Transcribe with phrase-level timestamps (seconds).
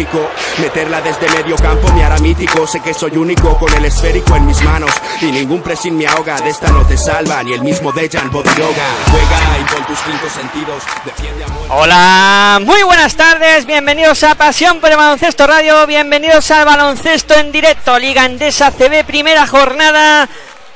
[0.57, 2.65] Meterla desde medio campo me hará mítico.
[2.65, 4.91] Sé que soy único con el esférico en mis manos.
[5.21, 6.39] Y ningún pressing me ahoga.
[6.41, 8.83] De esta no te salva ni el mismo Dejan Bodiroga.
[9.11, 11.67] Juega y con tus cinco sentidos defiende a muerte.
[11.69, 17.51] Hola, muy buenas tardes, bienvenidos a Pasión por el Baloncesto Radio, bienvenidos al baloncesto en
[17.51, 20.27] directo, Liga Endesa CB, primera jornada,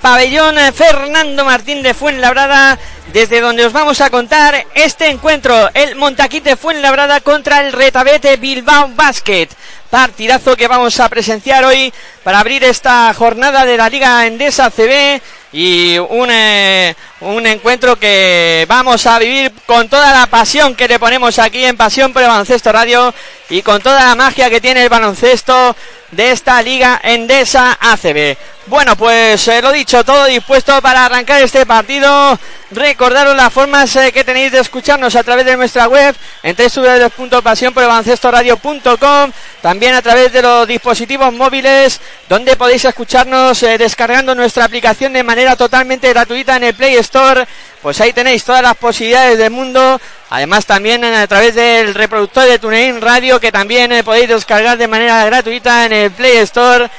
[0.02, 2.78] pabellón Fernando Martín de Fuenlabrada,
[3.14, 8.90] desde donde os vamos a contar este encuentro, el Montaquite Fuenlabrada contra el Retabete Bilbao
[8.96, 9.48] Basket.
[9.90, 15.22] Partidazo que vamos a presenciar hoy para abrir esta jornada de la Liga Endesa CB
[15.54, 21.00] y un, eh, un encuentro que vamos a vivir con toda la pasión que le
[21.00, 23.14] ponemos aquí en Pasión por el Baloncesto Radio
[23.50, 25.76] y con toda la magia que tiene el baloncesto
[26.16, 28.38] de esta Liga Endesa ACB.
[28.68, 32.40] Bueno, pues eh, lo dicho, todo dispuesto para arrancar este partido.
[32.72, 39.32] Recordaros las formas eh, que tenéis de escucharnos a través de nuestra web en www.pasionporelbaloncestoradio.com
[39.62, 45.22] también a través de los dispositivos móviles donde podéis escucharnos eh, descargando nuestra aplicación de
[45.22, 47.46] manera totalmente gratuita en el Play Store.
[47.84, 50.02] Pues ahí tenéis todas las posibilidades del mundo.
[50.36, 54.86] Además también a través del reproductor de TuneIn Radio que también eh, podéis descargar de
[54.86, 56.90] manera gratuita en el Play Store.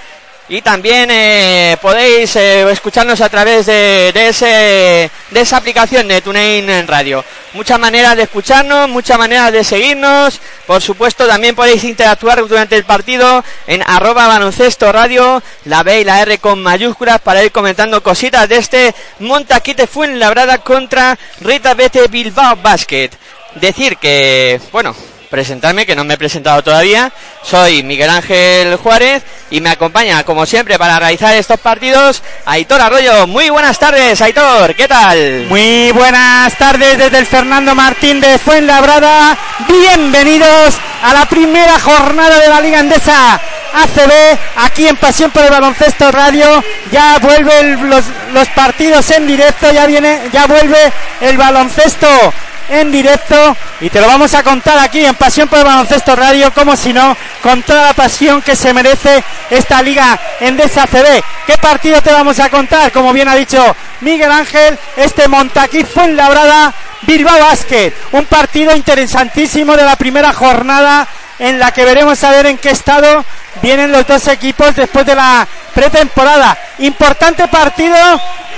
[0.49, 6.87] Y también eh, podéis eh, escucharnos a través de, ese, de esa aplicación de TuneIn
[6.87, 7.25] Radio.
[7.53, 10.41] Muchas maneras de escucharnos, muchas maneras de seguirnos.
[10.65, 16.05] Por supuesto, también podéis interactuar durante el partido en arroba baloncesto radio, la B y
[16.05, 22.07] la R con mayúsculas para ir comentando cositas de este Montaquite Fuenlabrada contra Rita Bete
[22.07, 23.11] Bilbao Basket.
[23.57, 24.95] Decir que, bueno,
[25.36, 27.12] presentarme, que no me he presentado todavía.
[27.42, 33.26] Soy Miguel Ángel Juárez y me acompaña, como siempre, para realizar estos partidos, Aitor Arroyo.
[33.26, 35.44] Muy buenas tardes, Aitor, ¿qué tal?
[35.50, 39.36] Muy buenas tardes desde el Fernando Martín de Fuenlabrada.
[39.69, 43.38] Bienvenidos a la primera jornada de la Liga Andesa
[43.74, 46.64] ACB, aquí en Pasión por el Baloncesto Radio.
[46.91, 50.78] Ya vuelven los, los partidos en directo, ya viene, ya vuelve
[51.20, 52.08] el baloncesto
[52.69, 56.53] en directo y te lo vamos a contar aquí en Pasión por el Baloncesto Radio,
[56.53, 61.22] como si no, con toda la pasión que se merece esta liga Endesa CB.
[61.47, 62.91] ¿Qué partido te vamos a contar?
[62.93, 63.62] Como bien ha dicho
[64.00, 71.06] Miguel Ángel, este Montaquí Fuenlabrada Bilbao Basket, un partido interesantísimo de la primera jornada
[71.38, 73.25] en la que veremos a ver en qué estado
[73.62, 76.56] vienen los dos equipos después de la pretemporada.
[76.78, 77.97] Importante partido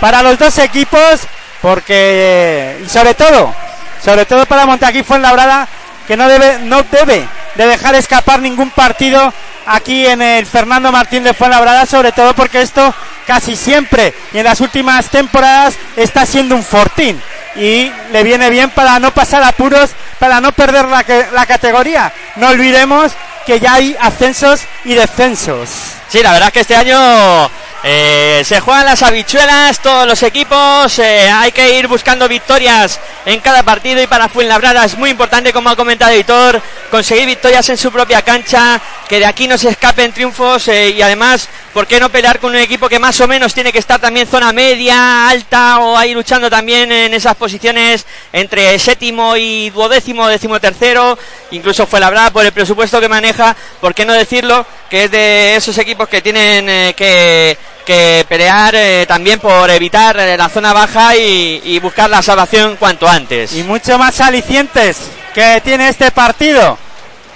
[0.01, 1.21] para los dos equipos
[1.61, 3.55] porque y sobre todo
[4.03, 5.69] sobre todo para Montaquí Fuenlabrada,
[6.07, 9.33] que no debe, no debe de dejar escapar ningún partido
[9.67, 12.95] aquí en el Fernando Martín de Fuenlabrada, sobre todo porque esto
[13.27, 17.21] casi siempre y en las últimas temporadas está siendo un fortín
[17.57, 22.13] y le viene bien para no pasar apuros, para no perder la, la categoría.
[22.37, 23.13] No olvidemos
[23.45, 25.69] que ya hay ascensos y descensos.
[26.09, 27.51] Sí, la verdad es que este año
[27.85, 33.41] eh, se juegan las habichuelas, todos los equipos, eh, hay que ir buscando victorias en
[33.41, 37.77] cada partido y para Fuenlabrada es muy importante, como ha comentado Editor, conseguir victorias en
[37.77, 42.01] su propia cancha, que de aquí no se escapen triunfos eh, y además, ¿por qué
[42.01, 45.29] no pelear con un equipo que más o menos tiene que estar también zona media,
[45.29, 51.19] alta o ahí luchando también en esas posiciones entre séptimo y duodécimo, décimo tercero,
[51.51, 54.67] incluso fue la verdad por el presupuesto que maneja, ¿por qué no decirlo?
[54.91, 60.15] Que es de esos equipos que tienen eh, que que pelear eh, también por evitar
[60.15, 63.55] la zona baja y, y, buscar la salvación cuanto antes.
[63.55, 64.99] Y mucho más alicientes
[65.35, 66.79] que tiene este partido.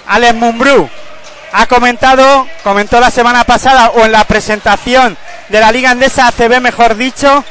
[0.07, 0.89] Alex Mumbrú
[1.51, 5.17] ha comentado, comentó la semana pasada o en la presentación
[5.49, 7.43] de la Liga Andesa ACB, mejor dicho,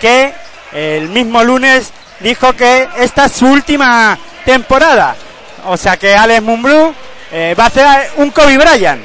[0.00, 0.32] que
[0.72, 5.16] el mismo lunes dijo que esta es su última temporada.
[5.66, 6.94] O sea que Alex Mumbrú
[7.30, 9.02] eh, va a hacer un Kobe Bryant.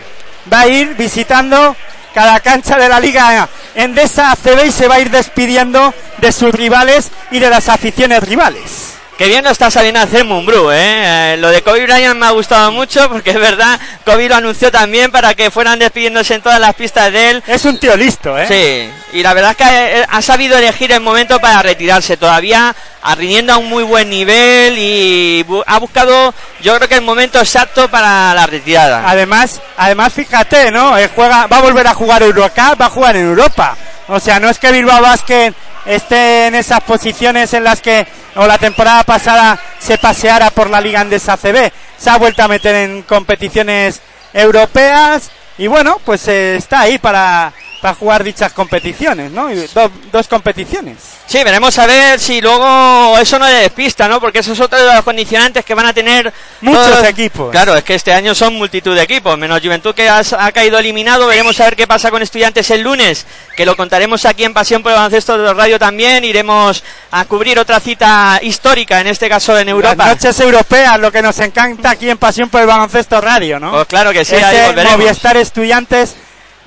[0.52, 1.76] Va a ir visitando
[2.14, 6.54] cada cancha de la Liga Endesa ACB y se va a ir despidiendo de sus
[6.54, 8.99] rivales y de las aficiones rivales.
[9.20, 11.34] Qué bien lo está saliendo a hacer Mumbrú, ¿eh?
[11.34, 11.38] ¿eh?
[11.40, 15.12] Lo de Kobe Bryant me ha gustado mucho porque es verdad, Kobe lo anunció también
[15.12, 17.44] para que fueran despidiéndose en todas las pistas de él.
[17.46, 18.48] Es un tío listo, ¿eh?
[18.48, 23.52] Sí, y la verdad es que ha sabido elegir el momento para retirarse todavía, arriendo
[23.52, 27.90] a un muy buen nivel y bu ha buscado, yo creo que el momento exacto
[27.90, 29.04] para la retirada.
[29.06, 30.98] Además, además fíjate, ¿no?
[30.98, 33.76] Él juega, va a volver a jugar Eurocup, va a jugar en Europa.
[34.08, 35.54] O sea, no es que Bilbao Basket
[35.90, 38.06] esté en esas posiciones en las que
[38.36, 41.72] o la temporada pasada se paseara por la Liga Andesa CB.
[41.98, 44.00] Se ha vuelto a meter en competiciones
[44.32, 47.52] europeas y bueno, pues eh, está ahí para,
[47.82, 49.50] para jugar dichas competiciones, ¿no?
[49.50, 50.98] Do, dos competiciones.
[51.26, 54.20] Sí, veremos a ver si luego eso no le despista, ¿no?
[54.20, 57.06] Porque eso es otro de los condicionantes que van a tener muchos todos...
[57.06, 57.52] equipos.
[57.52, 60.80] Claro, es que este año son multitud de equipos, menos Juventud que has, ha caído
[60.80, 61.28] eliminado.
[61.28, 64.82] Veremos a ver qué pasa con estudiantes el lunes, que lo contaremos aquí en Pasión
[64.82, 66.26] por el Baloncesto de Radio también.
[66.26, 69.96] Iremos a cubrir otra cita histórica, en este caso en Europa.
[69.96, 73.72] Las noches europeas, lo que nos encanta aquí en Pasión por el Baloncesto Radio, ¿no?
[73.72, 75.00] Pues claro que sí, Ese ahí volveremos.
[75.00, 76.16] Movistar Estudiantes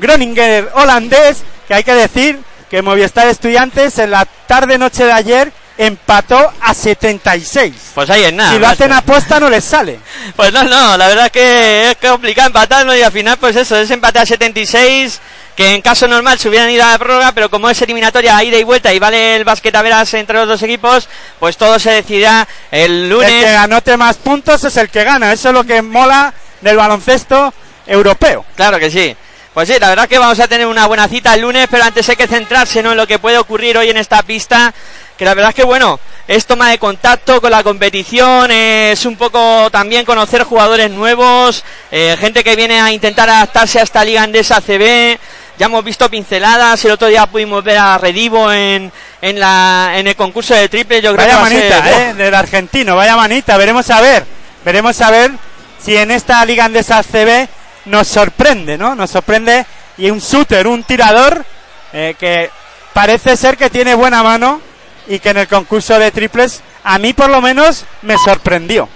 [0.02, 2.38] Groninger holandés, que hay que decir
[2.68, 7.74] que Movistar Estudiantes en la tarde-noche de ayer empató a 76.
[7.94, 8.50] Pues ahí es nada.
[8.50, 8.72] Si lo macho.
[8.72, 9.98] hacen apuesta no les sale.
[10.36, 13.76] Pues no, no, la verdad es que es complicado empatarlo y al final pues eso,
[13.76, 15.20] es empate a 76
[15.56, 18.56] que en caso normal se hubieran ido a la prórroga, pero como es eliminatoria ida
[18.56, 21.08] y vuelta y vale el basquet a veras entre los dos equipos,
[21.38, 23.30] pues todo se decidirá el lunes.
[23.30, 26.32] El que anote más puntos es el que gana, eso es lo que mola
[26.62, 27.52] del baloncesto
[27.86, 28.44] europeo.
[28.56, 29.14] Claro que sí.
[29.54, 31.84] Pues sí, la verdad es que vamos a tener una buena cita el lunes, pero
[31.84, 32.92] antes hay que centrarse ¿no?
[32.92, 34.72] en lo que puede ocurrir hoy en esta pista,
[35.18, 39.16] que la verdad es que bueno, es toma de contacto con la competición, es un
[39.16, 44.22] poco también conocer jugadores nuevos, eh, gente que viene a intentar adaptarse a esta liga
[44.22, 45.18] andesa CB,
[45.58, 48.90] ya hemos visto pinceladas, el otro día pudimos ver a Redivo en,
[49.20, 52.34] en, la, en el concurso de triple, yo creo vaya que manita, ser, eh, del
[52.34, 54.24] argentino, vaya manita, veremos a ver,
[54.64, 55.30] veremos a ver
[55.78, 57.48] si en esta liga andesa CB
[57.86, 58.94] nos sorprende, ¿no?
[58.94, 59.66] Nos sorprende
[59.98, 61.44] y un shooter, un tirador
[61.92, 62.50] eh, que
[62.92, 64.60] parece ser que tiene buena mano
[65.08, 68.88] y que en el concurso de triples a mí por lo menos me sorprendió.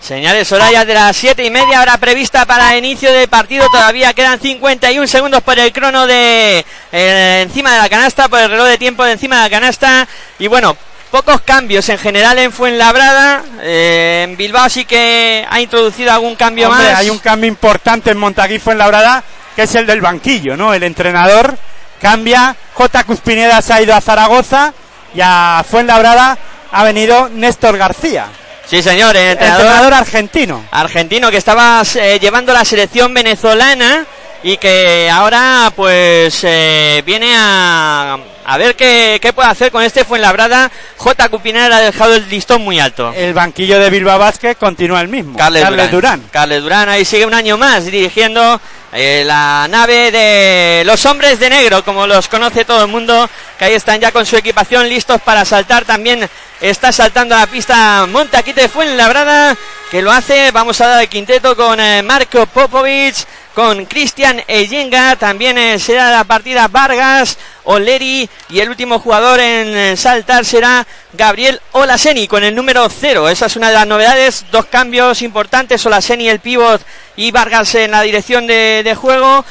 [0.00, 3.66] Señales, hora ya de las siete y media, hora prevista para inicio del partido.
[3.70, 8.50] Todavía quedan 51 segundos por el crono de eh, encima de la canasta, por el
[8.50, 10.08] reloj de tiempo de encima de la canasta.
[10.38, 10.74] Y bueno,
[11.10, 13.42] pocos cambios en general en Fuenlabrada.
[13.60, 16.98] Eh, en Bilbao sí que ha introducido algún cambio Hombre, más.
[16.98, 19.22] Hay un cambio importante en Montaguí Fuenlabrada,
[19.54, 20.72] que es el del banquillo, ¿no?
[20.72, 21.56] El entrenador
[22.00, 23.04] cambia, J.
[23.04, 24.72] Cuspineda se ha ido a Zaragoza
[25.14, 26.38] y a Fuenlabrada
[26.72, 28.26] ha venido Néstor García.
[28.66, 30.64] Sí, señor, el entrenador, entrenador argentino.
[30.70, 34.06] Argentino que estaba eh, llevando la selección venezolana
[34.42, 40.04] y que ahora pues eh, viene a, a ver qué, qué, puede hacer con este
[40.04, 40.70] Fuenlabrada.
[40.96, 41.28] J.
[41.28, 43.12] Cupinera ha dejado el listón muy alto.
[43.14, 45.36] El banquillo de Bilbao Vázquez continúa el mismo.
[45.36, 46.20] Carles, Carles Durán.
[46.20, 46.30] Durán.
[46.32, 48.60] Carles Durán ahí sigue un año más dirigiendo
[48.92, 53.28] eh, la nave de los hombres de negro, como los conoce todo el mundo,
[53.58, 55.84] que ahí están ya con su equipación listos para saltar.
[55.84, 56.28] También
[56.60, 59.56] está saltando a la pista Montaquite Fuenlabrada,
[59.90, 60.50] que lo hace.
[60.50, 63.14] Vamos a dar el quinteto con eh, Marco Popovic,
[63.54, 69.76] con Cristian Eyenga, también eh, será la partida Vargas, Oleri y el último jugador en
[69.76, 73.28] eh, saltar será Gabriel Olaseni con el número 0.
[73.28, 76.80] Esa es una de las novedades, dos cambios importantes, Olaseni el pivot
[77.16, 79.44] y Vargas en la dirección de, de juego.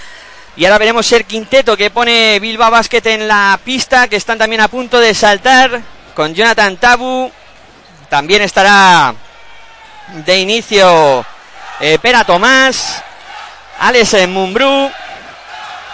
[0.56, 4.62] Y ahora veremos el quinteto que pone Bilbao Basket en la pista, que están también
[4.62, 5.82] a punto de saltar
[6.15, 7.32] con Jonathan Tabu.
[8.10, 9.13] También estará
[10.25, 11.25] de inicio
[11.79, 13.03] eh, Pera Tomás.
[13.79, 14.91] Alex Mumbrú.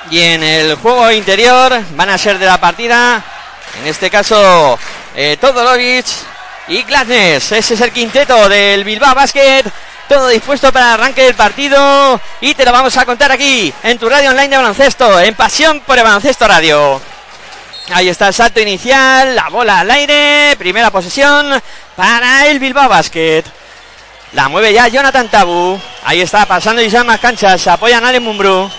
[0.09, 3.23] Y en el juego interior van a ser de la partida,
[3.81, 4.77] en este caso,
[5.15, 6.05] eh, Todorovic
[6.67, 7.51] y Gladness.
[7.53, 9.63] Ese es el quinteto del Bilbao Basket
[10.07, 13.97] todo dispuesto para el arranque del partido y te lo vamos a contar aquí en
[13.97, 17.01] tu radio online de baloncesto, en Pasión por el Baloncesto Radio.
[17.91, 21.61] Ahí está el salto inicial, la bola al aire, primera posesión
[21.95, 23.43] para el Bilbao Basket.
[24.35, 25.79] La mueve ya Jonathan Tabu.
[26.03, 27.59] Ahí está pasando y más canchas.
[27.61, 28.69] Se apoyan Ale Mumbrú.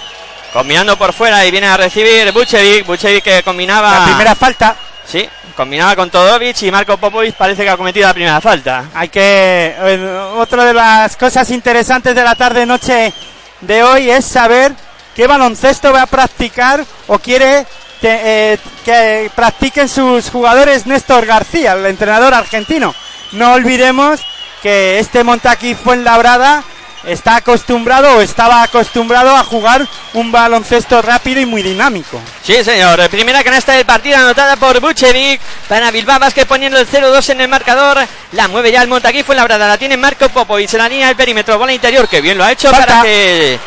[0.53, 2.85] Combinando por fuera y viene a recibir Buchevic.
[2.85, 4.01] Buchevic que combinaba.
[4.01, 4.77] La primera falta.
[5.07, 8.85] Sí, combinaba con Todovic y Marco Popovic parece que ha cometido la primera falta.
[8.93, 9.75] Hay que.
[9.79, 13.15] eh, otra de las cosas interesantes de la tarde-noche
[13.63, 14.75] de hoy es saber
[15.15, 17.67] qué baloncesto va a practicar o quiere
[18.03, 18.21] que,
[18.53, 22.95] eh, que practiquen sus jugadores Néstor García, el entrenador argentino.
[23.33, 24.21] No olvidemos
[24.67, 26.65] que este Montaquí Fuenlabrada
[27.05, 32.21] está acostumbrado o estaba acostumbrado a jugar un baloncesto rápido y muy dinámico.
[32.43, 33.09] Sí, señor.
[33.09, 37.49] Primera canasta del partido anotada por Buchevic para Bilbao Basket poniendo el 0-2 en el
[37.49, 37.99] marcador.
[38.33, 39.69] La mueve ya el Montaquí Fuenlabrada.
[39.69, 41.57] La tiene Marco Popovic en la línea del perímetro.
[41.59, 42.87] Bola interior que bien lo ha hecho Falta.
[42.87, 43.61] para que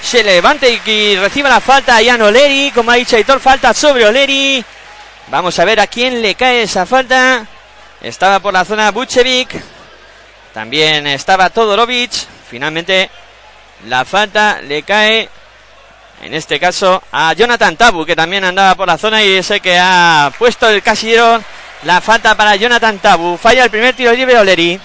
[0.00, 2.70] se levante y, y reciba la falta Ian Oleri.
[2.72, 4.64] Como ha dicho Aitor, falta sobre Oleri.
[5.32, 7.44] Vamos a ver a quién le cae esa falta.
[8.00, 9.73] Estaba por la zona Buchevic.
[10.54, 12.12] También estaba Todorovic.
[12.48, 13.10] Finalmente
[13.88, 15.28] la falta le cae,
[16.22, 19.76] en este caso, a Jonathan Tabu, que también andaba por la zona y ese que
[19.78, 21.42] ha puesto el casillero.
[21.82, 23.36] La falta para Jonathan Tabu.
[23.36, 24.80] Falla el primer tiro libre Oleri.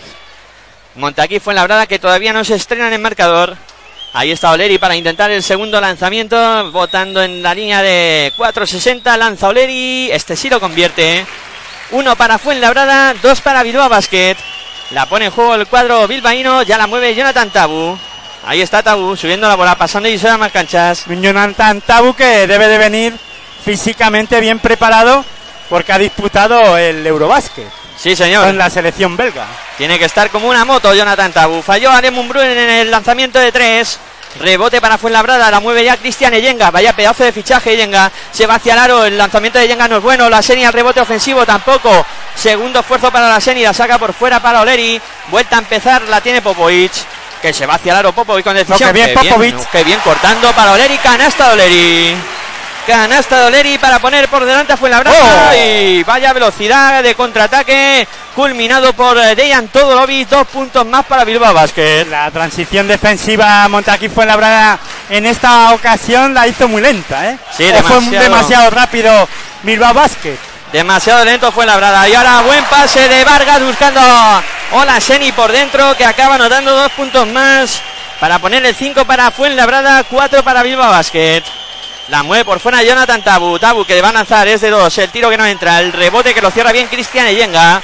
[0.95, 3.55] Montaquí fue la brada que todavía no se estrena en el marcador.
[4.11, 6.71] Ahí está Oleri para intentar el segundo lanzamiento.
[6.71, 9.17] Votando en la línea de 4.60.
[9.17, 10.09] Lanza Oleri.
[10.11, 11.25] Este sí lo convierte.
[11.91, 14.35] Uno para Fuenlabrada, dos para Bilbao Basket.
[14.91, 17.97] La pone en juego el cuadro bilbaíno, ya la mueve Jonathan Tabu.
[18.45, 21.05] Ahí está Tabu, subiendo la bola, pasando y se más canchas.
[21.07, 23.13] Jonathan Tabu que debe de venir
[23.63, 25.23] físicamente bien preparado
[25.69, 27.67] porque ha disputado el Eurobásquet
[27.97, 28.45] Sí, señor.
[28.45, 29.45] con la selección belga.
[29.77, 31.61] Tiene que estar como una moto Jonathan Tabu.
[31.61, 33.99] Falló Ale Mumbrú en el lanzamiento de tres.
[34.39, 36.71] Rebote para Fuenlabrada, la mueve ya Cristian Eyenga.
[36.71, 38.11] Vaya pedazo de fichaje Eyenga.
[38.31, 40.29] Se va hacia el aro, el lanzamiento de Eyenga no es bueno.
[40.29, 42.05] La Seni al rebote ofensivo tampoco.
[42.35, 45.01] Segundo esfuerzo para la Seni, la saca por fuera para Oleri.
[45.29, 46.91] Vuelta a empezar, la tiene Popovic.
[47.41, 48.89] Que se va hacia el aro Popovic con decisión.
[48.89, 49.69] No, que bien, Popovic.
[49.71, 52.15] Qué bien cortando para Oleri, canasta Oleri.
[52.87, 55.51] Canasta de Oleri para poner por delante a Fuenlabrada.
[55.51, 55.55] Oh.
[55.55, 58.07] Y vaya velocidad de contraataque.
[58.35, 60.27] Culminado por eh, Dejan Todorovic.
[60.29, 62.05] Dos puntos más para Bilbao Basket.
[62.09, 67.37] La transición defensiva Montaquí Fuenlabrada en esta ocasión la hizo muy lenta, ¿eh?
[67.55, 68.23] Sí, O fue demasiado.
[68.23, 69.29] demasiado rápido
[69.63, 70.37] Bilbao Basket.
[70.71, 72.07] Demasiado lento fue Labrada.
[72.07, 73.99] Y ahora buen pase de Vargas buscando
[74.71, 77.81] Hola Seni por dentro que acaba anotando dos puntos más
[78.19, 81.41] para poner el 5 para Fuenlabrada, 4 para Bilbao Basket.
[82.09, 83.59] La mueve por fuera Jonathan Tabu.
[83.59, 84.97] Tabu que va a lanzar es de dos.
[84.97, 85.79] El tiro que no entra.
[85.79, 87.83] El rebote que lo cierra bien Cristian Eyenga.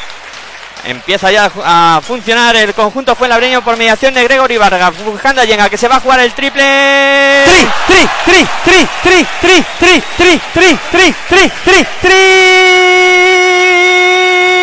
[0.85, 4.93] Empieza ya a funcionar el conjunto Fuenlabreño por mediación de Gregory Vargas.
[5.03, 7.43] Buscando a Yenga que se va a jugar el triple.
[7.45, 11.85] Tri, tri, tri, tri, tri, tri, tri, tri, tri, tri, tri, tri,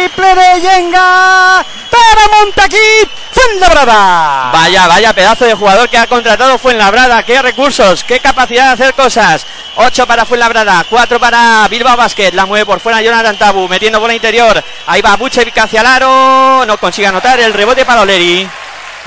[0.09, 4.51] triple de Yenga para Montaquí Fuenlabrada.
[4.53, 7.23] Vaya, vaya pedazo de jugador que ha contratado Fuenlabrada.
[7.23, 9.47] Qué recursos, qué capacidad de hacer cosas.
[9.77, 12.33] 8 para Fuenlabrada, 4 para Bilbao Basket.
[12.33, 14.63] La mueve por fuera Jonathan Tabu, metiendo bola interior.
[14.87, 16.65] Ahí va Buchevic hacia el aro.
[16.67, 18.49] No consigue anotar el rebote para Oleri.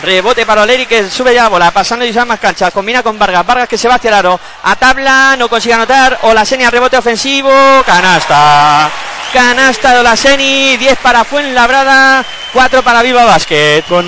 [0.01, 2.74] Rebote para Oleri que sube ya la bola, pasando y más canchas.
[2.74, 3.46] Combina con Vargas.
[3.46, 4.39] Vargas que se va hacia el aro.
[4.63, 6.20] A tabla, no consigue anotar.
[6.24, 7.51] Olaseni al rebote ofensivo.
[7.86, 8.92] Canasta.
[9.36, 10.77] Canasta de Olaseni.
[10.77, 12.24] 10 para Fuenlabrada.
[12.54, 13.84] 4 para Bilbao Basket.
[13.88, 14.06] Con,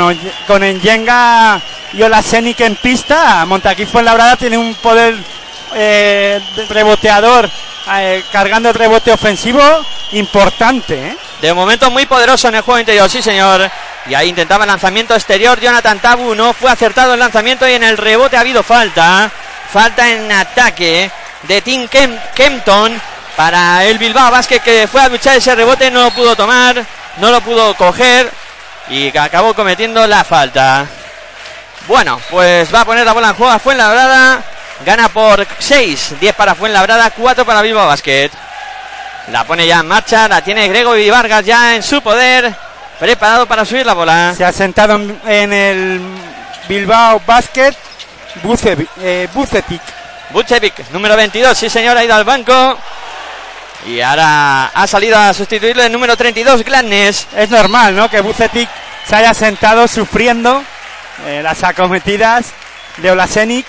[0.47, 1.59] con Enyenga
[1.91, 5.15] y Olasenic en pista, Montaquí Fuenlabrada tiene un poder
[5.75, 7.49] eh, reboteador
[7.97, 9.61] eh, cargando el rebote ofensivo
[10.13, 10.95] importante.
[11.09, 11.17] ¿eh?
[11.41, 13.69] De momento muy poderoso en el juego interior, sí señor.
[14.09, 15.59] Y ahí intentaba el lanzamiento exterior.
[15.59, 19.29] Jonathan Tabu no fue acertado el lanzamiento y en el rebote ha habido falta.
[19.73, 21.11] Falta en ataque
[21.43, 23.01] de Tim Kem- Kempton
[23.37, 26.83] para el Bilbao Basket que fue a luchar ese rebote, no lo pudo tomar,
[27.17, 28.29] no lo pudo coger
[28.89, 30.85] y que acabó cometiendo la falta.
[31.87, 34.43] Bueno, pues va a poner la bola en juego a Fuenlabrada.
[34.85, 38.29] Gana por 6, 10 para Fuenlabrada, 4 para Bilbao Basket.
[39.31, 42.53] La pone ya en marcha, la tiene Gregory Vargas ya en su poder,
[42.99, 44.33] preparado para subir la bola.
[44.35, 46.01] Se ha sentado en, en el
[46.67, 47.75] Bilbao Basket
[48.43, 49.27] Bucevic, eh.
[50.31, 52.77] Buchevic, número 22, sí señor, ha ido al banco.
[53.85, 57.27] Y ahora ha salido a sustituirlo el número 32, Gladness.
[57.35, 58.09] Es normal, ¿no?
[58.09, 58.69] Que Bucetic
[59.07, 60.63] se haya sentado sufriendo
[61.25, 62.47] eh, las acometidas
[62.97, 63.65] de Olasenic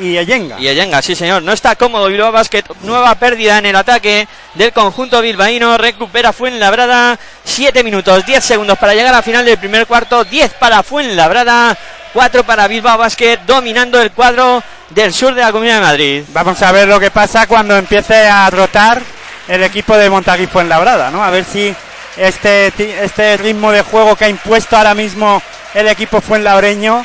[0.00, 0.58] y Eyenga.
[0.58, 4.72] Y Eyenga, sí señor, no está cómodo Bilbao Basket, nueva pérdida en el ataque del
[4.72, 10.24] conjunto bilbaíno, recupera Fuenlabrada, 7 minutos, 10 segundos para llegar a final del primer cuarto,
[10.24, 11.76] 10 para Fuenlabrada,
[12.12, 16.24] 4 para Bilbao Basket, dominando el cuadro del sur de la Comunidad de Madrid.
[16.32, 19.02] Vamos a ver lo que pasa cuando empiece a rotar
[19.48, 21.22] el equipo de Montaguí Fuenlabrada, ¿no?
[21.22, 21.74] A ver si
[22.16, 22.72] este,
[23.02, 25.42] este ritmo de juego que ha impuesto ahora mismo
[25.74, 27.04] el equipo fuenlabreño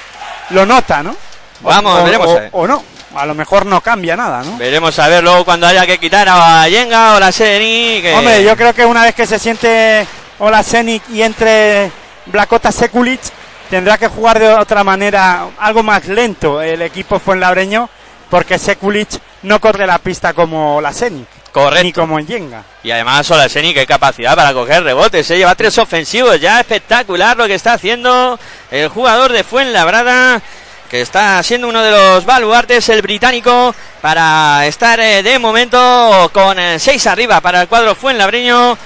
[0.51, 1.15] lo nota, ¿no?
[1.61, 2.27] Vamos, o, veremos.
[2.27, 2.49] o- ver.
[2.51, 2.83] o no,
[3.15, 4.57] a lo mejor no cambia nada, ¿no?
[4.57, 8.01] Veremos a ver luego cuando haya que quitar a Yenga o la Seni.
[8.01, 8.13] Que...
[8.15, 10.05] Hombre, yo creo que una vez que se siente
[10.39, 11.91] Olasenic y entre
[12.27, 13.21] Blacota Sekulic,
[13.69, 17.89] tendrá que jugar de otra manera, algo más lento el equipo fuenlabreño,
[18.29, 19.09] porque Sekulic
[19.43, 21.27] no corre la pista como Olasenic,
[21.57, 22.01] ni Correcto.
[22.01, 22.63] como en Yenga.
[22.83, 25.25] Y además Olaseni, qué capacidad para coger rebotes.
[25.25, 26.39] Se lleva tres ofensivos.
[26.39, 28.39] Ya espectacular lo que está haciendo
[28.71, 30.41] el jugador de Fuenlabrada.
[30.89, 36.57] Que está siendo uno de los baluartes, el británico, para estar eh, de momento con
[36.57, 38.77] eh, seis arriba para el cuadro Fuenlabreño.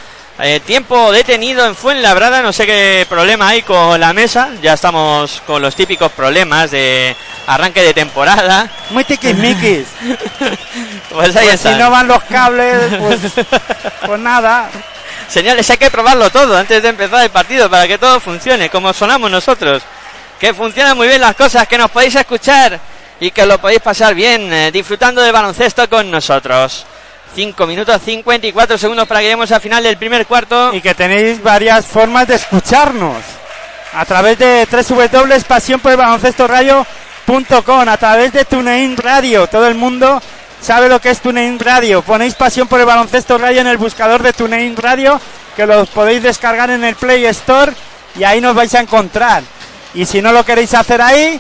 [0.44, 4.50] Eh, tiempo detenido en Fuenlabrada, no sé qué problema hay con la mesa.
[4.64, 8.68] Ya estamos con los típicos problemas de arranque de temporada.
[8.90, 9.88] Muy tiquismiquis.
[11.12, 11.78] Pues ahí Pues si están.
[11.78, 13.46] no van los cables, pues,
[14.06, 14.70] pues nada.
[15.28, 18.94] Señales, hay que probarlo todo antes de empezar el partido para que todo funcione como
[18.94, 19.84] sonamos nosotros.
[20.40, 22.80] Que funcionan muy bien las cosas, que nos podéis escuchar
[23.20, 26.86] y que lo podéis pasar bien eh, disfrutando de baloncesto con nosotros.
[27.34, 30.74] 5 minutos 54 segundos para que lleguemos al final del primer cuarto.
[30.74, 33.18] Y que tenéis varias formas de escucharnos.
[33.94, 39.48] A través de www.pasión por el baloncesto radio.com, a través de TuneIn Radio.
[39.48, 40.22] Todo el mundo
[40.62, 42.02] sabe lo que es TuneIn Radio.
[42.02, 45.20] Ponéis pasión por el baloncesto radio en el buscador de TuneIn Radio,
[45.56, 47.74] que lo podéis descargar en el Play Store
[48.18, 49.44] y ahí nos vais a encontrar.
[49.94, 51.40] Y si no lo queréis hacer ahí,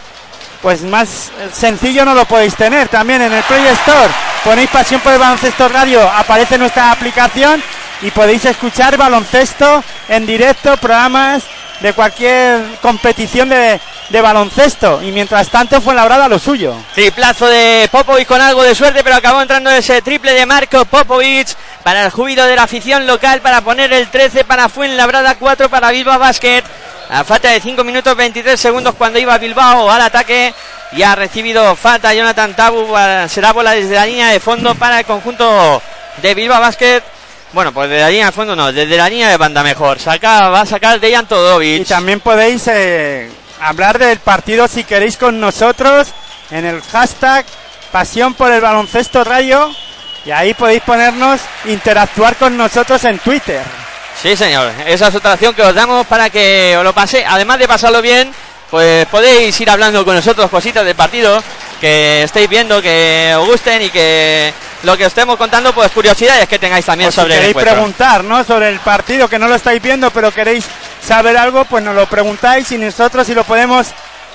[0.62, 2.88] pues más sencillo no lo podéis tener.
[2.88, 4.10] También en el Play Store
[4.44, 7.62] ponéis Pasión por el Baloncesto Radio, aparece nuestra aplicación
[8.01, 11.44] y podéis escuchar baloncesto en directo, programas
[11.82, 15.01] de cualquier competición de, de baloncesto.
[15.01, 16.75] Y mientras tanto fue labrada lo suyo.
[16.94, 21.56] Triplazo de Popovic con algo de suerte, pero acabó entrando ese triple de Marco Popovic
[21.84, 25.91] para el júbilo de la afición local para poner el 13 para Fuenlabrada, 4 para
[25.91, 26.63] Bilbao Basket.
[27.13, 30.53] A falta de 5 minutos 23 segundos cuando iba Bilbao al ataque
[30.94, 32.88] y ha recibido falta Jonathan Tabu.
[33.27, 35.82] Será bola desde la línea de fondo para el conjunto
[36.22, 37.03] de Bilbao Basket.
[37.51, 40.00] Bueno, pues desde la línea de fondo no, desde la línea de banda mejor.
[40.00, 41.86] Saca, va a sacar Dejan Y Todovic.
[41.86, 46.07] también podéis eh, hablar del partido si queréis con nosotros
[46.50, 47.46] en el hashtag
[47.92, 49.70] Pasión por el Baloncesto Radio.
[50.24, 53.91] Y ahí podéis ponernos, interactuar con nosotros en Twitter.
[54.22, 54.72] Sí, señor.
[54.86, 57.25] Esa es otra opción que os damos para que os lo pase.
[57.25, 58.31] Además de pasarlo bien,
[58.70, 61.42] pues podéis ir hablando con nosotros cositas del partido
[61.79, 64.53] que estéis viendo, que os gusten y que
[64.84, 67.57] lo que os estemos contando, pues curiosidades que tengáis también O si sobre el queréis
[67.57, 68.44] preguntar, ¿no?
[68.44, 70.66] Sobre el partido que no lo estáis viendo, pero queréis
[71.01, 73.88] saber algo, pues nos lo preguntáis y nosotros si lo podemos,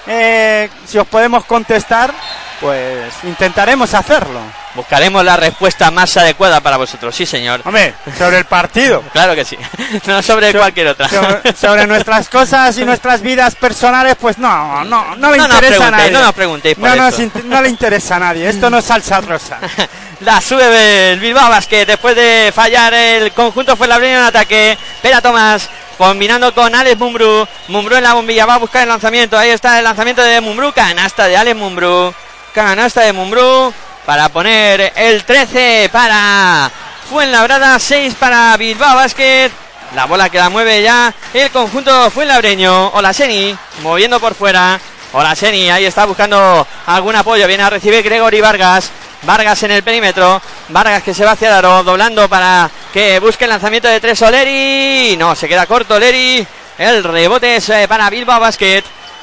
[0.09, 2.13] eh, si os podemos contestar,
[2.61, 4.41] pues intentaremos hacerlo.
[4.75, 7.15] Buscaremos la respuesta más adecuada para vosotros.
[7.17, 7.63] Sí, señor.
[7.65, 9.03] Hombre, sobre el partido.
[9.13, 9.57] Claro que sí.
[10.07, 11.09] no sobre So- cualquier otra.
[11.09, 15.87] Sobre, sobre nuestras cosas y nuestras vidas personales, pues no, no, no le No interesa
[15.87, 16.11] a nadie.
[16.11, 17.39] no nos preguntéis por no, nos esto.
[17.39, 18.49] int- no le interesa a nadie.
[18.49, 19.59] Esto no es salsa rosa.
[20.21, 24.77] La sube el Bilbao Basket después de fallar el conjunto fue la en ataque.
[25.03, 27.47] Pera Tomás combinando con Alex Mumbrú.
[27.69, 29.39] Mumbrú en la bombilla va a buscar el lanzamiento.
[29.39, 30.73] Ahí está el lanzamiento de Mumbrú.
[30.73, 32.15] Canasta de Alex Mumbrú.
[32.57, 33.71] Canasta de Mumbrú
[34.07, 36.71] para poner el 13 para
[37.11, 39.51] Fuenlabrada, 6 para Bilbao Basket.
[39.95, 42.93] La bola que la mueve ya el conjunto Fuenlabreño.
[42.95, 44.81] Olaseni moviendo por fuera.
[45.13, 47.47] Olaseni ahí está buscando algún apoyo.
[47.47, 48.91] Viene a recibir Gregory Vargas.
[49.21, 50.41] Vargas en el perímetro.
[50.71, 54.23] Vargas que se va hacia el aro, doblando para que busque el lanzamiento de tres
[54.23, 55.15] Oleri.
[55.19, 56.47] No, se queda corto Oleri.
[56.79, 58.83] El rebote es eh, para Bilbao Basket.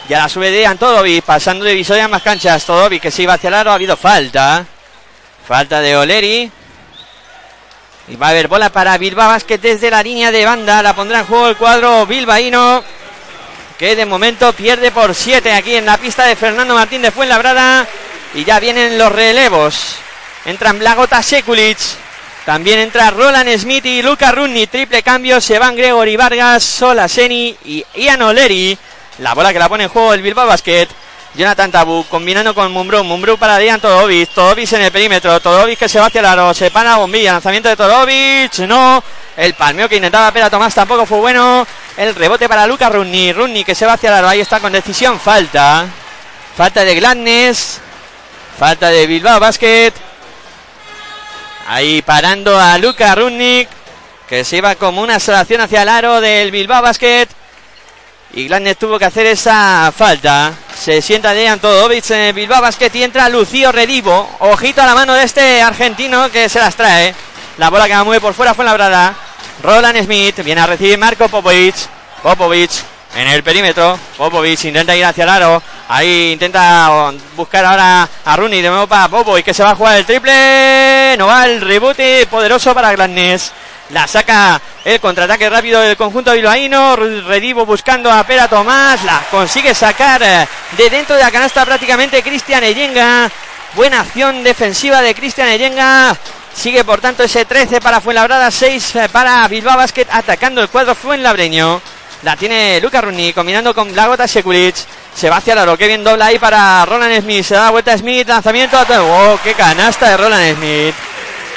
[0.09, 2.65] Ya la sube de Antodovic, pasando de Visoria a más canchas.
[2.65, 4.65] Todovic que se iba hacia el aro, ha habido falta.
[5.47, 6.51] Falta de Oleri.
[8.09, 10.83] Y va a haber bola para Bilbao Basket desde la línea de banda.
[10.83, 12.83] La pondrá en juego el cuadro bilbaíno.
[13.79, 17.87] Que de momento pierde por 7 aquí en la pista de Fernando Martín de Fuenlabrada.
[18.33, 19.95] Y ya vienen los relevos.
[20.43, 21.77] Entran Blagota Sekulic.
[22.45, 24.67] También entra Roland Smith y Luca Runni.
[24.67, 25.39] Triple cambio.
[25.39, 28.77] Se van Gregory Vargas, Solaseni y Ian Oleri.
[29.19, 30.87] La bola que la pone en juego el Bilbao Basket.
[31.35, 33.03] Jonathan Tabu combinando con Mumbrú.
[33.03, 34.29] Mumbrú para Dian Todovic.
[34.29, 35.39] Todovic en el perímetro.
[35.39, 36.53] Todovic que se va hacia el aro.
[36.53, 37.33] Se pana la bombilla.
[37.33, 38.57] Lanzamiento de Todovic.
[38.67, 39.03] No.
[39.35, 41.65] El palmeo que intentaba Pera Tomás tampoco fue bueno.
[41.97, 43.33] El rebote para Luca Runni.
[43.33, 44.29] Runni que se va hacia el aro.
[44.29, 45.19] Ahí está con decisión.
[45.19, 45.85] Falta.
[46.55, 47.79] Falta de Gladness.
[48.57, 49.93] Falta de Bilbao Basket.
[51.67, 53.69] Ahí parando a Luca Runnik.
[54.27, 57.27] Que se iba como una salvación hacia el aro del Bilbao Basket.
[58.35, 60.53] Y Gladness tuvo que hacer esa falta.
[60.75, 64.27] Se sienta Dejan Todovic en el Bilbao Basket y entra Lucio Redivo.
[64.39, 67.13] Ojito a la mano de este argentino que se las trae.
[67.59, 69.13] La bola que va muy por fuera fue la brada.
[69.61, 71.75] Roland Smith viene a recibir Marco Popovic.
[72.23, 72.71] Popovic
[73.15, 73.99] en el perímetro.
[74.17, 75.61] Popovic intenta ir hacia el.
[75.89, 78.63] Ahí intenta buscar ahora a Rooney.
[78.63, 81.15] De nuevo para Popovic que se va a jugar el triple.
[81.19, 83.51] No va el rebote poderoso para Gladness.
[83.89, 86.95] La saca el contraataque rápido del conjunto bilbaíno.
[86.95, 89.03] Redivo buscando a Pera Tomás.
[89.03, 93.29] La consigue sacar eh, de dentro de la canasta prácticamente Cristian Eyenga.
[93.75, 96.15] Buena acción defensiva de Cristian Eyenga.
[96.55, 100.95] Sigue por tanto ese 13 para Fuenlabrada, 6 eh, para Bilbao Basket, atacando el cuadro
[100.95, 101.81] Fuenlabreño.
[102.21, 104.75] La tiene Luca Runi combinando con Lagota Sekulic.
[105.13, 107.43] Se va hacia Laro, que bien dobla ahí para Roland Smith.
[107.43, 108.77] Se da vuelta Smith, lanzamiento.
[108.79, 111.12] ¡Oh, qué canasta de Roland Smith!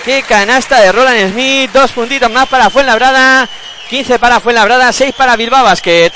[0.07, 1.71] ¡Qué canasta de Roland Smith!
[1.73, 3.49] Dos puntitos más para Fuenlabrada.
[3.91, 6.13] 15 para Fuenlabrada, 6 para Bilbao Basket.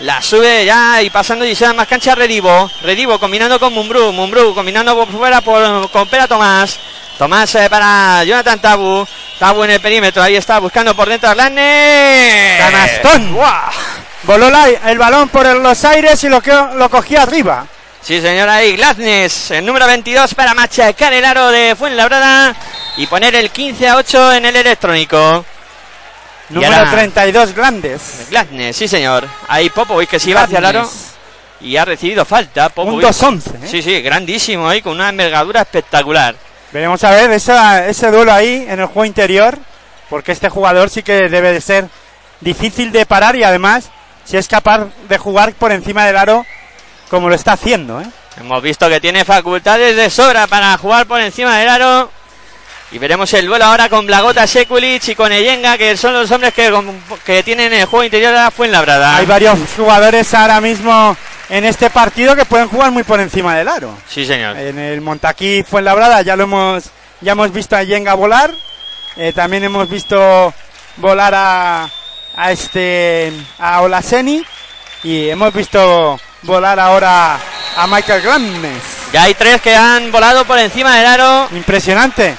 [0.00, 2.68] La sube ya y pasando y se da más cancha Redivo.
[2.82, 4.12] Redivo combinando con Mumbrú.
[4.12, 6.78] Mumbrú combinando por fuera por, con Pera Tomás.
[7.16, 9.06] Tomás eh, para Jonathan Tabu.
[9.38, 10.20] Tabu en el perímetro.
[10.22, 12.58] Ahí está buscando por dentro a Gladness.
[12.58, 13.36] Canastón.
[14.24, 16.40] Voló la- el balón por los aires y lo,
[16.90, 17.66] cogió arriba.
[18.08, 22.56] Sí, señora, ahí Gladness, el número 22 para machacar el aro de Fuenlabrada
[22.96, 25.44] y poner el 15 a 8 en el electrónico.
[26.48, 28.28] Y Número ahora- 32 grandes.
[28.30, 29.28] Gladness, sí, señor.
[29.46, 30.90] Ahí Popovic que se iba hacia el aro
[31.60, 32.68] y ha recibido falta.
[32.68, 33.02] Un Popovic.
[33.02, 33.50] 2-11.
[33.62, 33.68] ¿eh?
[33.70, 36.34] Sí, sí, grandísimo ahí con una envergadura espectacular.
[36.72, 39.58] Veremos a ver esa- ese duelo ahí en el juego interior,
[40.08, 41.86] porque este jugador sí que debe de ser
[42.40, 43.90] difícil de parar y además
[44.24, 46.46] si es capaz de jugar por encima del aro
[47.08, 48.00] como lo está haciendo.
[48.00, 48.06] ¿eh?
[48.38, 52.10] Hemos visto que tiene facultades de sobra para jugar por encima del aro.
[52.90, 56.54] Y veremos el duelo ahora con Blagota Sekulic y con Eyenga, que son los hombres
[56.54, 56.72] que,
[57.24, 59.16] que tienen el juego interior de la Fuenlabrada.
[59.16, 61.14] Hay varios jugadores ahora mismo
[61.50, 63.94] en este partido que pueden jugar muy por encima del aro.
[64.08, 64.56] Sí, señor.
[64.56, 66.84] En el Montaquí Fuenlabrada ya lo hemos
[67.20, 68.52] ya hemos visto a Yenga volar,
[69.16, 70.54] eh, también hemos visto
[70.96, 71.90] volar a,
[72.36, 74.44] a este a Olaseni
[75.02, 77.38] y hemos visto volar ahora
[77.76, 78.82] a Michael Grandes.
[79.12, 81.48] Ya hay tres que han volado por encima del aro.
[81.52, 82.34] Impresionante.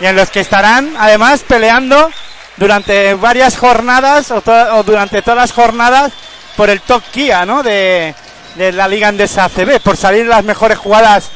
[0.00, 2.10] Y en los que estarán además peleando
[2.56, 6.12] durante varias jornadas o, to- o durante todas las jornadas
[6.56, 7.62] por el top Kia, ¿no?
[7.62, 8.14] De,
[8.56, 11.30] de la Liga Andesa ACB, por salir las mejores jugadas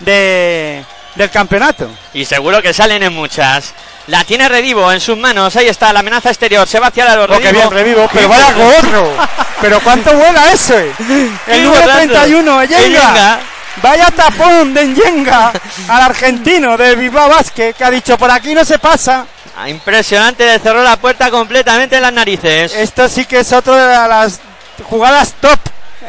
[0.00, 0.84] de,
[1.16, 1.88] del campeonato.
[2.14, 3.74] Y seguro que salen en muchas.
[4.08, 5.54] La tiene Redivo en sus manos.
[5.56, 6.66] Ahí está la amenaza exterior.
[6.66, 7.24] Se va hacia el aro.
[7.24, 9.12] Oh, qué bien, revivo, pero vaya gorro.
[9.60, 10.92] pero cuánto vuela ese.
[11.46, 11.98] El número golazo.
[11.98, 12.80] 31, Yenga.
[12.80, 13.40] Yenga.
[13.82, 15.52] Vaya tapón de Yenga
[15.88, 19.26] al argentino de Bilbao Basket que ha dicho por aquí no se pasa.
[19.56, 20.46] Ah, Impresionante.
[20.46, 22.74] Le cerró la puerta completamente en las narices.
[22.74, 24.40] Esto sí que es otra de las
[24.84, 25.58] jugadas top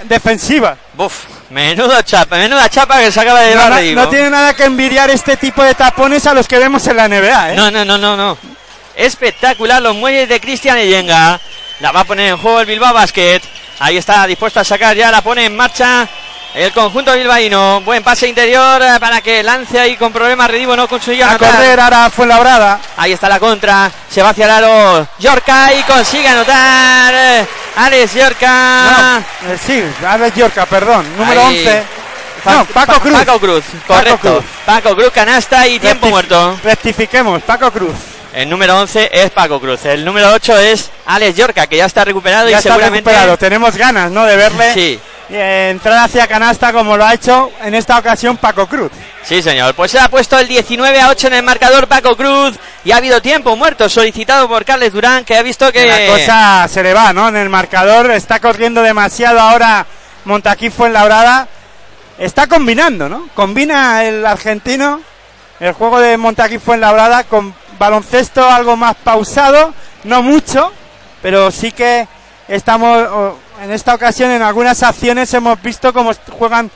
[0.05, 0.77] defensivas.
[0.93, 1.38] Buf.
[1.49, 2.37] Menudo chapa.
[2.37, 5.63] Menuda chapa que se acaba de llevar no- no tiene nada que envidiar este tipo
[5.63, 7.55] de tapones a los que vemos en la NBA, ¿eh?
[7.55, 8.37] No, no, no, no, no.
[8.95, 11.39] Espectacular los muelles de Cristian Eyenga.
[11.79, 13.41] La va a poner en juego el Bilbao Basket.
[13.79, 16.07] Ahí está dispuesto a sacar ya, la pone en marcha
[16.53, 17.79] el conjunto bilbaíno.
[17.81, 21.51] Buen pase interior eh, para que lance ahí con problemas Redivo, no consiguió a anotar.
[21.55, 22.79] correr ahora Fuenlabrada.
[22.97, 25.07] Ahí está la contra, se va hacia el aro.
[25.19, 27.47] Yorka y consigue anotar.
[27.79, 29.23] Alex Yorka.
[29.41, 31.05] No, eh, sí, Alex Yorca, perdón.
[31.17, 31.59] Número Ahí.
[31.65, 31.83] 11.
[32.43, 33.13] Fa- No, Paco Pa- Cruz.
[33.19, 34.31] Paco Cruz, correcto.
[34.37, 34.45] Cruz.
[34.65, 36.57] Paco Cruz, canasta y tiempo muerto.
[36.63, 37.93] Rectifiquemos, Paco Cruz.
[38.33, 39.85] El número 11 es Paco Cruz.
[39.85, 43.09] El número 8 es Alex Yorca, que ya está recuperado Ya y está seguramente.
[43.09, 43.37] recuperado.
[43.37, 44.23] Tenemos ganas, ¿no?
[44.25, 48.91] De verle Sí, entrar hacia canasta como lo ha hecho en esta ocasión Paco Cruz.
[49.23, 49.75] sí, señor.
[49.75, 52.57] Pues se ha puesto el 19 a 8 en el marcador Paco Cruz.
[52.83, 55.85] Y ha habido tiempo muerto solicitado por Carles Durán, que ha visto que.
[55.85, 57.29] La cosa se le va, ¿no?
[57.29, 59.85] En el marcador está corriendo demasiado ahora
[60.25, 61.47] Montaquí Fuenlabrada.
[62.17, 63.29] Está combinando, ¿no?
[63.33, 65.01] Combina el argentino
[65.59, 69.73] el juego de Montaquí Fuenlabrada con baloncesto algo más pausado,
[70.05, 70.71] no mucho,
[71.21, 72.07] pero sí que
[72.47, 76.69] estamos en esta ocasión en algunas acciones hemos visto cómo juegan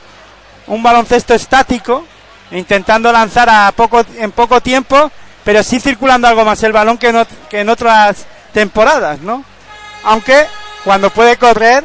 [0.66, 2.04] un baloncesto estático,
[2.50, 5.10] intentando lanzar a poco en poco tiempo,
[5.44, 9.44] pero sí circulando algo más el balón que en, ot- que en otras temporadas, ¿no?
[10.04, 10.46] Aunque
[10.84, 11.84] cuando puede correr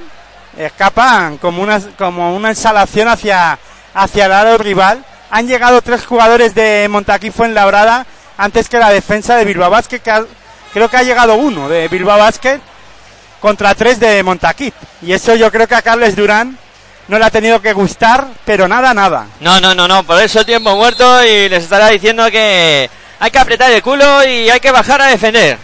[0.58, 3.58] escapan como una como una ensalación hacia
[3.94, 5.04] hacia el aro rival.
[5.32, 8.06] Han llegado tres jugadores de Montaquí Fuenlabrada
[8.38, 10.26] antes que la defensa de Bilbao Basket, que ha-
[10.74, 12.60] creo que ha llegado uno de Bilbao Basket
[13.40, 14.74] contra tres de Montaquí.
[15.02, 16.58] Y eso yo creo que a Carles Durán
[17.08, 19.28] no le ha tenido que gustar, pero nada, nada.
[19.40, 20.04] No, no, no, no.
[20.04, 24.50] Por eso tiempo muerto y les estará diciendo que hay que apretar el culo y
[24.50, 25.58] hay que bajar a defender.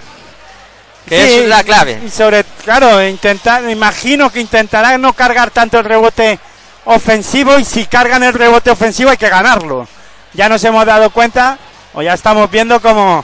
[1.07, 2.01] Que Sí, es la clave.
[2.05, 6.39] Y sobre, claro, intentar, imagino que intentará no cargar tanto el rebote
[6.85, 9.87] ofensivo y si cargan el rebote ofensivo hay que ganarlo.
[10.33, 11.57] Ya nos hemos dado cuenta
[11.93, 13.23] o ya estamos viendo como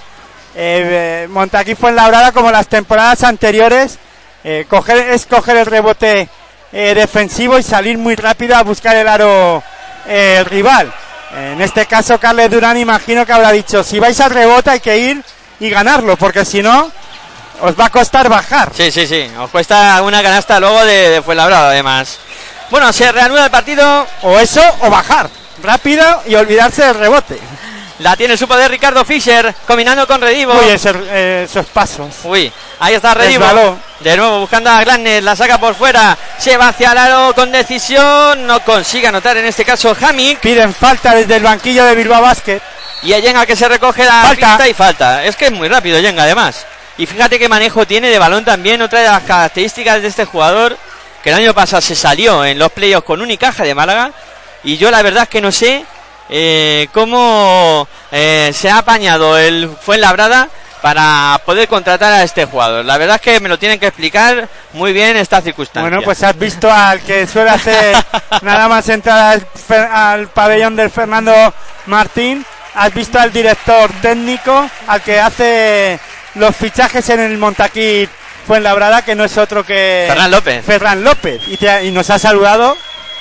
[0.56, 3.98] eh, Montaquí fue en labrada como las temporadas anteriores.
[4.44, 6.28] Eh, coger, es coger el rebote
[6.72, 9.64] eh, defensivo y salir muy rápido a buscar el aro
[10.08, 10.92] eh, rival.
[11.36, 14.98] En este caso, Carles Durán imagino que habrá dicho, si vais al rebote hay que
[14.98, 15.24] ir
[15.62, 16.92] y ganarlo, porque si no,
[17.62, 18.72] os va a costar bajar.
[18.76, 19.32] Sí, sí, sí.
[19.40, 22.18] Os cuesta una canasta luego de, de Fuenlabrada, además.
[22.70, 24.08] Bueno, se reanuda el partido.
[24.24, 25.30] O eso, o bajar
[25.62, 27.40] rápido y olvidarse del rebote.
[28.02, 30.54] La tiene su poder Ricardo Fischer, combinando con Redivo.
[30.54, 32.08] Uy, ese- eh, esos pasos.
[32.24, 33.46] Uy, ahí está Redivo.
[34.00, 36.18] De nuevo buscando a Glanes, la saca por fuera.
[36.40, 38.48] Se va hacia el aro con decisión.
[38.48, 40.40] No consigue anotar en este caso Hamik.
[40.40, 42.60] Piden falta desde el banquillo de Bilbao Basket.
[43.04, 44.48] Y a Yenga que se recoge la Falta.
[44.48, 45.24] pista y falta.
[45.26, 46.66] Es que es muy rápido Yenga además.
[46.98, 48.82] Y fíjate qué manejo tiene de balón también.
[48.82, 50.76] Otra de las características de este jugador.
[51.24, 54.12] Que el año pasado se salió en los playoffs con Unicaja de Málaga.
[54.64, 55.86] Y yo la verdad es que no sé
[56.32, 60.48] eh, cómo eh, se ha apañado el Fuenlabrada
[60.82, 62.84] para poder contratar a este jugador.
[62.86, 65.82] La verdad es que me lo tienen que explicar muy bien esta circunstancia.
[65.90, 67.96] Bueno, pues has visto al que suele hacer
[68.42, 69.40] nada más entrar
[69.70, 71.34] al, al pabellón del Fernando
[71.86, 72.44] Martín.
[72.74, 76.00] Has visto al director técnico, al que hace
[76.36, 78.08] los fichajes en el Montaquí
[78.48, 80.66] Fuenlabrada, que no es otro que Ferran López.
[80.66, 81.42] Ferran López.
[81.48, 82.76] Y, te- y nos ha saludado.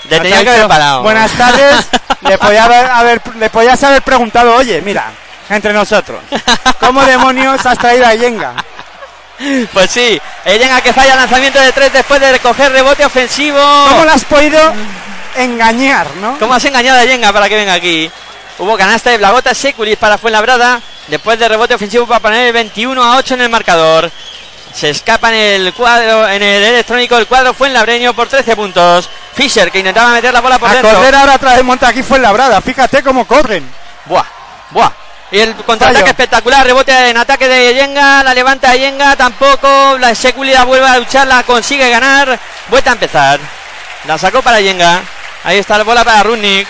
[0.09, 1.03] Le tenía que haber parado.
[1.03, 1.75] Buenas tardes.
[2.23, 5.11] le, podía haber, haber- le podías haber preguntado, oye, mira,
[5.49, 6.21] entre nosotros,
[6.79, 8.55] ¿cómo demonios has traído a Yenga?
[9.73, 13.59] Pues sí, Yenga que falla lanzamiento de tres después de recoger rebote ofensivo.
[13.89, 14.61] ¿Cómo lo has podido
[15.37, 16.39] engañar, no?
[16.39, 18.11] ¿Cómo has engañado a Yenga para que venga aquí?
[18.59, 20.81] Hubo canasta de Blagota Seculis para Fuenlabrada.
[21.09, 24.11] Después de rebote ofensivo para poner el 21 a 8 en el marcador.
[24.75, 29.09] Se escapa en el cuadro, en el electrónico el cuadro Fuenlabreño por 13 puntos.
[29.35, 30.91] Fischer que intentaba meter la bola por A dentro.
[30.93, 32.61] correr ahora atrás de Montaquí fue labrada.
[32.61, 33.69] Fíjate cómo corren.
[34.07, 34.25] Buah,
[34.71, 34.91] buah.
[35.33, 36.11] Y el contraataque Fallo.
[36.11, 40.99] espectacular, rebote en ataque de Yenga, la levanta Yenga, tampoco, la Seculi la vuelve a
[40.99, 42.37] luchar, la consigue ganar,
[42.69, 43.39] vuelta a empezar.
[44.07, 45.03] La sacó para Yenga,
[45.45, 46.67] ahí está la bola para Rudnick.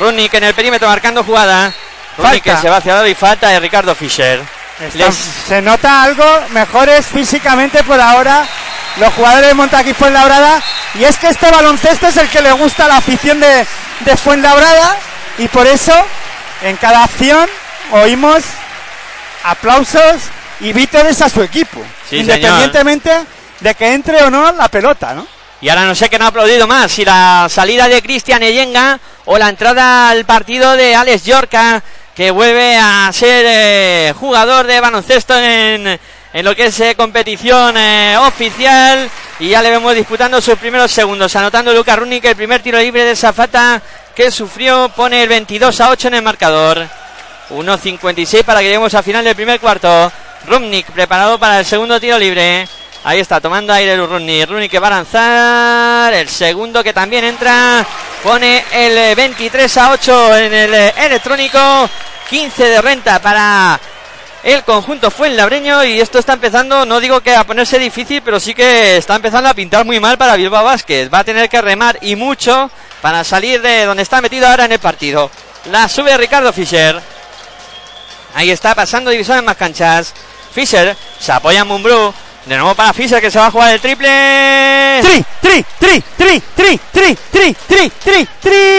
[0.00, 1.72] Rudnick en el perímetro marcando jugada.
[2.16, 4.40] Rudnick que se va hacia lado y falta de Ricardo Fischer.
[4.82, 5.16] Están- Les-
[5.48, 8.46] Se nota algo mejores físicamente por ahora
[8.98, 10.62] los jugadores de Montaquí Fuenlabrada.
[10.94, 13.66] Y es que este baloncesto es el que le gusta a la afición de,
[14.00, 14.96] de Fuenlabrada.
[15.38, 15.92] Y por eso
[16.62, 17.48] en cada acción
[17.92, 18.42] oímos
[19.44, 20.16] aplausos
[20.60, 21.82] y vítores a su equipo.
[22.08, 23.10] Sí, independientemente
[23.60, 25.26] de que entre o no la pelota, ¿no?
[25.60, 28.98] Y ahora no sé qué no ha aplaudido más, si la salida de Cristian Eyenga
[29.26, 31.80] o la entrada al partido de Alex Yorca,
[32.14, 35.98] que vuelve a ser eh, jugador de baloncesto en,
[36.32, 39.10] en lo que es eh, competición eh, oficial.
[39.38, 43.04] Y ya le vemos disputando sus primeros segundos, anotando Luca Runic el primer tiro libre
[43.04, 43.82] de Zafata
[44.14, 46.86] que sufrió, pone el 22 a 8 en el marcador.
[47.50, 50.12] 1.56 para que lleguemos al final del primer cuarto.
[50.46, 52.68] Rumnik preparado para el segundo tiro libre.
[53.04, 54.48] Ahí está, tomando aire Rumnik.
[54.48, 56.14] Rumnik que va a lanzar.
[56.14, 57.84] El segundo que también entra.
[58.22, 61.58] Pone el eh, 23 a 8 en el eh, electrónico.
[62.30, 63.80] 15 de renta para
[64.44, 65.82] el conjunto Fuenlabreño.
[65.82, 69.48] Y esto está empezando, no digo que a ponerse difícil, pero sí que está empezando
[69.48, 71.10] a pintar muy mal para Bilbao Basket.
[71.12, 74.72] Va a tener que remar y mucho para salir de donde está metido ahora en
[74.72, 75.28] el partido.
[75.72, 77.00] La sube Ricardo Fischer.
[78.34, 80.14] Ahí está pasando división en más canchas.
[80.54, 82.14] Fischer se apoya en Mumbrú.
[82.46, 85.00] De nuevo para Fischer que se va a jugar el triple.
[85.00, 88.72] Tri, tri, tri, tri, tri, tri, tri, tri, tri, triple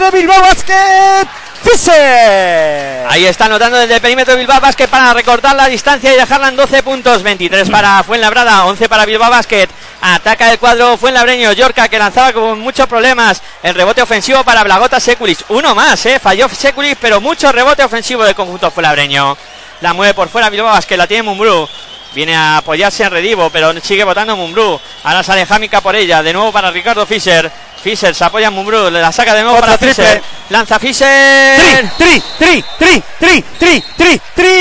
[0.00, 1.28] de Bilbao Basket.
[1.62, 3.06] Fischer.
[3.08, 6.56] Ahí está anotando desde el perímetro Bilbao Basket para recortar la distancia y dejarla en
[6.56, 7.22] 12 puntos.
[7.22, 9.68] 23 para Fuenlabrada, 11 para Bilbao Basket.
[10.02, 11.52] Ataca el cuadro Fuenlabreño.
[11.52, 13.42] Yorca que lanzaba con muchos problemas.
[13.62, 15.44] El rebote ofensivo para Blagota Seculis.
[15.48, 16.18] Uno más, eh.
[16.18, 19.36] Falló Seculis, pero mucho rebote ofensivo del conjunto Fuenlabreño.
[19.80, 21.68] La mueve por fuera Bilbao Basket, la tiene Mumbrú.
[22.14, 24.80] Viene a apoyarse en Redivo, pero sigue votando Mumbrú.
[25.04, 26.22] Ahora sale Jámica por ella.
[26.22, 27.50] De nuevo para Ricardo Fischer.
[27.82, 28.90] Fischer se apoya en Mumbrú.
[28.90, 29.94] Le la saca de nuevo para triple.
[29.94, 30.22] Fischer.
[30.50, 31.60] Lanza Fischer.
[31.60, 34.58] Tri, tri, tri, tri, tri, tri, tri, triple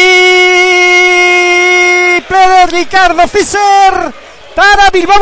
[2.37, 4.28] de Ricardo Fischer
[4.59, 5.19] para Bilbao.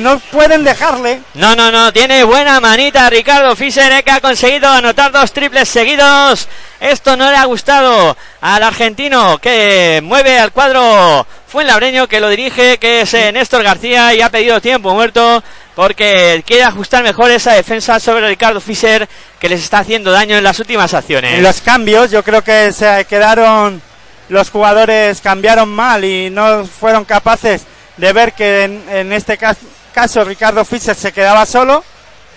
[0.00, 1.22] No pueden dejarle.
[1.34, 5.70] No, no, no, tiene buena manita Ricardo Fischer eh, que ha conseguido anotar dos triples
[5.70, 6.48] seguidos.
[6.78, 12.76] Esto no le ha gustado al argentino que mueve al cuadro Fuenlabreño que lo dirige,
[12.76, 15.42] que es eh, Néstor García y ha pedido tiempo muerto
[15.74, 19.08] porque quiere ajustar mejor esa defensa sobre Ricardo Fischer
[19.40, 21.34] que les está haciendo daño en las últimas acciones.
[21.34, 23.80] En los cambios, yo creo que se quedaron.
[24.28, 27.62] Los jugadores cambiaron mal y no fueron capaces
[27.98, 29.56] de ver que en, en este ca-
[29.92, 31.84] caso Ricardo Fischer se quedaba solo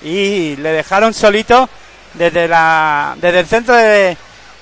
[0.04, 1.70] y le dejaron solito
[2.14, 4.18] desde, la, desde el centro de,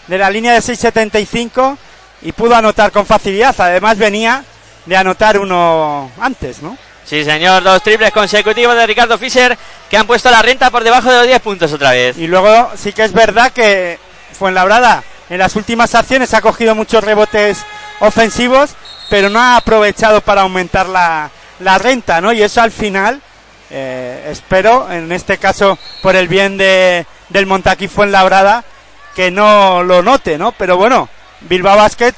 [0.07, 1.77] de la línea de 6.75
[2.21, 3.55] y pudo anotar con facilidad.
[3.59, 4.43] Además venía
[4.85, 6.77] de anotar uno antes, ¿no?
[7.05, 9.57] Sí, señor, dos triples consecutivos de Ricardo Fischer
[9.89, 12.17] que han puesto la renta por debajo de los 10 puntos otra vez.
[12.19, 13.97] Y luego sí que es verdad que
[14.37, 17.59] Fuenlabrada en las últimas acciones ha cogido muchos rebotes
[17.99, 18.71] ofensivos,
[19.09, 22.31] pero no ha aprovechado para aumentar la, la renta, ¿no?
[22.31, 23.21] Y eso al final,
[23.69, 28.63] eh, espero, en este caso por el bien de, del Montaquí Fuenlabrada,
[29.15, 30.51] que no lo note, ¿no?
[30.53, 31.09] Pero bueno,
[31.41, 32.13] Bilbao Basket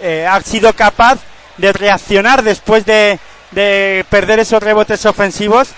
[0.00, 1.18] eh, ha sido capaz
[1.56, 3.18] de reaccionar después de,
[3.52, 5.68] de perder esos rebotes ofensivos,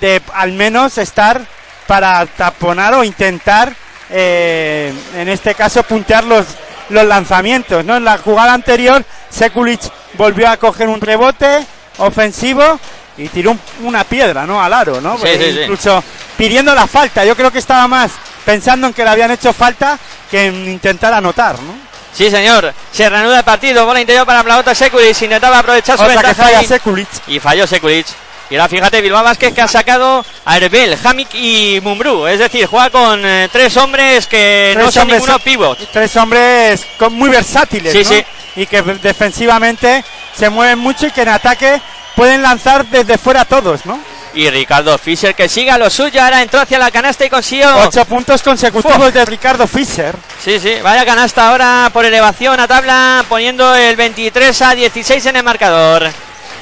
[0.00, 1.42] de al menos estar
[1.86, 3.74] para taponar o intentar,
[4.10, 6.46] eh, en este caso, puntear los,
[6.88, 7.84] los lanzamientos.
[7.84, 7.96] ¿no?
[7.96, 9.80] En la jugada anterior, Sekulic
[10.16, 11.64] volvió a coger un rebote
[11.98, 12.78] ofensivo
[13.16, 14.62] y tiró un- una piedra ¿no?
[14.62, 15.16] al aro, ¿no?
[15.18, 15.60] Sí, sí, sí.
[15.62, 16.02] incluso
[16.36, 17.24] pidiendo la falta.
[17.24, 18.10] Yo creo que estaba más
[18.44, 19.98] pensando en que le habían hecho falta
[20.30, 21.74] que en intentar anotar, ¿no?
[22.12, 22.72] Sí, señor.
[22.92, 23.84] Se reanuda el partido.
[23.86, 25.20] Bola interior para Plaota Sekulic.
[25.22, 27.08] Intentaba aprovechar su Otra que ventaja falla y- Sekulic.
[27.26, 28.06] y falló Sekulic.
[28.54, 32.28] Y ahora fíjate, Bilbao Vázquez que ha sacado a Herbel, Hamik y Mumbrú.
[32.28, 35.88] Es decir, juega con eh, tres hombres que no son hombres- ninguno pivots.
[35.92, 38.04] Tres hombres con- muy versátiles, Sí, ¿no?
[38.10, 38.24] sí.
[38.54, 40.04] Y que defensivamente
[40.36, 41.80] se mueven mucho y que en ataque
[42.14, 43.98] pueden lanzar desde fuera todos, ¿no?
[44.34, 46.22] Y Ricardo Fischer que siga lo suyo.
[46.22, 47.68] Ahora entró hacia la canasta y consiguió.
[47.88, 50.14] Ocho puntos consecutivos de Ricardo Fischer.
[50.44, 55.36] Sí, sí, vaya canasta ahora por elevación a tabla, poniendo el 23 a 16 en
[55.36, 56.08] el marcador.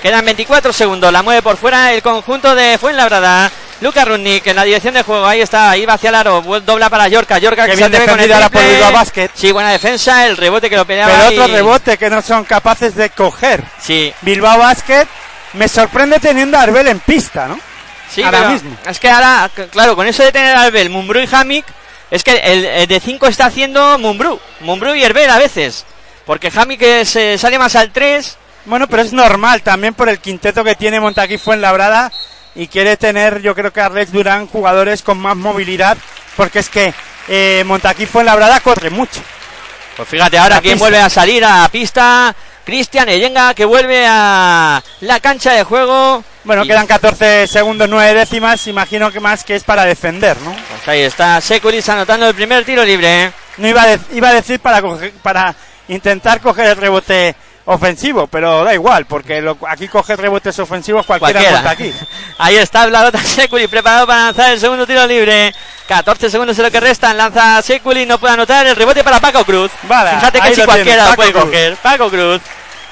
[0.02, 3.50] Quedan 24 segundos, la mueve por fuera el conjunto de Fuenlabrada.
[3.80, 6.88] Luca Rudnik en la dirección de juego, ahí está, ahí va hacia el aro, dobla
[6.88, 8.28] para Yorka, Yorka Qué que bien se con el.
[8.28, 9.30] Bilbao Basket.
[9.34, 11.12] Sí, buena defensa, el rebote que lo peleaba.
[11.12, 13.62] Pero otro y- rebote que no son capaces de coger.
[13.80, 15.06] Sí, Bilbao Basket
[15.54, 17.58] me sorprende teniendo a Arbel en pista, ¿no?
[18.12, 18.76] sí, Ahora mismo.
[18.86, 21.64] es que ahora, claro, con eso de tener a Herbel, Mumbrú y Hamik,
[22.10, 25.84] es que el, el de 5 está haciendo Mumbrú, Mumbrú y Herbel a veces.
[26.24, 30.18] Porque Hamik eh, se sale más al 3 Bueno, pero es normal también por el
[30.20, 32.12] quinteto que tiene Montaquí Fuenlabrada
[32.54, 35.96] y quiere tener, yo creo que Alex Durán, jugadores con más movilidad,
[36.36, 36.94] porque es que
[37.28, 39.20] eh, Montaquí Fuenlabrada corre mucho.
[39.96, 42.34] Pues fíjate ahora quién vuelve a salir a pista.
[42.64, 46.22] Cristian Eyenga que vuelve a la cancha de juego.
[46.44, 50.52] Bueno, Y- quedan 14 segundos, 9 décimas, imagino que más que es para defender, ¿no?
[50.52, 53.32] Pues ahí está Sekulic anotando el primer tiro libre.
[53.56, 55.52] No iba a, de- iba a decir para, coger- para
[55.88, 61.38] intentar coger el rebote ofensivo, pero da igual, porque lo- aquí coge rebotes ofensivos cualquiera,
[61.40, 61.62] Cualquiera.
[61.62, 61.94] Montaquí.
[62.38, 65.54] Ahí está Vladota Sekulic preparado para lanzar el segundo tiro libre.
[65.88, 67.16] 14 segundos es lo que restan.
[67.16, 69.70] Lanza Sekulic, no puede anotar el rebote para Paco Cruz.
[69.84, 71.52] Vale, Fíjate que si cualquiera lo puede Paco Cruz.
[71.52, 71.76] coger.
[71.76, 72.40] Paco Cruz.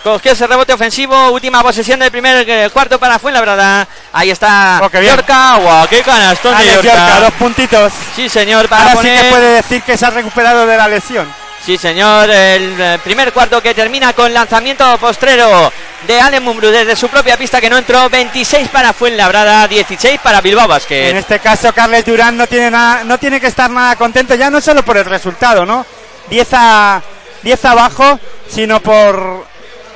[0.02, 1.30] Cogió ese rebote ofensivo.
[1.30, 3.86] Última posesión del primer eh, cuarto para Fuenlabrada.
[4.12, 4.88] Ahí está Oh.
[5.00, 5.56] Yorka.
[5.56, 6.66] Guau, qué canastón de.
[6.72, 7.92] Yorka, dos puntitos.
[8.16, 9.18] Sí, señor, para Ahora poner...
[9.18, 11.30] sí que puede decir que se ha recuperado de la lesión.
[11.64, 15.70] Sí, señor, el eh, primer cuarto que termina con lanzamiento postrero
[16.06, 18.08] de Allen Mumbrú desde su propia pista que no entró.
[18.08, 21.16] 26 para Fuenlabrada, 16 para Bilbao En Basket.
[21.18, 24.60] este caso, Carles Durán no tiene, nada, no tiene que estar nada contento, ya no
[24.60, 25.84] solo por el resultado, ¿no?
[26.30, 27.02] 10, a,
[27.42, 28.18] 10 abajo,
[28.48, 29.44] sino por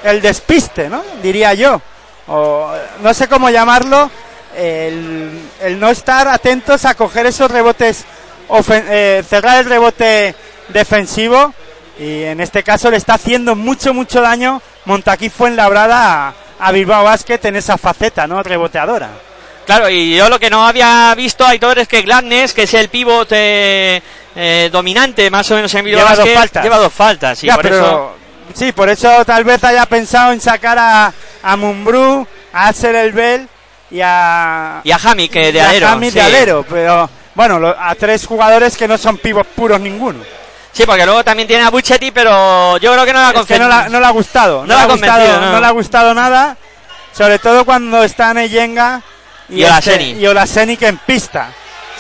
[0.05, 1.03] el despiste, ¿no?
[1.23, 1.81] Diría yo.
[2.27, 4.11] O, no sé cómo llamarlo,
[4.55, 8.05] el, el no estar atentos a coger esos rebotes,
[8.49, 10.35] ofen- eh, cerrar el rebote
[10.75, 11.55] defensivo.
[11.99, 17.05] Y en este caso le está haciendo mucho, mucho daño Montaquí Fuenlabrada a, a Bilbao
[17.05, 18.43] Basket en esa faceta, ¿no?
[18.43, 19.11] Reboteadora.
[19.65, 22.89] Claro, y yo lo que no había visto, Aitor, es que Gladness, que es el
[22.91, 24.03] pívot eh,
[24.37, 26.63] eh, dominante más o menos en Bilbao Lleva dos faltas.
[26.65, 27.45] lleva dos faltas.
[27.45, 28.17] Y Ya, por pero eso,
[28.55, 31.13] sí, por eso tal vez haya pensado en sacar a,
[31.45, 33.49] a Mumbrú, a Axel Elbel
[33.91, 35.87] y a, y a Jami, que de a alero.
[35.87, 36.19] James sí.
[36.19, 40.19] de alero, pero bueno, lo- a tres jugadores que no son pivos puros ninguno.
[40.75, 43.59] Sí, porque luego también tiene a Buchetti, pero yo creo que no la Es que
[43.59, 45.53] no, la- no le ha gustado, no, No le ha gustado, convencido, no.
[45.53, 46.57] no le ha gustado nada,
[47.17, 49.01] sobre todo cuando están Eyenga
[49.49, 50.11] Y Olaseni.
[50.21, 51.49] y Olaseni que en pista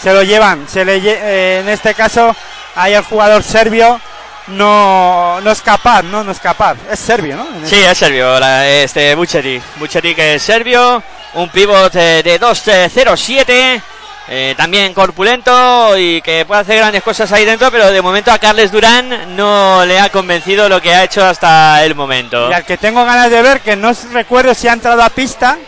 [0.02, 2.34] se lo llevan, se le eh, en este caso
[2.74, 4.00] ahí el jugador serbio
[4.48, 7.46] no, no es capaz, no, no es capaz, es serbio, ¿no?
[7.66, 9.62] Sí, es serbio, la- este Bucheri.
[9.76, 11.02] Bucheri que es serbio,
[11.34, 13.80] un pivot eh, de 2-0-7,
[14.28, 18.38] eh, también corpulento y que puede hacer grandes cosas ahí dentro, pero de momento a
[18.38, 22.48] Carles Durán no le ha convencido lo que ha hecho hasta el momento.
[22.50, 25.58] Y al que tengo ganas de ver, que no recuerdo si ha entrado a pista,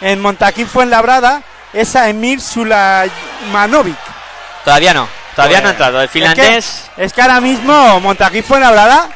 [0.00, 1.42] en Montaquín Fuenlabrada,
[1.72, 3.96] es a Emir Sulamanovic.
[4.64, 5.98] Todavía no, todavía Pues, no ha entrado.
[6.00, 9.08] El es que- finlandés, Es que, ahora mismo Montaquín Fuenlabrada,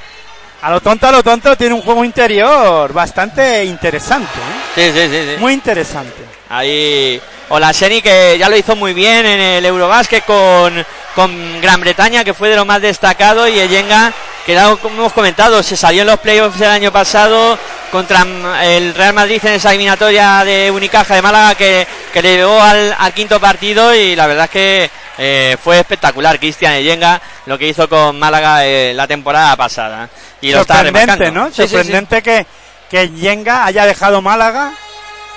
[0.62, 4.30] a lo tonto, a lo tonto, tiene un juego interior bastante interesante.
[4.76, 4.92] ¿eh?
[4.92, 5.36] sí, sí, sí, sí.
[5.40, 6.22] Muy interesante.
[6.48, 10.84] Ahí Olaseni que ya lo hizo muy bien en el Eurobásquet con,
[11.14, 14.12] con Gran Bretaña, que fue de lo más destacado, y Eyenga,
[14.46, 17.58] que como hemos comentado, se salió en los playoffs del año pasado
[17.90, 18.26] contra
[18.64, 23.12] el Real Madrid en esa eliminatoria de Unicaja de Málaga que, que le llevó al,
[23.14, 27.88] quinto partido y la verdad es que eh, fue espectacular Cristian Eyenga lo que hizo
[27.88, 30.08] con Málaga eh, la temporada pasada.
[30.40, 31.52] Y Sorprendente, ¿no?
[31.52, 32.46] Sorprendente que,
[32.90, 34.72] que Yenga haya dejado Málaga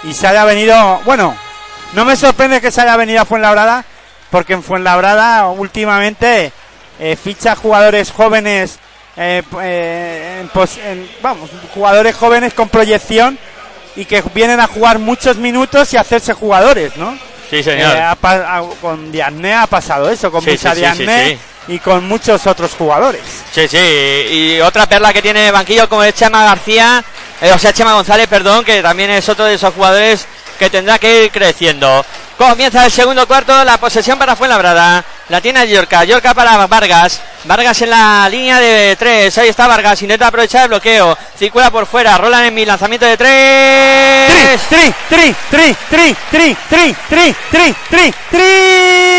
[0.04, 1.38] y se haya venido, bueno,
[1.94, 3.86] no me sorprende que se haya venido a Fuenlabrada,
[4.30, 6.52] porque en Fuenlabrada últimamente
[7.00, 8.80] eh, ficha jugadores jóvenes,
[9.16, 10.46] eh, eh,
[11.22, 13.38] vamos, jugadores jóvenes con proyección
[13.96, 17.18] y que vienen a jugar muchos minutos y hacerse jugadores, ¿no?
[17.50, 17.96] Sí, señor.
[18.82, 23.22] con Diagne ha pasado eso, con mucha Diagne y con muchos otros jugadores.
[23.52, 27.04] Sí, sí, y otra perla que tiene banquillo como es Chema García,
[27.54, 30.28] o sea, Chema González, perdón, que también es otro de esos jugadores
[30.58, 32.06] que tendrá que ir creciendo.
[32.38, 35.04] Comienza el segundo cuarto, la posesión para Fuenlabrada.
[35.30, 37.20] La tiene Yorca, Yorca para Vargas.
[37.46, 39.38] Vargas en la línea de tres.
[39.38, 41.18] Ahí está Vargas, intenta aprovechar el bloqueo.
[41.38, 44.62] Circula por fuera, Roland en mi lanzamiento de tres.
[44.70, 49.18] Tri, tri, tri, tri, tri, tri, tri, tri, tri, tri.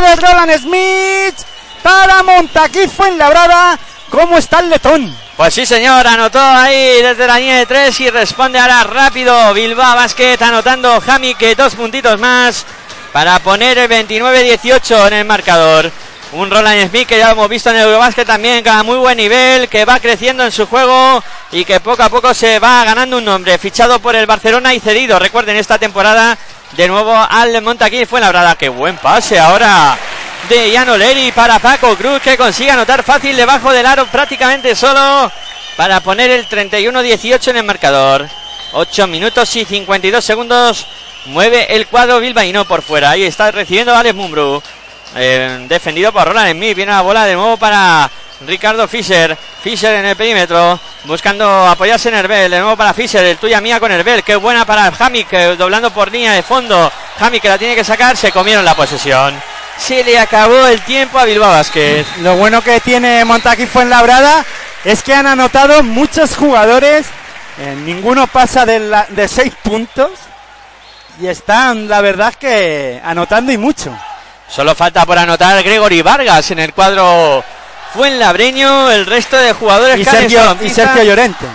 [0.00, 1.36] de Roland Smith
[1.82, 3.78] para Montaquí Fuenlabrada.
[4.14, 5.12] ¿Cómo está el letón?
[5.36, 9.52] Pues sí, señor, anotó ahí desde la línea de tres y responde ahora rápido.
[9.52, 12.64] Bilbao Basket anotando Jami que dos puntitos más
[13.12, 15.90] para poner el 29-18 en el marcador.
[16.30, 19.68] Un Roland Smith que ya hemos visto en el Eurobasket también a muy buen nivel,
[19.68, 23.24] que va creciendo en su juego y que poco a poco se va ganando un
[23.24, 23.58] nombre.
[23.58, 26.38] Fichado por el Barcelona y cedido, recuerden, esta temporada
[26.76, 28.54] de nuevo al Montaquí fue labrada.
[28.54, 29.98] Qué buen pase ahora
[30.48, 35.30] de Iano Leri para Paco Cruz que consigue anotar fácil debajo del aro prácticamente solo
[35.76, 38.28] para poner el 31-18 en el marcador.
[38.72, 40.86] 8 minutos y 52 segundos.
[41.26, 43.10] Mueve el cuadro bilbaíno por fuera.
[43.10, 44.62] Ahí está recibiendo Alex Mumbru.
[45.16, 46.76] Eh, defendido por Roland Smith.
[46.76, 48.10] Viene la bola de nuevo para
[48.46, 49.36] Ricardo Fischer.
[49.62, 50.78] Fischer en el perímetro.
[51.04, 52.50] Buscando apoyarse en Herbel.
[52.50, 53.24] De nuevo para Fischer.
[53.24, 54.22] El tuya mía con Herbel.
[54.22, 55.30] Qué buena para Hamik.
[55.56, 56.92] Doblando por línea de fondo.
[57.20, 58.16] Hamik que la tiene que sacar.
[58.16, 62.04] Se comieron la posesión se le acabó el tiempo a Bilbao Basket.
[62.20, 64.44] Lo bueno que tiene Montaquí Fuenlabrada
[64.84, 67.06] es que han anotado muchos jugadores,
[67.58, 70.10] eh, ninguno pasa de, la, de seis puntos
[71.20, 73.96] y están, la verdad, que anotando y mucho.
[74.48, 77.42] Solo falta por anotar Gregory Vargas en el cuadro
[77.94, 81.46] Fuenlabreño, el resto de jugadores y Sergio, y Sergio Llorente.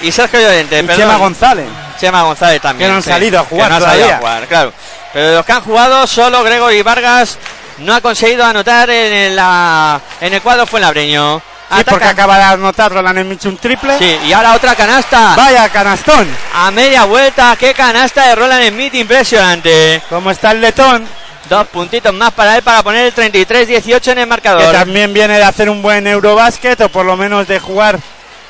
[0.00, 1.66] Y Sergio Llorente, y Chema González.
[2.00, 2.88] Chema González también.
[2.88, 4.72] Que no han salido a jugar claro.
[5.12, 7.38] Pero de los que han jugado, solo Gregory Vargas
[7.78, 11.42] no ha conseguido anotar en, la, en el cuadro fue labreño.
[11.76, 13.98] Sí, porque acaba de anotar Roland Smith un triple.
[13.98, 15.34] Sí, y ahora otra canasta.
[15.36, 16.28] Vaya canastón.
[16.54, 20.02] A media vuelta, qué canasta de Roland Smith impresionante.
[20.10, 21.06] ¿Cómo está el letón?
[21.48, 24.60] Dos puntitos más para él para poner el 33-18 en el marcador.
[24.60, 27.98] Que también viene de hacer un buen Eurobasket o por lo menos de jugar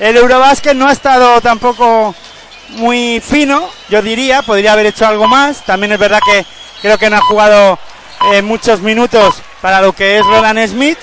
[0.00, 0.74] el Eurobasket.
[0.74, 2.14] No ha estado tampoco
[2.70, 4.42] muy fino, yo diría.
[4.42, 5.62] Podría haber hecho algo más.
[5.64, 6.44] También es verdad que
[6.80, 7.78] creo que no ha jugado
[8.32, 10.98] eh, muchos minutos para lo que es Roland Smith.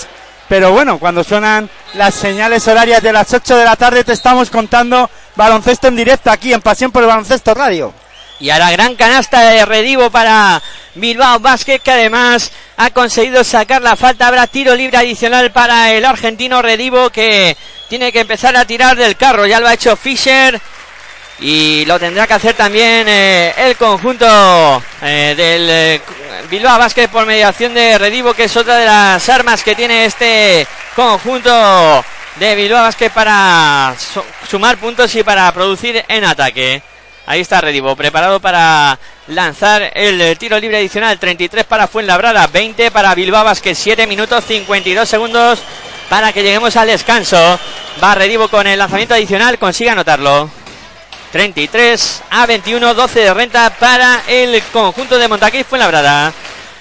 [0.47, 4.49] Pero bueno, cuando suenan las señales horarias de las 8 de la tarde, te estamos
[4.49, 7.93] contando baloncesto en directo aquí en Pasión por el Baloncesto Radio.
[8.39, 10.61] Y ahora gran canasta de Redivo para
[10.95, 14.27] Bilbao Basket, que además ha conseguido sacar la falta.
[14.27, 17.55] Habrá tiro libre adicional para el argentino Redivo, que
[17.89, 19.45] tiene que empezar a tirar del carro.
[19.45, 20.59] Ya lo ha hecho Fischer
[21.41, 26.01] y lo tendrá que hacer también eh, el conjunto eh, del eh,
[26.49, 30.67] Bilbao Basket por mediación de Redivo, que es otra de las armas que tiene este
[30.95, 32.03] conjunto
[32.35, 33.95] de Bilbao Basket para
[34.49, 36.81] sumar puntos y para producir en ataque.
[37.25, 41.19] Ahí está Redivo, preparado para lanzar el tiro libre adicional.
[41.19, 45.59] 33 para Fuenlabrada, 20 para Bilbao Basket, 7 minutos 52 segundos
[46.09, 47.59] para que lleguemos al descanso.
[48.03, 50.58] Va Redivo con el lanzamiento adicional, consigue anotarlo.
[51.31, 56.33] 33 a 21, 12 de renta para el conjunto de Montaquí Fuenlabrada.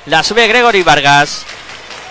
[0.07, 1.45] La sube Gregory Vargas.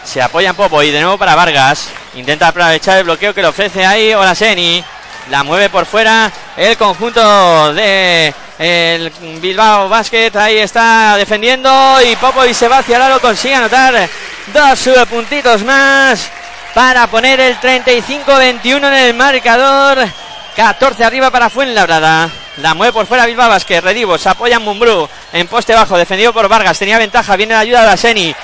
[0.03, 1.89] Se apoya en Popo y de nuevo para Vargas.
[2.15, 4.83] Intenta aprovechar el bloqueo que le ofrece ahí Olaseni.
[5.31, 9.09] La mueve por fuera el conjunto de el
[9.41, 10.35] Bilbao Basket.
[10.35, 14.07] Ahí está defendiendo y Popo y se va hacia Consigue anotar
[14.53, 16.29] dos puntitos más
[16.75, 20.26] para poner el 35-21 en el marcador.
[20.57, 22.31] 14 arriba para Fuenlabrada.
[22.57, 25.07] La mueve por fuera Bilbao que Redivo se apoya Mumbrú.
[25.31, 26.79] En poste bajo, defendido por Vargas.
[26.79, 28.35] Tenía ventaja, viene la ayuda de Aseni.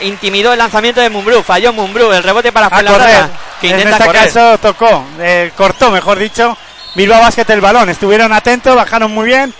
[0.00, 1.42] Intimidó el lanzamiento de Mumbrú.
[1.42, 2.10] Falló Mumbrú.
[2.10, 3.28] El rebote para Fuenlabrada.
[3.60, 6.56] Que en este caso tocó, eh, cortó, mejor dicho.
[6.94, 7.90] Bilbao Basket el balón.
[7.90, 9.52] Estuvieron atentos, bajaron muy bien.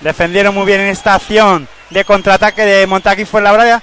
[0.00, 3.82] defendieron muy bien en esta acción de contraataque de Montaquí Fuenlabrada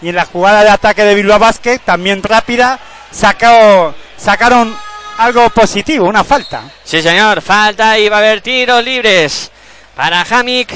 [0.00, 2.78] y en la jugada de ataque de Bilbao Basket, también rápida,
[3.10, 4.74] sacó, sacaron
[5.18, 6.62] algo positivo, una falta.
[6.84, 9.50] Sí, señor, falta y va a haber tiros libres
[9.94, 10.72] para Hamik.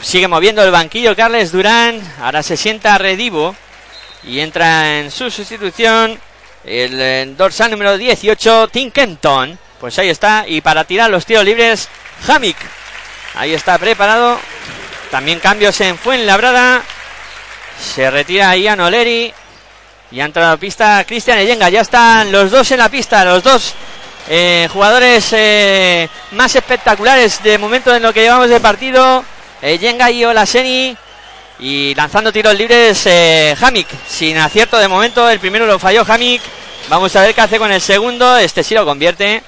[0.00, 2.00] Sigue moviendo el banquillo Carles Durán.
[2.20, 3.54] Ahora se sienta Redivo
[4.24, 6.18] y entra en su sustitución
[6.64, 9.58] el, eh, dorsal número 18, Tim Kenton.
[9.78, 10.44] Pues ahí está.
[10.48, 11.88] Y para tirar los tiros libres,
[12.26, 12.56] Hamik.
[13.34, 14.38] Ahí está preparado.
[15.10, 16.82] También cambios en Fuenlabrada.
[17.78, 19.32] Se retira Ian Oleri.
[20.14, 21.68] Y ha entrado a la pista Cristian Eyenga.
[21.70, 23.24] Ya están los dos en la pista.
[23.24, 23.74] Los dos
[24.28, 29.24] eh, jugadores eh, más espectaculares de momento en lo que llevamos de partido.
[29.60, 30.96] Eyenga y Olaseni.
[31.58, 33.88] Y lanzando tiros libres eh, Hamik.
[34.06, 35.28] Sin acierto de momento.
[35.28, 36.42] El primero lo falló Hamik.
[36.88, 38.36] Vamos a ver qué hace con el segundo.
[38.36, 39.42] Este sí lo convierte.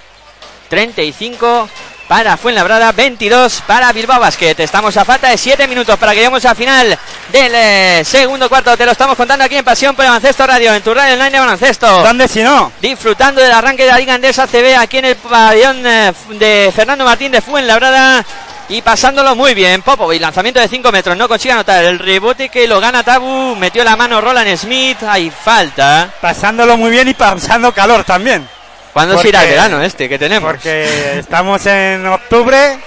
[0.68, 1.68] 35
[2.08, 4.54] para Fuenlabrada, 22 para Bilbao Basket.
[4.58, 6.98] Estamos a falta de 7 minutos para que lleguemos al final
[7.32, 8.76] del eh, segundo cuarto.
[8.76, 11.30] Te lo estamos contando aquí en Pasión por el Baloncesto Radio, en tu radio online
[11.30, 11.86] de baloncesto.
[12.02, 12.72] ¿Dónde si no?
[12.80, 17.04] Disfrutando del arranque de la Liga Andesa CB aquí en el pabellón eh, de Fernando
[17.04, 18.24] Martín de Fuenlabrada.
[18.68, 22.66] Y pasándolo muy bien, Popovic, lanzamiento de 5 metros, no consigue anotar el rebote que
[22.66, 26.10] lo gana Tabu, metió la mano Roland Smith, hay falta.
[26.20, 28.55] Pasándolo muy bien y pasando calor también.
[28.96, 30.50] ¿Cuándo Porque- se irá el verano este que tenemos?
[30.50, 32.78] Porque estamos en octubre,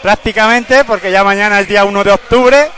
[0.00, 2.70] prácticamente, porque ya mañana es día 1 de octubre.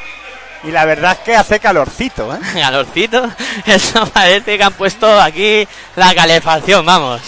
[0.63, 2.39] Y la verdad es que hace calorcito, ¿eh?
[2.59, 3.31] calorcito.
[3.67, 7.21] Eso parece que han puesto aquí la calefacción, vamos.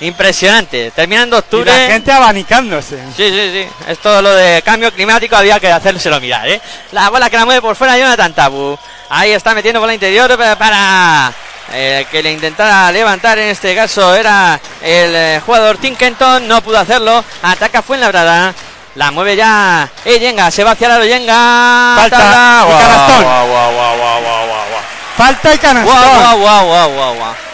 [0.00, 0.90] Impresionante.
[0.92, 1.70] Terminando Y octubre.
[1.70, 2.96] la gente abanicándose.
[3.14, 3.68] Sí, sí, sí.
[3.88, 6.62] Esto lo de cambio climático había que hacérselo mirar, ¿eh?
[6.92, 8.78] La bola que la mueve por fuera Jonathan Tabu.
[9.10, 11.30] Ahí está metiendo bola interior pa- para
[11.72, 13.38] eh, que le intentara levantar.
[13.38, 16.46] En este caso era el eh, jugador Tinkenton.
[16.46, 17.24] No pudo hacerlo.
[17.42, 18.54] Ataca Fuenlabrada.
[18.94, 20.50] La mueve ya Eyenga.
[20.50, 21.96] Se va hacia la Eyenga.
[21.96, 23.16] Falta y canastón.
[23.16, 24.82] guau, guau, guau.
[25.16, 25.94] Falta y canastón.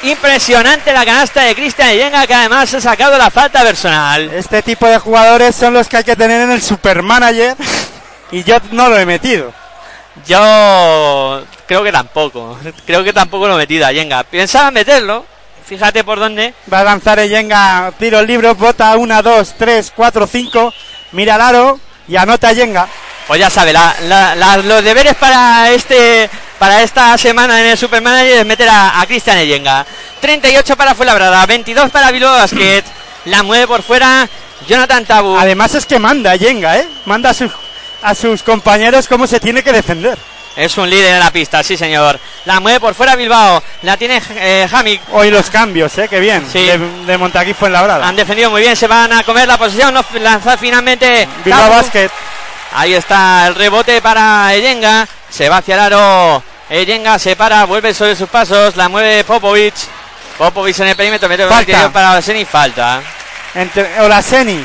[0.02, 4.30] Impresionante la canasta de Cristian Eyenga que además ha sacado la falta personal.
[4.34, 7.56] Este tipo de jugadores son los que hay que tener en el supermanager.
[8.30, 9.52] Y yo no lo he metido.
[10.26, 12.58] Yo creo que tampoco.
[12.86, 14.22] Creo que tampoco lo he metido a Yenga.
[14.24, 15.24] Pensaba meterlo.
[15.66, 16.52] Fíjate por dónde.
[16.72, 20.74] Va a lanzar Yenga tiros libres, bota 1, 2, 3, 4, 5.
[21.12, 22.86] Mira al aro y anota Yenga.
[23.26, 27.78] Pues ya sabe, la- la- la- los deberes para este para esta semana en el
[27.78, 29.86] Supermanager es meter a, a Cristian Eyenga.
[30.20, 32.82] 38 para Fuenlabrada, 22 para Bilbao Basket.
[33.26, 34.28] La mueve por fuera
[34.68, 35.36] Jonathan Tabu.
[35.38, 36.86] Además es que manda Yenga, ¿eh?
[37.06, 37.50] Manda a sus,
[38.02, 40.18] a sus compañeros cómo se tiene que defender.
[40.56, 42.18] Es un líder en la pista, sí señor.
[42.44, 43.62] La mueve por fuera Bilbao.
[43.82, 45.02] La tiene eh, Hamik.
[45.12, 46.08] Hoy los cambios, ¿eh?
[46.08, 46.46] Que bien.
[46.50, 46.64] Sí.
[46.64, 48.06] De, de Montaquí fue en la.
[48.06, 49.92] Han defendido muy bien, se van a comer la posición.
[49.92, 51.28] No lanza finalmente.
[51.44, 51.74] Bilbao Tabu.
[51.74, 52.10] Basket.
[52.74, 55.08] Ahí está el rebote para Eyenga.
[55.28, 56.42] Se va hacia el aro.
[56.70, 58.76] Eyenga se para, vuelve sobre sus pasos.
[58.76, 59.74] La mueve Popovic.
[60.38, 61.28] Popovic en el perímetro.
[61.28, 61.92] Mete Falta.
[61.92, 62.44] para Olaseni.
[62.44, 63.02] Falta.
[63.54, 64.64] Entre Olaseni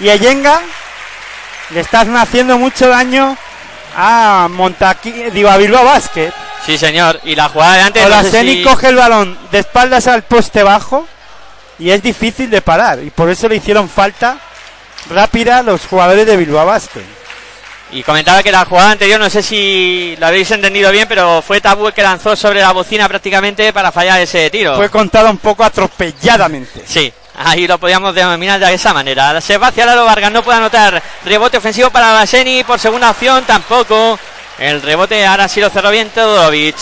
[0.00, 0.60] y Yenga
[1.70, 3.36] le están haciendo mucho daño
[3.96, 6.32] a Montaquí, digo, a Bilbao Basket.
[6.64, 7.20] Sí, señor.
[7.24, 8.02] Y la jugada de antes.
[8.02, 11.06] no sé Olaseni si- coge el balón de espaldas al poste bajo
[11.78, 13.02] y es difícil de parar.
[13.02, 14.36] Y por eso le hicieron falta
[15.08, 17.04] rápida a los jugadores de Bilbao Basket.
[17.92, 21.60] Y comentaba que la jugada anterior, no sé si lo habéis entendido bien, pero fue
[21.60, 24.76] Tabu el que lanzó sobre la bocina prácticamente para fallar ese tiro.
[24.76, 26.84] Fue contada un poco atropelladamente.
[26.86, 27.12] Sí,
[27.44, 29.40] ahí lo podíamos denominar de esa manera.
[29.40, 31.02] Se va hacia Lalo Vargas, no puede anotar.
[31.24, 34.18] Rebote ofensivo para Baseni por segunda opción, tampoco.
[34.58, 36.76] El rebote ahora sí lo cerró bien Todorovic.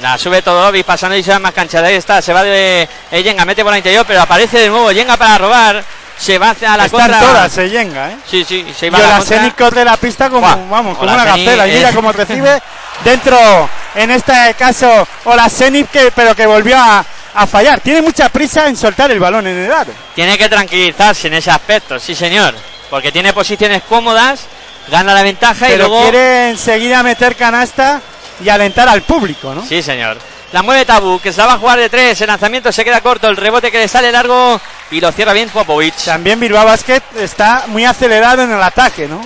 [0.00, 1.80] La sube Todorovic pasando y se va más cancha.
[1.80, 4.90] Ahí está, se va de eh, Yenga, mete por la interior, pero aparece de nuevo
[4.92, 5.84] Yenga para robar.
[6.16, 7.20] Se va hacia la Están contra.
[7.20, 8.16] todas, eh, Yenga, ¿eh?
[8.28, 11.66] Sí, sí, se iba a la corre la pista como, vamos, como una gacela.
[11.66, 12.62] Y mira es- cómo recibe
[13.04, 17.04] dentro, en este caso, Olaseni, que, pero que volvió a,
[17.34, 17.80] a fallar.
[17.80, 19.92] Tiene mucha prisa en soltar el balón en el aro.
[20.14, 22.54] Tiene que tranquilizarse en ese aspecto, sí señor.
[22.90, 24.46] Porque tiene posiciones cómodas,
[24.88, 26.02] gana la ventaja y luego...
[26.02, 28.00] quiere enseguida meter canasta
[28.42, 29.64] y alentar al público, ¿no?
[29.66, 30.16] Sí, señor.
[30.52, 32.20] La mueve Tabu, que se la va a jugar de tres.
[32.20, 33.28] El lanzamiento se queda corto.
[33.28, 34.60] El rebote que le sale largo
[34.92, 35.96] y lo cierra bien Popovic.
[36.04, 39.20] También Bilbao Basket está muy acelerado en el ataque, ¿no?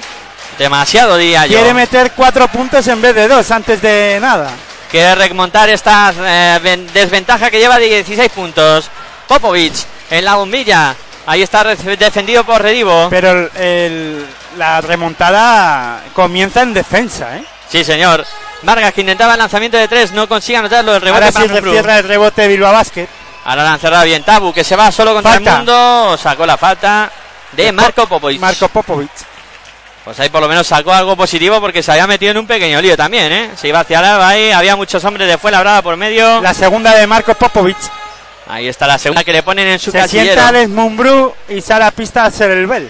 [0.59, 1.47] Demasiado, yo.
[1.47, 4.51] Quiere meter cuatro puntos en vez de dos antes de nada.
[4.91, 8.91] Quiere remontar esta eh, ven- desventaja que lleva de 16 puntos.
[9.27, 9.75] Popovic
[10.11, 10.95] en la bombilla.
[11.27, 13.09] Ahí está defendido por Redivo.
[13.11, 14.27] Pero el- el-
[14.57, 17.45] la remontada comienza en defensa, ¿eh?
[17.69, 18.25] Sí, señor.
[18.63, 20.95] Vargas que intentaba el lanzamiento de tres, no consigue anotarlo.
[20.97, 23.09] El rebote Ahora para sí cierra el rebote de Bilbao Basket.
[23.45, 25.51] Ahora la han cerrado bien Tabu, que se va solo contra Falta.
[25.51, 26.19] el mundo.
[26.21, 27.11] Sacó la falta
[27.53, 28.41] de Marco Popovic.
[28.41, 29.11] Marco Popovic.
[30.09, 32.81] Pues ahí por lo menos sacó algo positivo porque se había metido en un pequeño
[32.81, 33.51] lío también, ¿eh?
[33.57, 36.41] Se iba hacia la ahí, había muchos hombres de Fuenlabrada por medio.
[36.41, 37.77] La segunda de Marcos Popovic.
[38.47, 40.25] Ahí está la segunda que le ponen en su Se casillero.
[40.33, 42.89] sienta Alex Mumbrú y sale a pista a ser el Bell.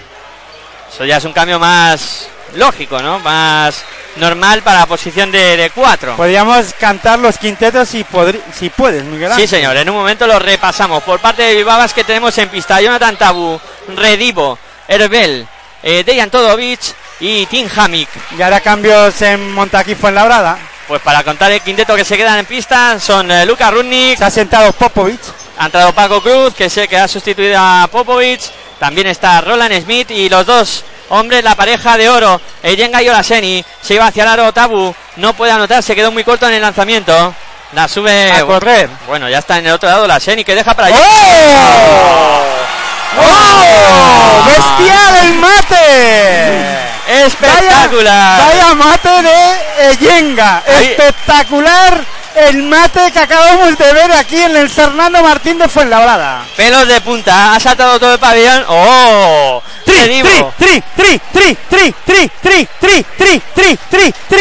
[0.95, 3.19] Eso ya es un cambio más lógico, ¿no?
[3.19, 3.83] Más
[4.15, 6.15] normal para la posición de, de cuatro.
[6.15, 8.07] Podríamos cantar los quintetos si,
[8.55, 9.49] si puedes, Miguel Sí, Ángel.
[9.49, 11.03] señor, en un momento lo repasamos.
[11.03, 13.59] Por parte de Bilbao que tenemos en pista Jonathan Tabu,
[13.97, 14.57] Redivo,
[14.87, 15.49] Herbel,
[15.83, 16.81] eh, Dejan Todovic
[17.21, 18.09] y Tim Hamik.
[18.37, 20.59] Y ahora cambios en Montaquí Fuenlabrada.
[20.87, 24.25] Pues para contar el quinteto que se quedan en pista son eh, Luka Rudnik, Se
[24.25, 25.21] ha sentado Popovic.
[25.59, 28.41] ha entrado Paco Cruz, que sé que ha sustituido a Popovic.
[28.79, 33.65] También está Roland Smith y los dos hombres, la pareja de oro, Eyenga y Olaseni.
[33.83, 36.63] Se iba hacia el aro Tabu, no puede anotar, se quedó muy corto en el
[36.63, 37.35] lanzamiento.
[37.73, 38.89] La sube A correr.
[39.07, 40.97] Bueno, ya está en el otro lado la Seni que deja para allá.
[40.99, 42.78] ¡Oh!
[43.17, 44.45] ¡Oh!
[44.45, 46.89] ¡Bestial el mate!
[47.25, 48.41] Espectacular.
[48.41, 50.63] Vaya, vaya mate de Eyenga.
[50.67, 50.89] Ahí.
[50.89, 52.05] Espectacular
[52.37, 56.45] el mate que acabamos de ver aquí en el Fernando Martín de Fuenlabrada.
[56.57, 58.65] Pelos de punta, ha saltado todo el pabellón.
[58.69, 59.63] ¡Oh!
[59.85, 64.39] Tri, tri, tri, tri, tri, tri, tri, tri, tri, tri, tri, tri,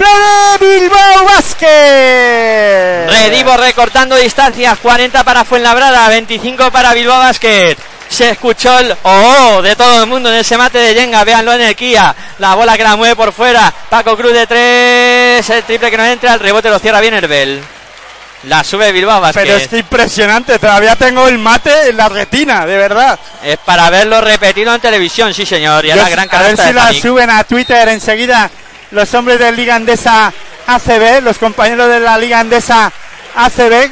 [0.00, 0.10] tri.
[0.10, 3.06] Play de Bilbao Basket.
[3.08, 7.76] Redivo recortando distancias, 40 para Fuenlabrada, 25 para Bilbao Basket.
[8.08, 11.60] Se escuchó el oh de todo el mundo en ese mate de Yenga, véanlo en
[11.60, 12.14] el Kia.
[12.38, 13.72] La bola que la mueve por fuera.
[13.88, 17.62] Paco Cruz de tres, el triple que no entra, el rebote lo cierra bien Herbel.
[18.44, 19.42] La sube Bilbao Basket.
[19.42, 23.18] Pero es impresionante, todavía tengo el mate en la retina, de verdad.
[23.44, 25.84] Es para verlo repetido en televisión, sí señor.
[25.84, 27.02] Y a la gran a ver si la Panic.
[27.02, 28.50] suben a Twitter enseguida
[28.90, 30.32] los hombres de Liga Andesa
[30.66, 32.92] ACB, los compañeros de la Liga Andesa
[33.34, 33.90] ACB,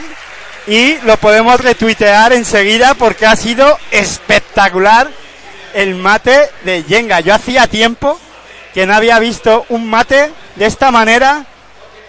[0.66, 5.09] y lo podemos retuitear enseguida porque ha sido espectacular
[5.74, 7.20] el mate de Yenga.
[7.20, 8.18] Yo hacía tiempo
[8.74, 11.44] que no había visto un mate de esta manera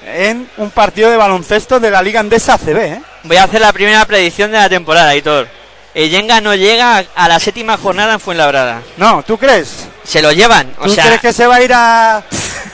[0.06, 2.78] en un partido de baloncesto de la Liga Andesa ACB.
[2.78, 3.02] ¿eh?
[3.24, 5.48] Voy a hacer la primera predicción de la temporada, Hitor.
[5.94, 8.82] El Yenga no llega a la séptima jornada en Fuenlabrada.
[8.98, 9.88] No, ¿tú crees?
[10.04, 10.72] Se lo llevan.
[10.80, 12.24] O ¿Tú sea, crees que se va a ir a, a-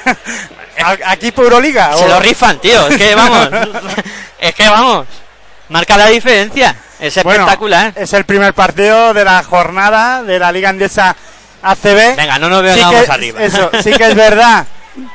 [1.05, 1.95] aquí por Euroliga?
[1.95, 2.87] Se lo rifan, tío.
[2.87, 3.49] Es que vamos.
[4.39, 5.07] es que vamos.
[5.69, 6.75] Marca la diferencia.
[6.99, 7.93] Es Bueno, espectacular.
[7.95, 11.15] es el primer partido de la jornada de la Liga Andesa
[11.61, 12.15] ACB.
[12.15, 13.43] Venga, no nos sí vengamos que, arriba.
[13.43, 14.65] Eso, sí que es verdad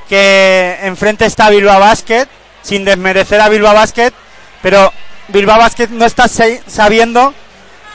[0.08, 2.28] que enfrente está Bilbao Basket,
[2.62, 4.12] sin desmerecer a Bilbao Basket,
[4.60, 4.92] pero
[5.28, 7.32] Bilbao Basket no está sabiendo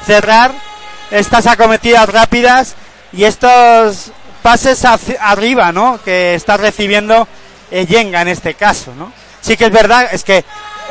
[0.05, 0.51] cerrar
[1.11, 2.75] estas acometidas rápidas
[3.13, 4.11] y estos
[4.45, 5.99] pases hacia- arriba, ¿no?
[6.05, 7.27] Que está recibiendo
[7.71, 9.11] eh, Yenga en este caso, ¿no?
[9.41, 10.45] Sí que es verdad, es que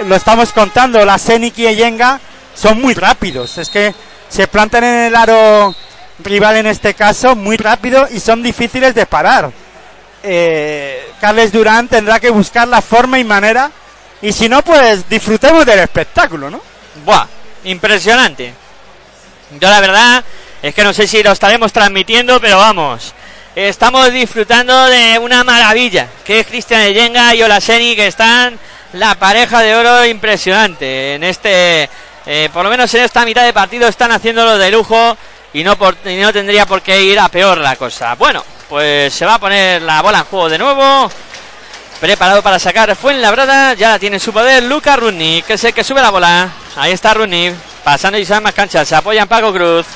[0.08, 2.18] lo estamos contando, la Senik y Yenga
[2.52, 3.94] son muy rápidos, es que
[4.28, 5.72] se plantan en el aro
[6.24, 9.52] rival en este caso muy rápido y son difíciles de parar.
[10.24, 13.70] Eh, Carles Durán tendrá que buscar la forma y manera
[14.20, 16.60] y si no, pues disfrutemos del espectáculo, ¿no?
[17.04, 17.26] Buah,
[17.64, 18.52] impresionante.
[19.60, 20.24] Yo la verdad
[20.60, 23.14] es que no sé si lo estaremos transmitiendo, pero vamos.
[23.54, 28.58] Estamos disfrutando de una maravilla, que es Cristian Yenga y Olaseni, que están
[28.94, 31.14] la pareja de oro impresionante.
[31.14, 31.88] En este,
[32.26, 35.16] eh, por lo menos en esta mitad de partido están haciéndolo de lujo
[35.52, 38.16] y no, por- y no tendría por qué ir a peor la cosa.
[38.16, 41.10] Bueno, pues se va a poner la bola en juego de nuevo.
[42.00, 45.72] Preparado para sacar Fuenlabrada, ya la tiene en su poder Luca Rudnik, que es el
[45.72, 46.48] que sube la bola.
[46.74, 49.86] Ahí está Rudnik, pasando y sale más canchas, se apoya en Paco Cruz.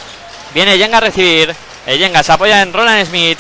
[0.55, 1.55] Viene Yenga a recibir,
[1.89, 3.39] el Yenga se apoya en Roland Smith.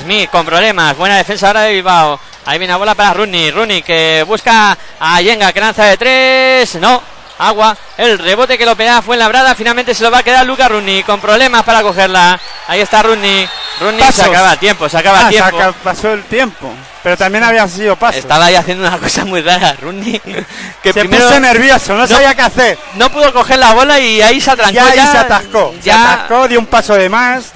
[0.00, 2.18] Smith con problemas, buena defensa ahora de Bilbao.
[2.46, 6.74] Ahí viene la bola para Rudnik, Rudnik que busca a Yenga que lanza de tres,
[6.76, 7.02] no,
[7.38, 11.04] agua, el rebote que lo pega Fuenlabrada, finalmente se lo va a quedar Luca Rudnik
[11.06, 12.38] con problemas para cogerla.
[12.68, 13.48] Ahí está Rudnik,
[13.80, 15.74] Rudnik se acaba el tiempo, se acaba el Ah, se tiempo.
[15.84, 16.72] pasó el tiempo,
[17.02, 18.18] pero también había sido paso.
[18.18, 20.20] Estaba ahí haciendo una cosa muy rara, Rooney.
[20.82, 22.06] Que se primero puso nervioso, no, No.
[22.06, 22.78] sabía qué hacer.
[22.94, 24.72] no pudo coger la bola y ahí se atrancó.
[24.74, 27.52] Ya, ahí ya- se atascó, se Ya, atascó, dio un paso de más.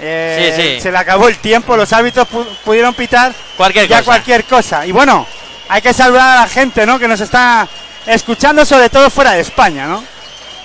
[0.00, 0.80] Eh, Sí, sí.
[0.80, 4.04] Se le acabó el tiempo, los árbitros pu- pudieron pitar cualquier ya cosa.
[4.06, 4.86] cualquier cosa.
[4.86, 5.26] Y bueno,
[5.68, 6.98] hay que saludar a la gente, ¿no?
[6.98, 7.68] Que nos está
[8.06, 10.02] escuchando, sobre todo fuera de España, ¿no?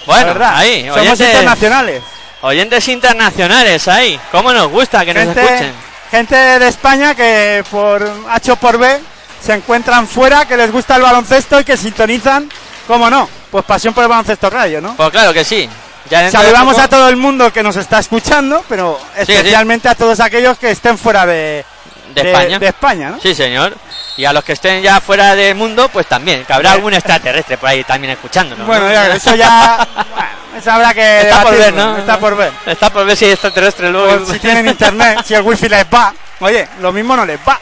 [0.05, 2.03] Bueno, ahí, somos oyentes, internacionales.
[2.41, 4.19] oyentes internacionales ahí.
[4.31, 5.73] ¿Cómo nos gusta que nos Gente, escuchen?
[6.11, 8.99] gente de España que por H o por B
[9.43, 12.49] se encuentran fuera, que les gusta el baloncesto y que sintonizan,
[12.87, 13.27] ¿cómo no?
[13.51, 14.95] Pues pasión por el baloncesto radio, ¿no?
[14.95, 15.67] Pues claro que sí.
[16.09, 19.33] Ya Saludamos a todo el mundo que nos está escuchando, pero sí.
[19.33, 21.65] especialmente a todos aquellos que estén fuera de,
[22.13, 22.59] De España.
[22.59, 23.19] de España, ¿no?
[23.19, 23.75] Sí, señor.
[24.17, 27.57] Y a los que estén ya fuera del mundo, pues también, que habrá algún extraterrestre
[27.57, 28.65] por ahí también escuchándonos.
[28.65, 29.85] Bueno, ya, eso ya.
[30.15, 31.21] bueno, eso habrá que.
[31.21, 31.97] Está por ver, ¿no?
[31.97, 32.51] Está por ver.
[32.65, 34.25] Está por ver si hay extraterrestre luego.
[34.25, 36.13] Pues si tienen internet, si el wifi les va.
[36.39, 37.59] Oye, lo mismo no les va.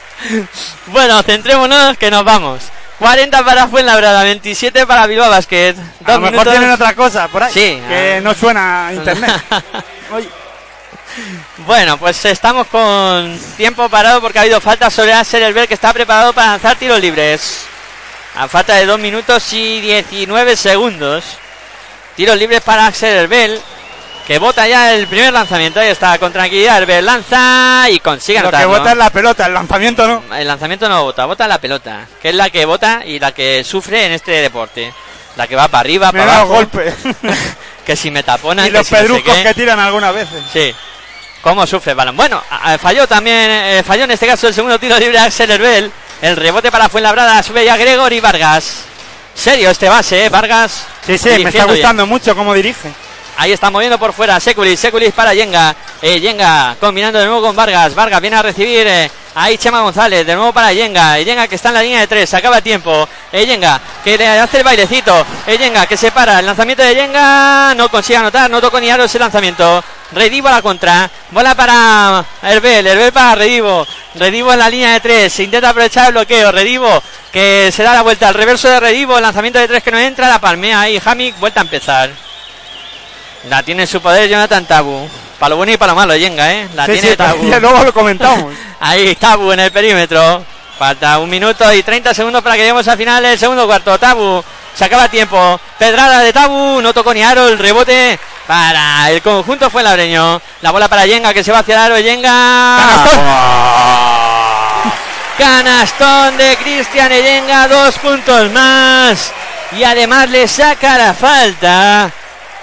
[0.88, 2.62] Bueno, centrémonos que nos vamos.
[3.00, 5.76] 40 para Fuenlabrada, 27 para Bilbao Basket.
[6.06, 6.54] A lo mejor minutos.
[6.54, 7.54] tienen otra cosa por ahí.
[7.54, 8.22] Sí, Que ah.
[8.22, 9.44] no suena a internet.
[11.68, 15.94] Bueno, pues estamos con tiempo parado porque ha habido falta sobre Axel Elber que está
[15.94, 17.66] preparado para lanzar tiros libres.
[18.36, 21.24] A falta de 2 minutos y 19 segundos.
[22.16, 23.62] Tiros libres para Axel Herbel.
[24.28, 25.80] Que bota ya el primer lanzamiento.
[25.80, 26.78] Ahí está, con tranquilidad.
[26.82, 28.70] Herbel lanza y consigue lo que ¿no?
[28.70, 30.36] vota es la pelota, el lanzamiento no.
[30.36, 32.08] El lanzamiento no bota, bota la pelota.
[32.22, 34.94] Que es la que bota y la que sufre en este deporte.
[35.36, 36.54] La que va para arriba, Me para abajo.
[36.54, 36.94] golpe.
[37.84, 39.44] Que si me taponan, y que los si no sé pedruscos qué.
[39.44, 40.42] que tiran algunas veces.
[40.54, 40.74] Sí.
[41.42, 42.16] ¿Cómo sufre el balón?
[42.16, 42.42] Bueno,
[42.80, 45.92] falló también, eh, falló en este caso el segundo tiro libre Axel Herbel.
[46.22, 48.86] El rebote para Fuenlabrada, sube ya Gregory Vargas.
[49.36, 50.30] Serio este base, ¿eh?
[50.30, 50.86] Vargas.
[51.06, 52.90] Sí, sí, me está gustando mucho cómo dirige.
[53.38, 55.76] Ahí está moviendo por fuera Sekulis, Sekulis para Yenga.
[56.02, 57.96] Eh, Yenga combinando de nuevo con Vargas.
[57.96, 61.18] Vargas viene a recibir eh, ahí Chema González, de nuevo para Yenga.
[61.18, 63.08] Eh, Yenga que está en la línea de tres, acaba el tiempo.
[63.32, 65.26] Eh, Yenga que le hace el bailecito.
[65.48, 68.90] Eh, Yenga que se para, el lanzamiento de Yenga no consigue anotar, no tocó ni
[68.90, 69.84] aro ese lanzamiento.
[70.12, 73.88] Redivo a la contra, bola para Herbel, Herbel para Redivo.
[74.16, 76.52] Redivo en la línea de tres, intenta aprovechar el bloqueo.
[76.52, 79.92] Redivo que se da la vuelta al reverso de Redivo, el lanzamiento de tres que
[79.92, 81.02] no entra, la palmea ahí.
[81.04, 82.12] Hamik vuelta a empezar.
[83.50, 85.08] La tiene en su poder Jonathan Tabu.
[85.40, 86.68] Para lo bueno y para lo malo, Yenga, ¿eh?
[86.76, 87.44] La Sí, tiene sí, Tabu.
[87.44, 88.54] luego lo comentamos.
[88.80, 90.44] Ahí Tabu en el perímetro.
[90.80, 93.98] Falta un minuto y 30 segundos para que lleguemos al final del segundo cuarto.
[94.00, 94.44] Tabu.
[94.74, 95.60] Se acaba el tiempo.
[95.78, 96.82] Pedrada de Tabu.
[96.82, 97.48] No tocó ni aro.
[97.48, 98.18] El rebote
[98.48, 100.42] para el conjunto fue labreño.
[100.62, 102.00] La bola para Yenga que se va hacia el aro.
[102.00, 102.78] Yenga.
[102.80, 103.24] Canastón.
[105.38, 107.68] Canastón de Cristian Yenga.
[107.68, 109.32] Dos puntos más.
[109.74, 112.10] Y además le saca la falta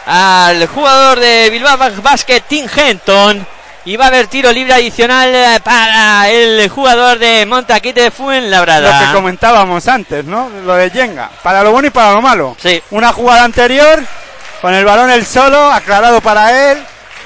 [0.06, 3.46] al jugador de Bilbao Basket, Tim Henton.
[3.84, 9.06] Y va a haber tiro libre adicional eh, para el jugador de Montaquite Lo Fuenlabrada.
[9.06, 10.50] que comentábamos antes, ¿no?
[10.66, 11.30] Lo de Jenga.
[11.42, 12.54] Para lo bueno y para lo malo.
[12.62, 12.82] Sí.
[12.90, 14.04] Una jugada anterior,
[14.60, 16.84] con el balón él solo, aclarado para él.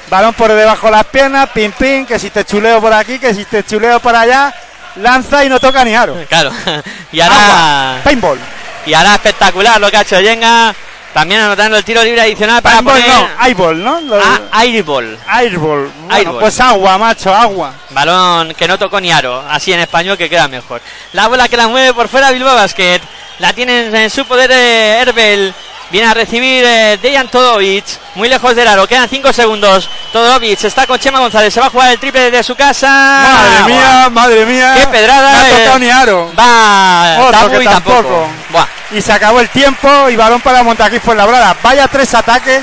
[0.09, 3.35] Balón por debajo de las piernas, pin pin, que si te chuleo por aquí, que
[3.35, 4.55] si te chuleo por allá.
[4.97, 6.25] Lanza y no toca ni aro.
[6.29, 6.53] Claro.
[7.13, 8.39] y Agua, ahora, paintball.
[8.87, 10.73] y ahora espectacular lo que ha hecho Yenga.
[11.15, 14.01] También anotando el tiro libre adicional para Paintball poner no, eyeball, ¿no?
[14.01, 15.17] Lo- a Airball.
[15.29, 15.89] airball.
[15.89, 16.41] Bueno, Airball.
[16.41, 17.73] pues agua, macho, agua.
[17.91, 20.83] Balón que no tocó ni aro, así en español que queda mejor.
[21.13, 23.01] La bola que la mueve por fuera Bilbao Basket.
[23.39, 25.55] La tienen en su poder eh, Herbel.
[25.91, 27.85] Viene a recibir eh, Dejan Todovic.
[28.15, 28.87] Muy lejos del aro.
[28.87, 29.89] Quedan 5 segundos.
[30.13, 31.53] Todovic está con Chema González.
[31.55, 32.89] Se va a jugar el triple desde su casa.
[32.89, 34.75] Madre mía, madre mía.
[34.77, 35.53] Qué pedrada, No ha eh.
[35.53, 36.33] tocado ni aro.
[36.39, 37.97] Va Otro que tampoco.
[38.03, 38.29] tampoco.
[38.51, 38.67] Buah.
[38.93, 41.57] Y se acabó el tiempo y balón para Montaquí Fuenlabrada.
[41.63, 42.63] Vaya tres ataques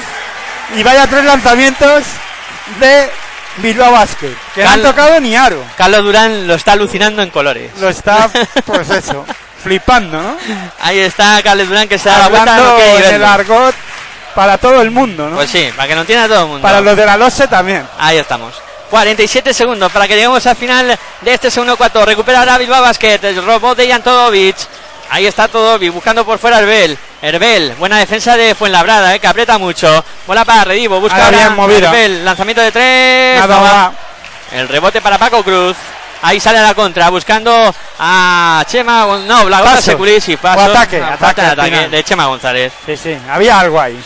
[0.75, 2.03] y vaya tres lanzamientos
[2.79, 3.09] de
[3.57, 4.33] Bilbao Basket.
[4.55, 5.63] Que no han tocado ni aro.
[5.77, 7.71] Carlos Durán lo está alucinando en colores.
[7.79, 8.29] Lo está,
[8.65, 9.25] pues eso,
[9.61, 10.37] flipando, ¿no?
[10.81, 12.55] Ahí está Carlos Durán que se da la vuelta.
[12.55, 13.75] Hablando quiere en el argot
[14.35, 15.35] para todo el mundo, ¿no?
[15.35, 16.61] Pues sí, para que no entienda todo el mundo.
[16.61, 17.87] para los de la LOSE también.
[17.97, 18.61] Ahí estamos.
[18.89, 22.05] 47 segundos para que lleguemos al final de este segundo cuarto.
[22.05, 23.19] Recupera ahora Bilbao Basket.
[23.23, 24.57] El robot de Jan Todovic.
[25.09, 26.97] Ahí está Todovic buscando por fuera Herbel.
[27.21, 30.03] Herbel, buena defensa de Fuenlabrada, eh, que aprieta mucho.
[30.25, 31.83] Bola para Redivo, busca Ahora bien.
[31.83, 32.25] Herbel.
[32.25, 33.39] Lanzamiento de tres.
[33.39, 33.93] Nada va.
[34.51, 35.77] El rebote para Paco Cruz.
[36.23, 39.05] Ahí sale a la contra, buscando a Chema.
[39.27, 39.81] No, la.
[39.81, 40.59] Seculis y paso.
[40.59, 41.91] O ataque, Ah, ataque falta en al ataque final.
[41.91, 42.73] de Chema González.
[42.85, 43.99] Sí, sí, había algo ahí.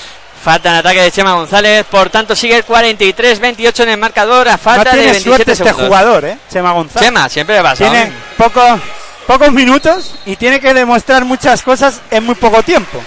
[0.43, 1.85] Falta en ataque de Chema González.
[1.89, 4.47] Por tanto, sigue el 43-28 en el marcador.
[4.47, 5.87] A No falta de tiene 27 suerte este segundos.
[5.87, 6.37] jugador, ¿eh?
[6.51, 7.07] Chema González.
[7.09, 7.75] Chema, siempre pasa.
[7.89, 8.79] Tiene pocos,
[9.27, 13.01] pocos minutos y tiene que demostrar muchas cosas en muy poco tiempo.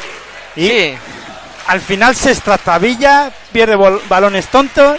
[0.57, 0.99] Y Sí,
[1.69, 3.77] al final se estrastabilla, pierde
[4.09, 4.97] balones tontos,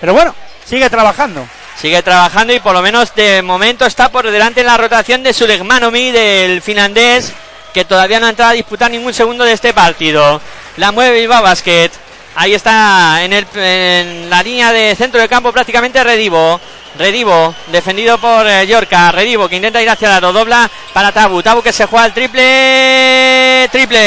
[0.00, 0.34] pero bueno,
[0.64, 1.44] sigue trabajando.
[1.80, 5.32] Sigue trabajando y por lo menos de momento está por delante en la rotación de
[5.32, 7.32] Sulegmanomi, del finlandés,
[7.72, 10.40] que todavía no ha entrado a disputar ningún segundo de este partido.
[10.76, 11.90] La mueve Bilbao Basket.
[12.34, 16.60] Ahí está en, el, en la línea de centro de campo prácticamente Redivo.
[16.98, 19.12] Redivo, defendido por eh, Yorka.
[19.12, 20.32] Redivo que intenta ir hacia el aro.
[20.32, 21.42] Dobla para Tabu.
[21.42, 23.68] Tabu que se juega el triple.
[23.70, 24.00] Triple.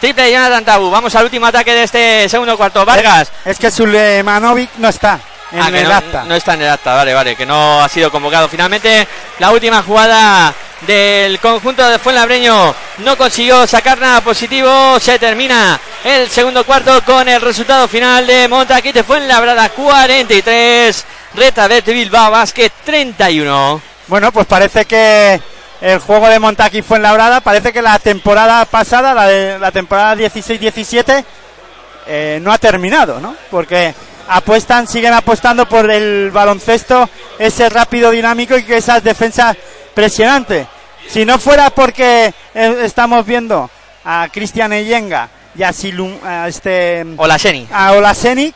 [0.00, 0.90] Triple de Jonathan Tabu.
[0.90, 2.84] Vamos al último ataque de este segundo cuarto.
[2.84, 3.32] Vargas.
[3.44, 5.18] Es que Sulemanovic no está
[5.56, 6.24] en Ah, el no, acta.
[6.24, 8.48] no está en el acta, vale, vale, que no ha sido convocado.
[8.48, 9.06] Finalmente,
[9.38, 10.52] la última jugada
[10.86, 14.98] del conjunto de Fuenlabreño no consiguió sacar nada positivo.
[15.00, 21.04] Se termina el segundo cuarto con el resultado final de Montaquite Fuenlabrada 43,
[21.34, 23.80] Reta de Bilbao Basket 31.
[24.08, 25.40] Bueno, pues parece que
[25.80, 29.70] el juego de Montaquí fue en Labrada, parece que la temporada pasada, la de la
[29.72, 31.24] temporada 16-17,
[32.06, 33.34] eh, no ha terminado, ¿no?
[33.50, 33.94] Porque
[34.28, 37.08] apuestan, siguen apostando por el baloncesto,
[37.38, 39.56] ese rápido dinámico y que esas defensas
[39.94, 40.66] presionantes.
[41.08, 43.70] Si no fuera porque eh, estamos viendo
[44.04, 47.66] a Cristian Eyenga y a, Silum, a este Olaseni.
[47.72, 48.52] a Olaseni,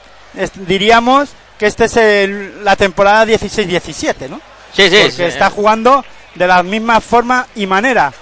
[0.55, 4.41] diríamos que esta es el- la temporada 16-17, ¿no?
[4.73, 4.97] Sí, sí.
[5.03, 5.23] porque sí.
[5.23, 6.05] está jugando
[6.35, 8.12] de la misma forma y manera.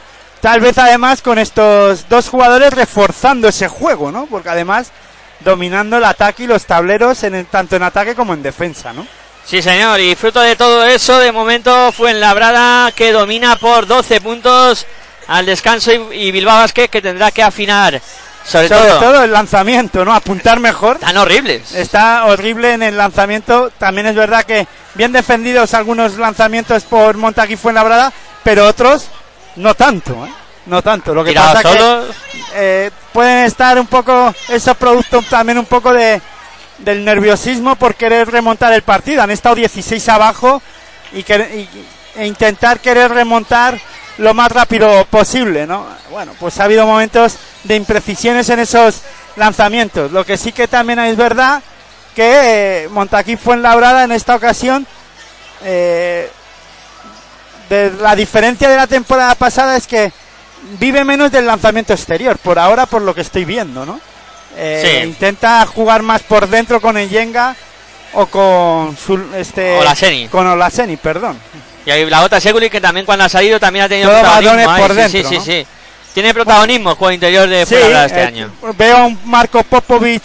[0.41, 4.27] Tal vez además con estos dos jugadores reforzando ese juego, ¿no?
[4.27, 4.93] Porque además
[5.41, 9.07] dominando el ataque y los tableros en el- tanto en ataque como en defensa, ¿no?
[9.45, 13.86] Sí, señor, y fruto de todo eso, de momento fue en Labrada que domina por
[13.86, 14.84] 12 puntos
[15.26, 18.01] al descanso y, Bilbao Basket que tendrá que afinar.
[18.45, 20.14] Sobre, Sobre todo, todo el lanzamiento, ¿no?
[20.14, 20.99] Apuntar mejor.
[20.99, 21.74] tan horribles.
[21.74, 23.70] Está horrible en el lanzamiento.
[23.78, 28.11] También es verdad que bien defendidos algunos lanzamientos por Montaquí Fuenlabrada,
[28.43, 29.09] pero otros
[29.57, 30.30] no tanto, ¿eh?
[30.69, 31.14] No tanto.
[31.14, 32.16] Lo que pasa que solos.
[32.55, 36.21] eh, pueden estar un poco esos productos también un poco de
[36.79, 39.23] del nerviosismo por querer remontar el partido.
[39.23, 40.62] Han estado 16 abajo
[41.12, 41.69] y, y-
[42.16, 43.79] e intentar querer remontar
[44.19, 45.87] lo más rápido posible, ¿no?
[46.11, 49.01] Bueno, pues ha habido momentos de imprecisiones en esos
[49.37, 50.12] lanzamientos.
[50.12, 51.62] Lo que sí que también es verdad
[52.14, 54.87] que eh, Montaquí fue en en esta ocasión.
[55.64, 56.31] eh,
[57.69, 60.11] de la diferencia de la temporada pasada es que
[60.79, 64.01] vive menos del lanzamiento exterior, por ahora por lo que estoy viendo, ¿no?
[64.57, 65.07] Eh, Sí.
[65.09, 67.55] Intenta jugar más por dentro con el Yenga
[68.15, 70.29] o con su, este Olaseni.
[70.29, 71.39] con Olaseni, perdón.
[71.87, 74.71] Y ahí la otra Seguli que también cuando ha salido también ha tenido Todo protagonismo.
[74.71, 75.45] ahí, por sí, dentro, sí, sí, ¿no?
[75.45, 75.67] sí.
[76.15, 78.51] Tiene protagonismo el juego interior de Sí, este eh, año.
[78.77, 80.23] Veo a un Marco Popovic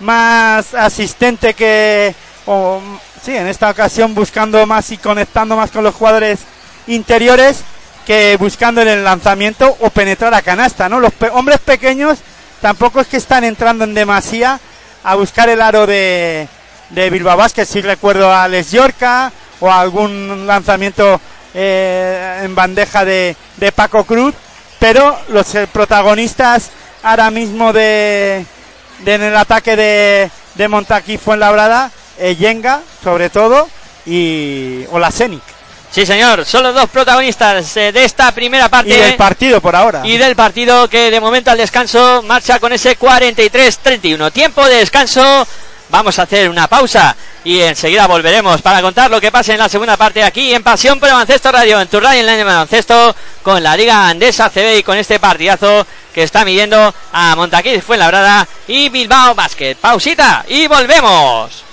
[0.00, 2.14] más asistente que.
[2.46, 2.80] o,
[3.24, 6.40] sí, en esta ocasión buscando más y conectando más con los jugadores
[6.86, 7.58] interiores
[8.06, 11.00] que buscando en el lanzamiento o penetrar a canasta, ¿no?
[11.00, 12.18] Los hombres pequeños
[12.62, 14.60] tampoco es que están entrando en demasía
[15.02, 16.48] a buscar el aro de,
[16.90, 17.66] de Bilbao Basket.
[17.66, 21.20] Sí recuerdo a Les Yorca o a algún lanzamiento
[21.52, 24.34] eh, en bandeja de, de Paco Cruz,
[24.78, 26.70] pero los eh, protagonistas
[27.02, 28.46] ahora mismo de,
[29.04, 33.68] de en el ataque de, de Montaquí Fuenlabrada, eh, Yenga, sobre todo,
[34.04, 35.55] y Olasenic.
[35.96, 38.90] Sí, señor, son los dos protagonistas eh, de esta primera parte.
[38.90, 40.02] Y del partido por ahora.
[40.04, 44.30] y del partido que de momento al descanso marcha con ese 43-31.
[44.30, 45.48] Tiempo de descanso.
[45.88, 49.70] Vamos a hacer una pausa y enseguida volveremos para contar lo que pasa en la
[49.70, 52.44] segunda parte aquí en Pasión por el Baloncesto Radio, en tu radio en la de
[52.44, 57.80] baloncesto, con la Liga Andesa CB y con este partidazo que está midiendo a Montaquí
[57.80, 59.76] Fuenlabrada y Bilbao Basket.
[59.76, 61.64] Pausita y volvemos.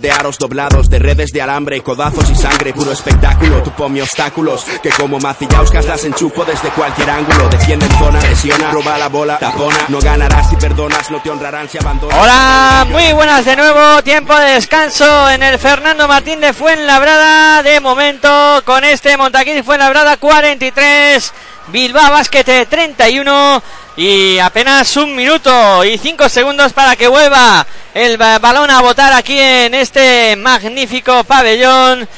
[0.00, 3.62] de aros doblados, de redes de alambre, codazos y sangre, puro espectáculo.
[3.62, 7.48] Tu ponme obstáculos, que como macillauscas las enchufo desde cualquier ángulo.
[7.48, 9.78] Defiende en zona, presiona, roba la bola, tapona.
[9.88, 12.18] No ganarás si perdonas, no te honrarán si abandonas.
[12.18, 14.02] Hola, muy buenas de nuevo.
[14.02, 17.62] Tiempo de descanso en el Fernando Martín de Fuenlabrada.
[17.62, 21.32] De momento, con este Montaquín de Fuenlabrada 43,
[21.68, 23.62] Bilbao Basquete 31
[23.96, 29.12] y apenas un minuto y cinco segundos para que vuelva el ba- balón a botar
[29.12, 32.08] aquí en este magnífico pabellón.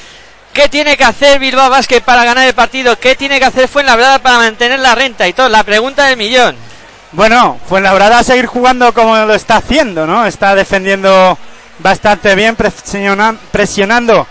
[0.52, 2.96] ¿Qué tiene que hacer Bilbao Basket para ganar el partido?
[2.98, 5.26] ¿Qué tiene que hacer Fuenlabrada para mantener la renta?
[5.26, 6.56] Y todo, la pregunta del millón.
[7.10, 10.24] Bueno, Fuenlabrada a seguir jugando como lo está haciendo, ¿no?
[10.26, 11.36] Está defendiendo
[11.80, 14.28] bastante bien, presiona- presionando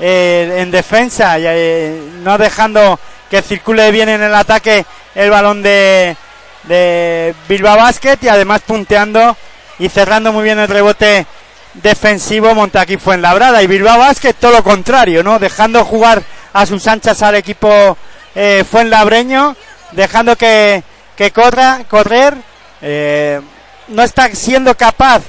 [0.00, 2.98] eh, en defensa y eh, no dejando
[3.28, 6.16] que circule bien en el ataque el balón de,
[6.64, 9.36] de Bilbao Basket y además punteando
[9.78, 11.26] y cerrando muy bien el rebote
[11.74, 15.38] defensivo Montaquí Fuenlabrada y Bilbao Basket todo lo contrario, ¿no?
[15.38, 16.22] Dejando jugar
[16.52, 17.96] a sus anchas al equipo
[18.34, 19.56] eh, Fuenlabreño,
[19.92, 20.82] dejando que,
[21.16, 22.34] que corra, correr,
[22.82, 23.40] eh,
[23.88, 25.22] no está siendo capaz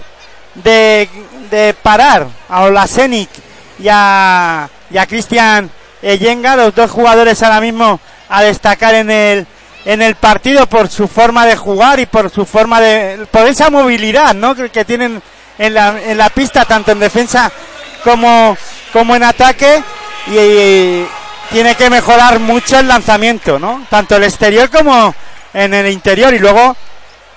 [0.56, 1.08] de,
[1.50, 3.30] de parar a Olasenic
[3.80, 5.70] y a, y a Cristian
[6.02, 8.00] Yenga, los dos jugadores ahora mismo
[8.30, 9.48] a destacar en el,
[9.90, 13.72] en el partido por su forma de jugar y por su forma de, por esa
[13.72, 14.54] movilidad, ¿no?
[14.54, 15.20] Que, que tienen
[15.58, 17.52] en la, en la pista, tanto en defensa
[18.04, 18.56] como,
[18.94, 19.84] como en ataque
[20.28, 21.08] y, y
[21.50, 23.84] tiene que mejorar mucho el lanzamiento, ¿no?
[23.90, 25.16] Tanto el exterior como
[25.56, 26.78] en el interior y luego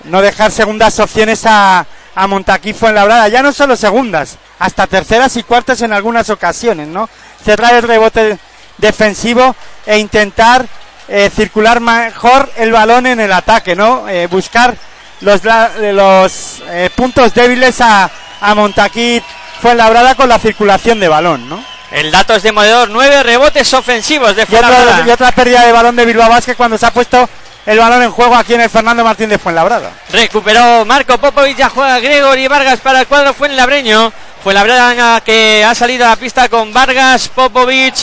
[0.03, 5.43] no dejar segundas opciones a, a Montaquí Fuenlabrada, ya no solo segundas, hasta terceras y
[5.43, 7.09] cuartas en algunas ocasiones, ¿no?
[7.43, 8.37] Cerrar el rebote
[8.77, 9.55] defensivo
[9.87, 10.67] e intentar
[11.07, 14.07] eh, circular mejor el balón en el ataque, ¿no?
[14.07, 14.75] Eh, buscar
[15.21, 18.09] los, los eh, puntos débiles a,
[18.41, 19.23] a Montaquit
[19.61, 21.63] Fuenlabrada con la circulación de balón, ¿no?
[21.91, 25.07] El dato es demoledor, nueve rebotes ofensivos de Y otra, Fuenlabrada.
[25.07, 27.29] y otra pérdida de balón de Bilbao Vázquez cuando se ha puesto
[27.65, 29.91] el balón en juego aquí en el Fernando Martín de Fuenlabrada.
[30.11, 34.11] Recuperó Marco Popovic, ya juega Gregory Vargas para el cuadro Fuenlabreño.
[34.43, 37.95] Fuenlabrada que ha salido a la pista con Vargas, Popovic,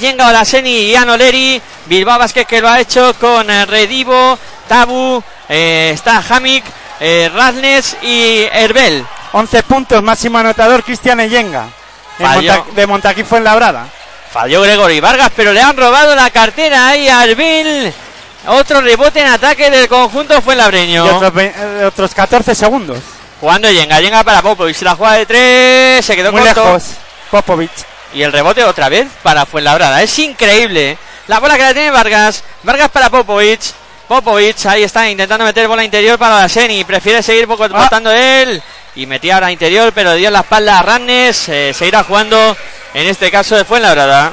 [0.00, 1.60] Yenga Olaseni y Anoleri.
[1.86, 4.38] Bilbao Vázquez que lo ha hecho con eh, Redivo,
[4.68, 6.64] Tabu, eh, está Hamik,
[7.00, 9.04] eh, Radnes y Herbel.
[9.32, 11.66] 11 puntos, máximo anotador Cristian Eyenga.
[12.18, 13.86] Monta- de Montaquí Fuenlabrada.
[14.32, 17.92] Falló Gregory Vargas, pero le han robado la cartera ahí a Herbel.
[18.46, 21.04] Otro rebote en ataque del conjunto Fuenlabreño.
[21.06, 22.98] Y otros, eh, otros 14 segundos.
[23.40, 24.80] Jugando Yenga, Yenga para Popovic.
[24.82, 26.64] La jugada de tres, se quedó Muy corto.
[26.64, 26.82] lejos.
[27.30, 27.70] Popovic.
[28.14, 30.02] Y el rebote otra vez para Fuenlabrada.
[30.02, 30.98] Es increíble.
[31.28, 32.44] La bola que la tiene Vargas.
[32.62, 33.60] Vargas para Popovic.
[34.08, 36.84] Popovic ahí está intentando meter bola interior para la Seni.
[36.84, 38.00] Prefiere seguir poco Ah.
[38.14, 38.62] él.
[38.94, 41.48] Y metía ahora interior, pero dio en la espalda a Rannes.
[41.48, 42.56] Eh, seguirá jugando
[42.92, 44.32] en este caso de Fuenlabrada.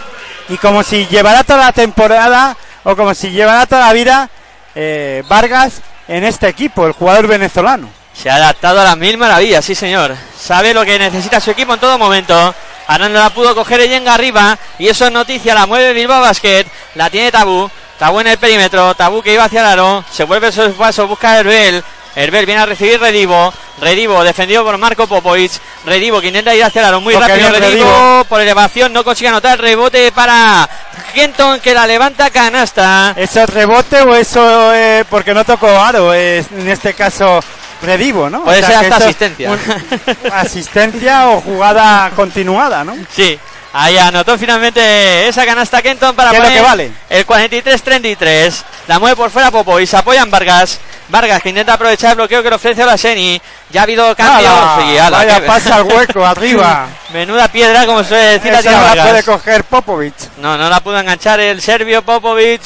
[0.49, 4.29] Y como si llevara toda la temporada o como si llevara toda la vida
[4.75, 7.89] eh, Vargas en este equipo, el jugador venezolano.
[8.13, 10.15] Se ha adaptado a las mil maravillas, sí señor.
[10.37, 12.53] Sabe lo que necesita su equipo en todo momento.
[12.97, 14.57] No la pudo coger Yenga arriba.
[14.79, 15.53] Y eso es noticia.
[15.53, 16.65] La mueve Bilbao Basket.
[16.95, 17.69] La tiene Tabú.
[17.99, 18.95] Tabú en el perímetro.
[18.95, 20.03] Tabú que iba hacia el aro.
[20.11, 21.07] Se vuelve su paso.
[21.07, 21.83] Busca a Herbel.
[22.15, 23.53] Herbel viene a recibir Redivo.
[23.79, 25.51] Redivo defendido por Marco Popovic.
[25.85, 27.01] Redivo que intenta ir hacia el aro.
[27.01, 27.67] Muy rápido Redivo.
[27.67, 28.25] Redivo.
[28.27, 29.59] Por elevación no consigue anotar.
[29.59, 30.67] Rebote para
[31.13, 33.13] Kenton que la levanta canasta.
[33.15, 36.13] ¿Eso es rebote o eso eh, porque no tocó aro?
[36.13, 37.39] Es, en este caso,
[37.81, 38.43] Redivo, ¿no?
[38.43, 39.51] Puede O sea, ser hasta asistencia.
[39.51, 42.95] un- asistencia o jugada continuada, ¿no?
[43.15, 43.39] Sí,
[43.73, 46.91] ahí anotó finalmente esa canasta Kenton para ¿Qué es lo poner que vale?
[47.09, 48.63] el 43-33.
[48.87, 50.79] La mueve por fuera Popo y se apoya en Vargas.
[51.09, 53.41] Vargas que intenta aprovechar el bloqueo que le ofrece Olaseni.
[53.71, 54.51] Ya ha habido cambios.
[54.51, 56.87] Ala, Vaya pasa al hueco, arriba.
[57.13, 60.13] Menuda piedra, como suele decir la Esa la puede coger Popovic.
[60.37, 62.61] No, no la pudo enganchar el serbio Popovic.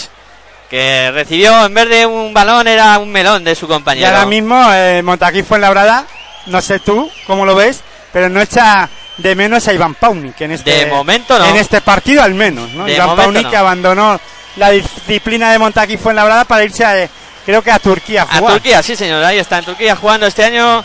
[0.74, 4.08] Que recibió en vez de un balón era un melón de su Y compañero.
[4.08, 6.08] ahora mismo eh, Montaquí Fuenlabrada,
[6.48, 7.82] no sé tú cómo lo ves,
[8.12, 11.46] pero no echa de menos a Iván Paunic en este, De momento no.
[11.46, 12.72] en este partido al menos.
[12.72, 12.86] ¿no?
[12.86, 13.50] De Iván Paunic no.
[13.52, 14.20] que abandonó
[14.56, 17.08] la disciplina de Montaquí Fuenlabrada para irse a,
[17.46, 18.54] creo que a Turquía a A jugar.
[18.56, 20.84] Turquía, sí señor, ahí está en Turquía jugando este año.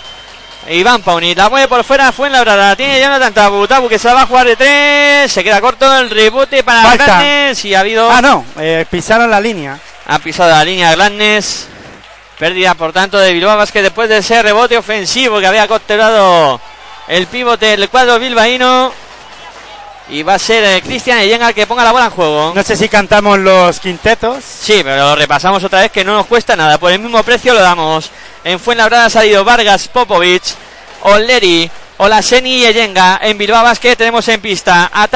[0.70, 3.98] Iván Pauni, la mueve por fuera, fue en la brada, tiene Jonathan Tabu, Tabu que
[3.98, 7.22] se la va a jugar de tres, se queda corto el rebote para Falta.
[7.62, 9.78] Y ha habido, Ah, no, eh, pisaron la línea.
[10.06, 11.68] ha pisado la línea Gladness,
[12.38, 16.60] pérdida por tanto de Bilbao Basket después de ese rebote ofensivo que había capturado
[17.08, 18.92] el pivote del cuadro bilbaíno
[20.10, 22.52] y va a ser eh, Cristian Eyenga el que ponga la bola en juego.
[22.54, 24.42] No sé si cantamos los quintetos.
[24.42, 26.78] Sí, pero lo repasamos otra vez que no nos cuesta nada.
[26.78, 28.10] Por el mismo precio lo damos.
[28.44, 30.42] En Fuenlabrada ha salido Vargas, Popovic,
[31.02, 33.18] Oleri, Olaseni y Eyenga.
[33.22, 35.08] En Bilbao Basket tenemos en pista a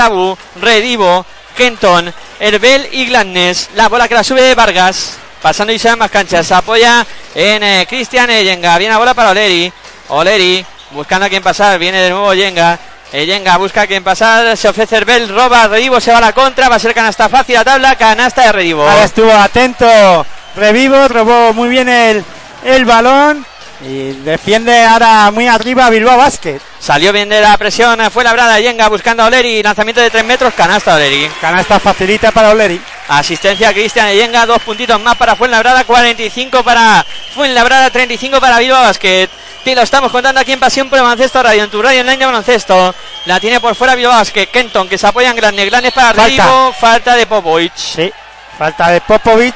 [0.60, 1.24] Redivo,
[1.56, 3.70] Kenton, Herbel y Gladness.
[3.74, 5.18] La bola que la sube de Vargas.
[5.40, 6.46] Pasando y se más canchas.
[6.46, 7.04] Se apoya
[7.34, 8.78] en eh, Cristian Eyenga.
[8.78, 9.72] Viene la bola para Oleri.
[10.08, 11.78] Oleri buscando a quien pasar.
[11.78, 12.78] Viene de nuevo Eyenga.
[13.12, 14.56] Eyenga busca a quien pasar.
[14.56, 15.28] Se ofrece Herbel.
[15.28, 15.66] Roba.
[15.66, 16.68] Redivo se va a la contra.
[16.68, 17.96] Va a ser canasta fácil la tabla.
[17.96, 18.88] Canasta de Redivo.
[18.88, 20.24] Ahora estuvo atento
[20.54, 22.22] Revivo, robó muy bien el,
[22.64, 23.44] el balón
[23.84, 26.60] y defiende ahora muy arriba Bilbao Basket.
[26.78, 30.54] Salió bien de la presión, fue labrada Yenga buscando a Oleri, lanzamiento de 3 metros,
[30.54, 31.28] canasta Oleri.
[31.40, 32.80] Canasta facilita para Oleri.
[33.08, 38.82] Asistencia a Cristian Yenga, dos puntitos más para Fuenlabrada, 45 para Fuenlabrada, 35 para Bilbao
[38.82, 39.28] Basket.
[39.64, 42.16] Te lo estamos contando aquí en Pasión por el Baloncesto Radio, en tu radio online
[42.16, 42.94] de baloncesto.
[43.26, 46.44] La tiene por fuera Bilbao Basket, Kenton, que se apoya en Grande, Grandes para Falta.
[46.44, 47.72] Rivo, falta de Popovic.
[47.76, 48.12] Sí,
[48.58, 49.54] falta de Popovic,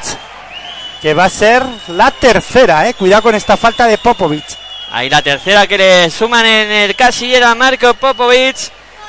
[1.03, 2.95] que va a ser la tercera, eh.
[2.95, 4.45] Cuidado con esta falta de Popovic.
[4.93, 8.57] Ahí la tercera que le suman en el casillero a Marco Popovic.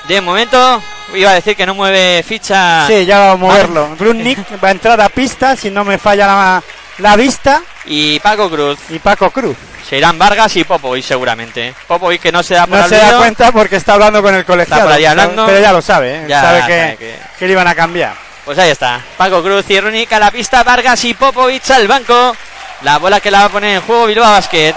[0.08, 0.82] De momento,
[1.16, 2.88] iba a decir que no mueve ficha.
[2.88, 3.96] Sí, ya va a moverlo.
[4.00, 6.64] Grunnik va a entrar a pista, si no me falla la,
[7.00, 7.62] la vista.
[7.86, 8.80] Y Paco Cruz.
[8.90, 9.58] Y Paco Cruz.
[9.88, 11.74] Se irán Vargas y Popovic seguramente.
[11.88, 14.44] Popovic que no se da por No se da cuenta porque está hablando con el
[14.46, 14.84] colegiado.
[14.84, 15.46] por ahí hablando.
[15.46, 16.26] Pero ya lo sabe, ¿eh?
[16.28, 18.27] Ya sabe, sabe que, que- que le iban a cambiar.
[18.48, 19.02] Pues ahí está.
[19.18, 20.64] Paco Cruz y Runik a la pista.
[20.64, 22.34] Vargas y Popovic al banco.
[22.82, 24.74] La bola que la va a poner en juego Bilbao Basket.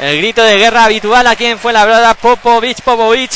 [0.00, 2.14] El grito de guerra habitual aquí en Fuenlabrada.
[2.14, 3.30] Popovic, Popovic.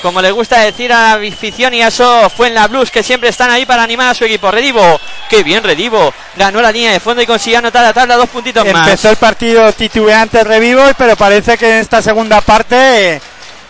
[0.00, 3.02] Como le gusta decir a la afición y a eso fue en la Blues que
[3.02, 4.48] siempre están ahí para animar a su equipo.
[4.52, 6.14] Redivo, qué bien Redivo.
[6.36, 8.86] Ganó la línea de fondo y consiguió anotar la tabla dos puntitos más.
[8.86, 13.20] Empezó el partido titubeante Revivo, pero parece que en esta segunda parte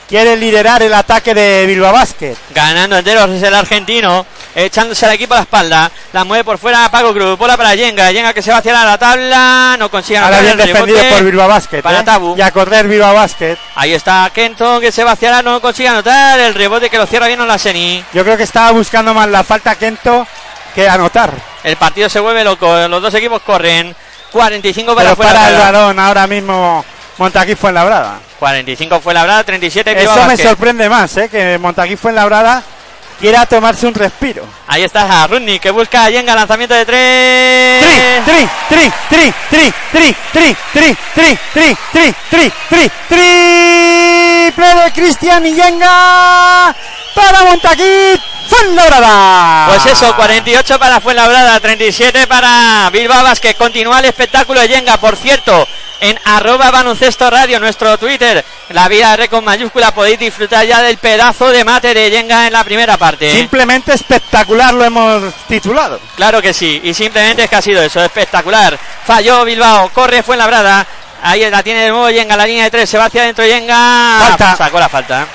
[0.06, 2.36] quiere liderar el ataque de Bilbao Basket.
[2.54, 5.90] Ganando enteros es el argentino, echándose al equipo a la espalda.
[6.12, 8.10] La mueve por fuera Paco Cruz, bola para Yenga.
[8.10, 11.14] Yenga que se va hacia la tabla, no consigue Ahora anotar bien el defendido rebote.
[11.16, 11.82] por Bilbao Basket.
[11.82, 12.04] para ¿eh?
[12.04, 12.34] Tabu.
[12.36, 13.56] Y a correr Bilbao Basket.
[13.74, 16.38] Ahí está Kenton que se va hacia la, no consigue anotar.
[16.40, 18.04] El rebote que lo cierra bien Olaseni.
[18.12, 20.26] Yo creo que estaba buscando más la falta Kento
[20.74, 21.30] que anotar.
[21.64, 23.94] El partido se vuelve loco, los dos equipos corren.
[24.32, 25.32] 45 para Pero fuera.
[25.34, 26.82] para el balón ahora mismo
[27.18, 28.18] Montaquí fue en labrada.
[28.38, 30.48] 45 fue la 37 Eso Bilbao me Basket.
[30.48, 31.28] sorprende más, ¿eh?
[31.28, 32.62] que Montaquí fue en labrada
[33.22, 34.44] quiera tomarse un respiro.
[34.66, 36.96] Ahí está Rudnick que busca a Yenga, lanzamiento de Tri,
[38.24, 38.24] 3.
[38.24, 44.11] tri, tri, tri, tri, tri, tri, tri, tri, tri, tri, tri, tri,
[44.52, 46.74] triple de Cristian Yenga
[47.14, 49.68] para Montaquí, Fuenlabrada.
[49.68, 53.54] Pues eso, 48 para Fuenlabrada, 37 para Bilbao Basket.
[53.54, 55.66] Continúa el espectáculo de Yenga, por cierto.
[56.00, 60.98] En arroba baloncesto radio, nuestro Twitter, la vida de con mayúscula, podéis disfrutar ya del
[60.98, 63.30] pedazo de mate de Yenga en la primera parte.
[63.30, 63.36] ¿eh?
[63.36, 66.00] Simplemente espectacular lo hemos titulado.
[66.16, 68.76] Claro que sí, y simplemente es que ha sido eso, espectacular.
[69.06, 70.84] Falló Bilbao, corre Fuenlabrada.
[71.22, 74.18] Ahí la tiene de nuevo Yenga, la línea de tres, se va hacia adentro Yenga.
[74.28, 74.56] Falta.
[74.56, 75.26] Sacó la falta.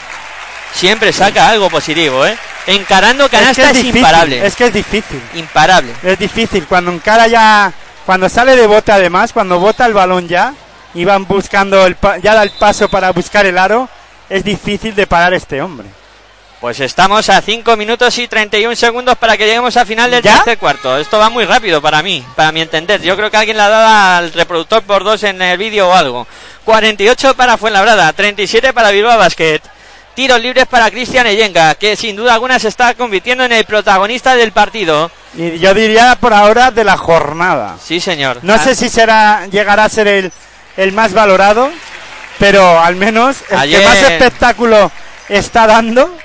[0.73, 2.37] Siempre saca algo positivo, ¿eh?
[2.67, 4.45] Encarando canasta es, difícil, imparable.
[4.45, 5.21] Es que es difícil.
[5.35, 5.93] Imparable.
[6.03, 6.65] Es difícil.
[6.67, 7.71] Cuando encara ya.
[8.05, 10.53] Cuando sale de bote, además, cuando bota el balón ya.
[10.93, 11.85] Y van buscando.
[11.85, 13.87] El ya da el paso para buscar el aro.
[14.29, 15.87] Es difícil de parar este hombre.
[16.59, 20.37] Pues estamos a 5 minutos y 31 segundos para que lleguemos al final del ¿Ya?
[20.37, 20.97] tercer cuarto.
[20.97, 22.99] Esto va muy rápido para mí, para mi entender.
[23.01, 25.93] Yo creo que alguien le ha dado al reproductor por dos en el vídeo o
[25.93, 26.25] algo.
[26.65, 29.61] 48 para Fuenlabrada, 37 para Bilbao Basket.
[30.15, 34.35] Tiros libres para Cristian Eyenga, que sin duda alguna se está convirtiendo en el protagonista
[34.35, 35.11] del partido.
[35.35, 37.77] Y yo diría por ahora de la jornada.
[37.79, 38.39] Sí, señor.
[38.41, 40.31] No Ah, sé si será llegará a ser el,
[40.75, 41.69] el más valorado,
[42.39, 44.91] pero al menos el Ayer- que más espectáculo
[45.29, 46.17] está dando,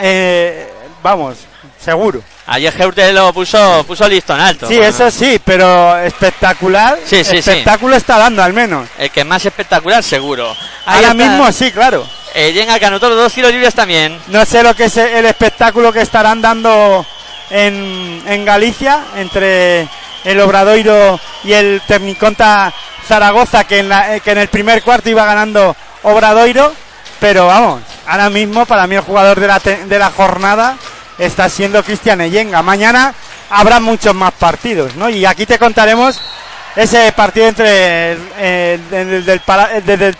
[0.00, 0.70] eh,
[1.02, 1.36] vamos,
[1.82, 2.22] seguro.
[2.46, 4.66] Ayer Geurte lo puso, puso listón alto.
[4.68, 7.36] Sí, Bueno, eso sí, pero espectacular, Sí, sí, sí.
[7.38, 8.88] espectáculo está dando al menos.
[8.98, 10.50] El que más espectacular, seguro.
[10.86, 12.06] Ahí Ahora está mismo sí, claro.
[12.34, 14.18] Eyenga que anotó los dos tiros libres también.
[14.28, 17.04] No sé lo que es el espectáculo que estarán dando
[17.50, 19.86] en, en Galicia entre
[20.24, 22.72] el Obradoiro y el Tecniconta
[23.06, 26.72] Zaragoza, que en, la- eh, que en el primer cuarto iba ganando Obradoiro.
[27.20, 30.76] Pero vamos, ahora mismo para mí el jugador de la, de la jornada
[31.18, 32.62] está siendo Cristian Eyenga.
[32.62, 33.12] Mañana
[33.50, 35.08] habrá muchos más partidos, ¿no?
[35.08, 36.20] Y aquí te contaremos
[36.76, 39.42] ese partido entre el, el- el del
[39.74, 40.14] el del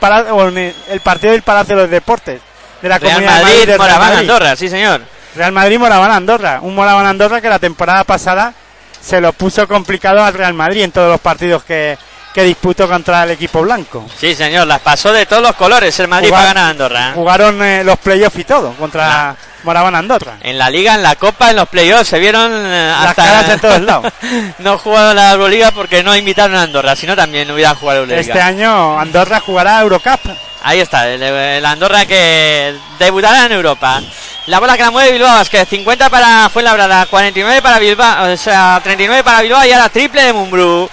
[1.02, 2.40] partido del Palacio de los Deportes
[2.82, 4.18] de la Real Comunidad de Madrid, Moraván, Madrid.
[4.30, 5.00] Andorra, sí señor.
[5.36, 8.54] Real Madrid Moraván Andorra, un Moraván Andorra que la temporada pasada
[9.00, 11.96] se lo puso complicado al Real Madrid en todos los partidos que,
[12.38, 14.06] que disputó contra el equipo blanco.
[14.16, 17.12] Sí señor, las pasó de todos los colores el Madrid Jugar- para ganar Andorra.
[17.12, 19.34] Jugaron eh, los playoffs y todo contra
[19.64, 20.34] Moraván Andorra.
[20.42, 23.48] En la liga, en la copa, en los playoffs se vieron eh, Las hasta caras
[23.48, 24.12] en todos lados.
[24.60, 28.20] no jugaron la Euroliga porque no invitaron a Andorra, si no también hubieran jugado Euroliga.
[28.20, 30.20] Este año Andorra jugará Eurocup.
[30.62, 34.00] Ahí está, el, el Andorra que debutará en Europa.
[34.46, 38.36] La bola que la mueve Bilbao, es que 50 para Fuenlabrada, 49 para Bilbao, o
[38.36, 40.88] sea, 39 para Bilbao y ahora triple de Mumbrú.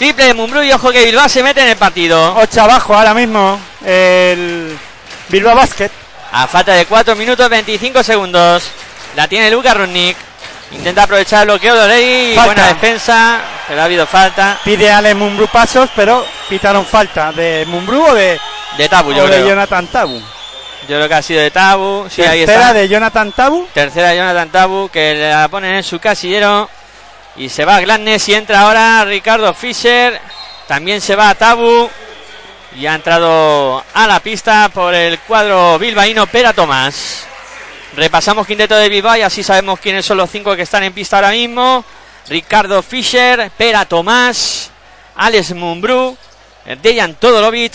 [0.00, 2.34] Triple de Mumbrú y ojo que Bilbao se mete en el partido.
[2.36, 4.74] 8 abajo ahora mismo el
[5.28, 5.90] Bilbao Basket.
[6.32, 8.62] A falta de 4 minutos 25 segundos.
[9.14, 10.16] La tiene Luka Rudnick.
[10.72, 12.34] Intenta aprovechar el bloqueo de Orey.
[12.34, 14.58] Buena defensa, pero ha habido falta.
[14.64, 18.40] Pide Ale Mumbrú pasos, pero pitaron falta de Mumbrú o de,
[18.78, 19.48] De Tabu, yo o de creo.
[19.48, 20.18] Jonathan Tabu.
[20.88, 22.06] Yo creo que ha sido de Tabu.
[22.08, 22.72] Sí, ahí Tercera está.
[22.72, 23.68] de Jonathan Tabu.
[23.74, 26.70] Tercera de Jonathan Tabu que la ponen en su casillero.
[27.36, 30.20] Y se va Gladness y entra ahora Ricardo Fischer.
[30.66, 31.88] También se va Tabu.
[32.76, 37.26] Y ha entrado a la pista por el cuadro bilbaíno Pera Tomás.
[37.96, 41.16] Repasamos quinteto de Bilbao y así sabemos quiénes son los cinco que están en pista
[41.16, 41.84] ahora mismo.
[42.28, 44.70] Ricardo Fischer, Pera Tomás,
[45.16, 46.16] Alex Mumbrú,
[46.80, 47.74] Dejan Todorovic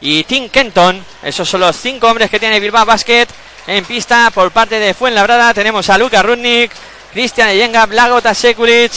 [0.00, 1.04] y Tim Kenton.
[1.22, 3.28] Esos son los cinco hombres que tiene Bilbao Basket
[3.66, 5.54] en pista por parte de Fuenlabrada.
[5.54, 6.72] Tenemos a Luka Rudnick,
[7.12, 8.92] Cristian Eyenga, Blagota Sekulic.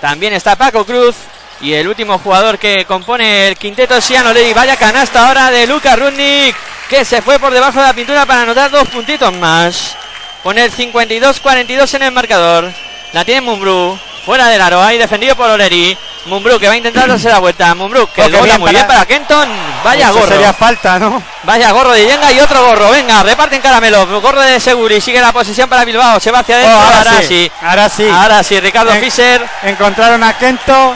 [0.00, 1.14] También está Paco Cruz.
[1.60, 4.52] Y el último jugador que compone el quinteto es Sian Olei.
[4.52, 6.56] Vaya canasta ahora de Luka Rudnick.
[6.88, 9.96] Que se fue por debajo de la pintura para anotar dos puntitos más.
[10.42, 12.72] Poner 52-42 en el marcador.
[13.12, 13.98] La tiene Mumbrú.
[14.24, 14.80] Fuera del aro.
[14.82, 15.96] Ahí defendido por Oleri.
[16.26, 17.74] Mumbrú que va a intentar darse la vuelta.
[17.74, 19.48] Mumbrú que lo muy bien para- para Kenton.
[19.82, 20.28] Vaya Eso gorro.
[20.28, 21.20] Sería falta, ¿no?
[21.42, 22.90] Vaya gorro de Yenga y otro gorro.
[22.90, 24.06] Venga, reparten caramelo.
[24.20, 25.00] Gorro de Seguri.
[25.00, 26.20] Sigue la posición para Bilbao.
[26.20, 26.78] Se va hacia adentro.
[26.78, 27.50] Oh, ahora, sí.
[27.60, 28.08] Ahora sí.
[28.08, 28.60] Ahora sí.
[28.60, 29.44] Ricardo En- Fischer.
[29.64, 30.94] Encontraron a Kento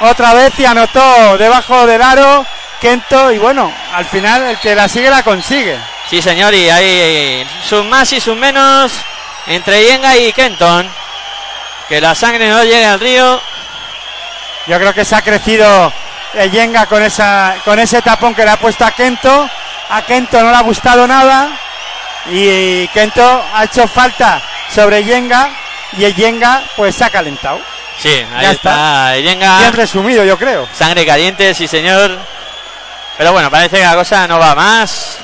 [0.00, 2.44] otra vez y anotó debajo del aro
[2.80, 5.78] Kento y bueno, al final el que la sigue la consigue.
[6.10, 8.92] Sí, señor, y hay sus más y sus menos
[9.46, 10.88] entre Yenga y Kenton.
[11.88, 13.40] Que la sangre no llegue al río.
[14.66, 15.92] Yo creo que se ha crecido
[16.34, 19.48] el Yenga con, esa, con ese tapón que le ha puesto a Kento.
[19.90, 21.48] A Kento no le ha gustado nada.
[22.30, 24.42] Y Kento ha hecho falta
[24.74, 25.48] sobre Yenga.
[25.96, 27.60] Y el Yenga pues se ha calentado.
[27.98, 29.16] Sí, ahí Ya está.
[29.16, 29.58] Yenga.
[29.60, 30.68] Bien resumido, yo creo.
[30.76, 32.18] Sangre caliente, sí, señor.
[33.16, 35.18] Pero bueno, parece que la cosa no va más.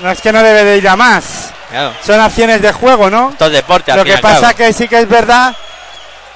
[0.00, 1.50] No es que no debe de ir a más.
[1.68, 3.34] Claro, Son acciones de juego, ¿no?
[3.38, 3.92] es deporte.
[3.94, 4.56] Lo que pasa cabo.
[4.56, 5.54] que sí que es verdad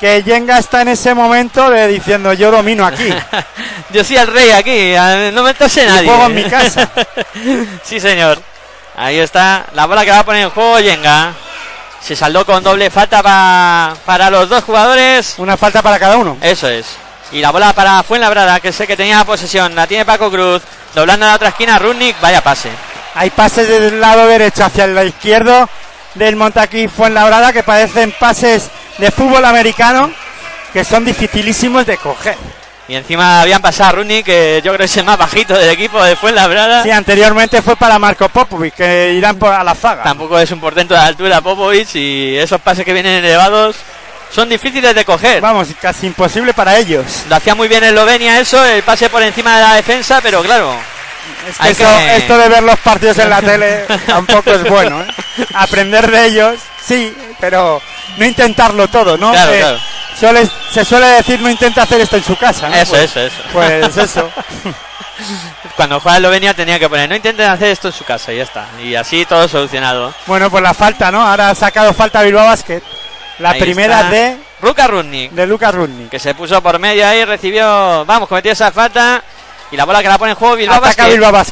[0.01, 3.09] que Yenga está en ese momento de diciendo yo domino aquí.
[3.91, 4.93] Yo soy el rey aquí,
[5.33, 6.07] no me Y nadie.
[6.09, 6.89] juego en mi casa.
[7.83, 8.39] sí, señor.
[8.97, 11.33] Ahí está la bola que va a poner en juego Yenga.
[12.03, 15.35] Se saldó con doble falta pa- para los dos jugadores.
[15.39, 16.37] Una falta para cada uno.
[16.43, 16.87] Eso es.
[17.33, 19.75] Y la bola para Fuenlabrada, que sé que tenía la posesión.
[19.75, 20.63] La tiene Paco Cruz.
[20.95, 22.21] Doblando a la otra esquina, Rudnick.
[22.21, 22.69] Vaya pase.
[23.15, 25.69] Hay pases del lado derecho hacia el lado izquierdo
[26.15, 30.11] del Montaquí Fuenlabrada que parecen pases de fútbol americano
[30.73, 32.37] que son dificilísimos de coger.
[32.89, 35.69] Y encima habían pasado a Rudnick, que yo creo que es el más bajito del
[35.69, 36.83] equipo de Fuenlabrada.
[36.83, 40.05] Sí, anteriormente fue para Marco Popovic que irán por a la zaga.
[40.05, 43.77] Tampoco es un portento de altura Popovic y esos pases que vienen elevados
[44.31, 45.43] son difíciles de coger.
[45.43, 47.05] Vamos, casi imposible para ellos.
[47.29, 50.75] Lo hacía muy bien Eslovenia eso, el pase por encima de la defensa, pero claro,
[51.49, 55.01] Es que eso- que- esto de ver los partidos en la tele tampoco es bueno.
[55.03, 55.07] ¿eh?
[55.55, 57.81] Aprender de ellos, sí, pero
[58.17, 59.31] no intentarlo todo, ¿no?
[59.33, 59.79] Claro, Eh, claro.
[60.19, 62.69] suele- se suele decir no intenta hacer esto en su casa.
[62.69, 62.75] ¿no?
[62.75, 63.43] eso, Pues- eso, eso.
[63.53, 64.31] Pues eso.
[65.77, 68.67] Cuando Eslovenia tenía que poner, no intenten hacer esto en su casa y ya está.
[68.83, 70.15] Y así todo solucionado.
[70.27, 71.21] Bueno, pues la falta, ¿no?
[71.23, 72.83] Ahora ha sacado falta Bilbao Basket.
[73.39, 74.11] La Ahí primera está.
[74.11, 76.09] de, Ruka Rudnick, de Lucas Rudnick.
[76.11, 79.23] que se puso por medio ahí, recibió, vamos, cometió esa falta.
[79.71, 81.07] Y la bola que la pone en juego Bilbao Ataca.
[81.07, 81.43] Bilbao.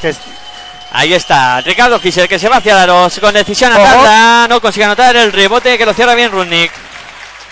[0.93, 4.85] Ahí está, Ricardo Fischer que se va hacia Daros con decisión a tarda, no consigue
[4.85, 6.73] anotar el rebote que lo cierra bien Rudnick.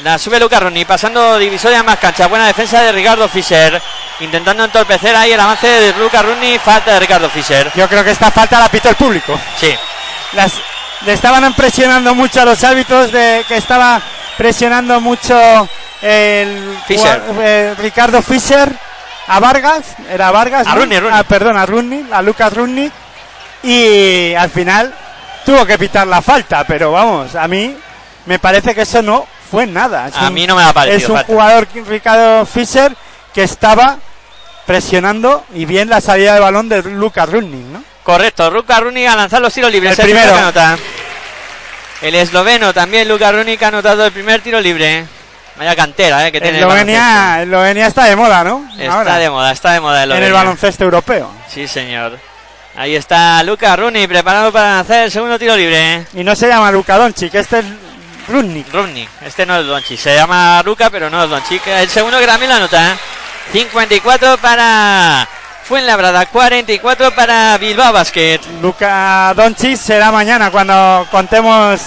[0.01, 3.81] La sube Lucas Rudnick, pasando divisoria más cancha, buena defensa de Ricardo Fischer,
[4.20, 7.70] intentando entorpecer ahí el avance de Lucas Rudnick, falta de Ricardo Fischer.
[7.74, 9.39] Yo creo que esta falta la pitó el público.
[9.61, 9.74] Sí,
[10.32, 10.55] Las,
[11.05, 14.01] le estaban presionando mucho a los árbitros de que estaba
[14.36, 15.69] presionando mucho
[16.03, 17.23] el Fischer.
[17.41, 18.73] eh, Ricardo Fischer
[19.27, 20.81] a Vargas, era Vargas, A ¿no?
[20.83, 21.15] Rudnick, Rudnick.
[21.19, 22.93] Ah, perdón, a Rudnick, a Lucas Rudnick
[23.63, 24.95] y al final
[25.47, 27.77] tuvo que pitar la falta, pero vamos, a mí
[28.27, 30.09] me parece que eso no fue nada.
[30.09, 31.27] Es A un- mí no me ha parecido Es un falta.
[31.33, 32.95] jugador Ricardo Fischer
[33.33, 33.99] que estaba
[34.67, 37.85] presionando y bien la salida de balón de Lucas Rudnick, ¿no?
[38.03, 39.99] correcto, Lucas Rudnick a lanzar los tiros libres.
[39.99, 40.33] El primero.
[40.33, 40.77] que anota.
[42.03, 45.07] El esloveno también, Lucas Rudnick ha anotado el primer tiro libre.
[45.56, 48.68] Vaya cantera, eh, que tiene el Eslovenia, Eslovenia está de moda, ¿no?
[48.76, 50.35] Está Ahora, de moda, está de moda en el Eslovenia.
[50.39, 51.31] baloncesto europeo.
[51.48, 52.18] Sí, señor.
[52.76, 56.06] Ahí está Lucas Rudnick preparado para lanzar el segundo tiro libre.
[56.14, 57.64] Y no se llama Luka Doncic, este es
[58.28, 58.72] Rudnick.
[58.72, 61.64] Rudnick, este no es Doncic, se llama Luca, pero no es Doncic.
[61.68, 62.97] El segundo que también lo anota.
[63.52, 65.28] 54 para
[65.62, 68.40] Fuenlabrada, 44 para Bilbao Basket.
[68.60, 71.81] Luka Doncic será mañana cuando contemos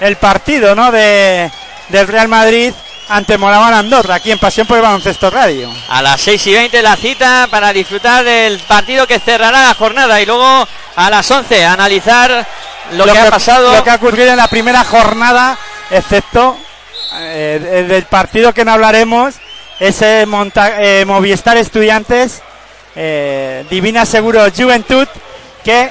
[0.00, 0.90] el partido, ¿no?
[0.90, 1.48] De,
[1.90, 2.72] del Real Madrid
[3.08, 5.72] ante Moraván Andorra, aquí en Pasión por el Baloncesto Radio.
[5.88, 10.20] A las 6 y 20 la cita para disfrutar del partido que cerrará la jornada
[10.20, 10.66] y luego
[10.96, 12.46] a las 11 analizar
[12.92, 13.74] lo, que, ha pasado.
[13.74, 15.56] Lo que ha ocurrido en la primera jornada,
[15.90, 16.56] excepto
[17.14, 19.34] eh, el del partido que no hablaremos,
[19.78, 22.42] ese Monta- eh, Movistar Estudiantes,
[22.96, 25.06] eh, Divina Seguro Juventud,
[25.62, 25.90] que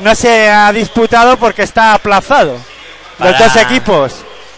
[0.00, 2.58] no se ha disputado porque está aplazado.
[3.18, 4.14] Los dos equipos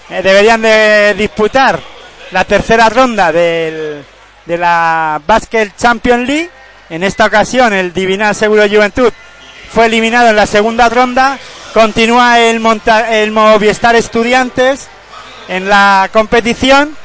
[0.09, 1.81] deberían de disputar
[2.33, 4.05] la tercera ronda del-
[4.47, 6.51] de la Basket Champions League.
[6.91, 9.13] En esta ocasión el Divina Seguro Juventud
[9.73, 11.39] fue eliminado en la segunda ronda.
[11.73, 14.89] Continúa el, Monta- el Movistar Estudiantes
[15.49, 16.97] en la competición.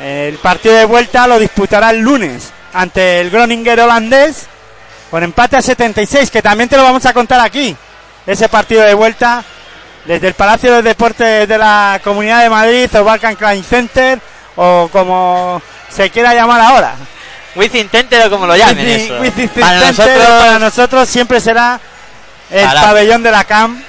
[0.00, 4.46] El partido de vuelta lo disputará el lunes ante el Groninger holandés
[5.10, 7.74] con empate a 76, que también te lo vamos a contar aquí.
[8.26, 9.44] Ese partido de vuelta
[10.04, 14.18] desde el Palacio de Deportes de la Comunidad de Madrid o Balkan Klein Center
[14.56, 15.60] o como
[15.90, 16.94] se quiera llamar ahora.
[17.56, 19.20] Within Center o como lo llamen Within- eso.
[19.20, 21.80] Within Para nosotros, para nosotros siempre será
[22.50, 23.82] el pabellón de la CAM,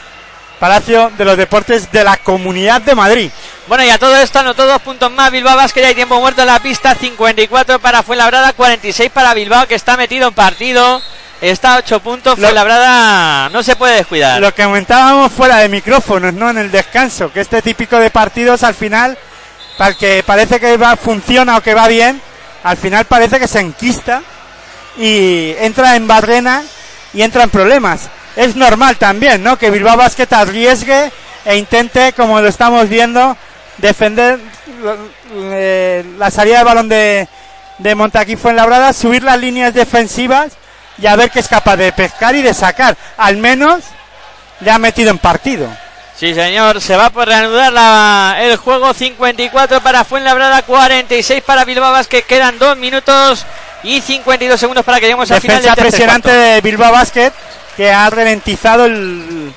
[0.59, 3.29] Palacio de los Deportes de la Comunidad de Madrid.
[3.67, 6.41] Bueno, y a todo esto anotó dos puntos más Bilbao Basket, ya hay tiempo muerto
[6.41, 11.01] en la pista, 54 para Fuenlabrada, 46 para Bilbao, que está metido en partido,
[11.41, 14.39] está a 8 puntos, Lo- Fuenlabrada no se puede descuidar.
[14.39, 16.51] Lo que comentábamos fuera de micrófonos, ¿no?
[16.51, 19.17] En el descanso, que este típico de partidos al final,
[19.77, 22.21] para el que parece que va, funciona o que va bien,
[22.63, 24.21] al final parece que se enquista
[24.97, 26.63] y entra en barrena
[27.13, 28.09] y entra en problemas.
[28.35, 29.57] es normal también, ¿no?
[29.57, 31.11] Que Bilbao Basket arriesgue
[31.45, 33.37] e intente, como lo estamos viendo,
[33.77, 34.39] defender
[35.33, 37.27] eh, la salida de balón de,
[37.77, 40.53] de Montaquí Fuenlabrada, subir las líneas defensivas
[40.97, 42.97] y a ver qué es capaz de pescar y de sacar.
[43.17, 43.83] Al menos
[44.61, 45.69] le ha metido en partido.
[46.17, 48.93] Sí, señor, se va por reanudar la- el juego.
[48.93, 52.21] 54 para Fuenlabrada, 46 para Bilbao Basket.
[52.23, 53.45] Quedan 2 minutos
[53.83, 56.41] y 52 segundos para que lleguemos al final del tercer presionante cuarto.
[56.41, 57.31] de Bilbao Basket
[57.75, 59.53] que ha ralentizado el-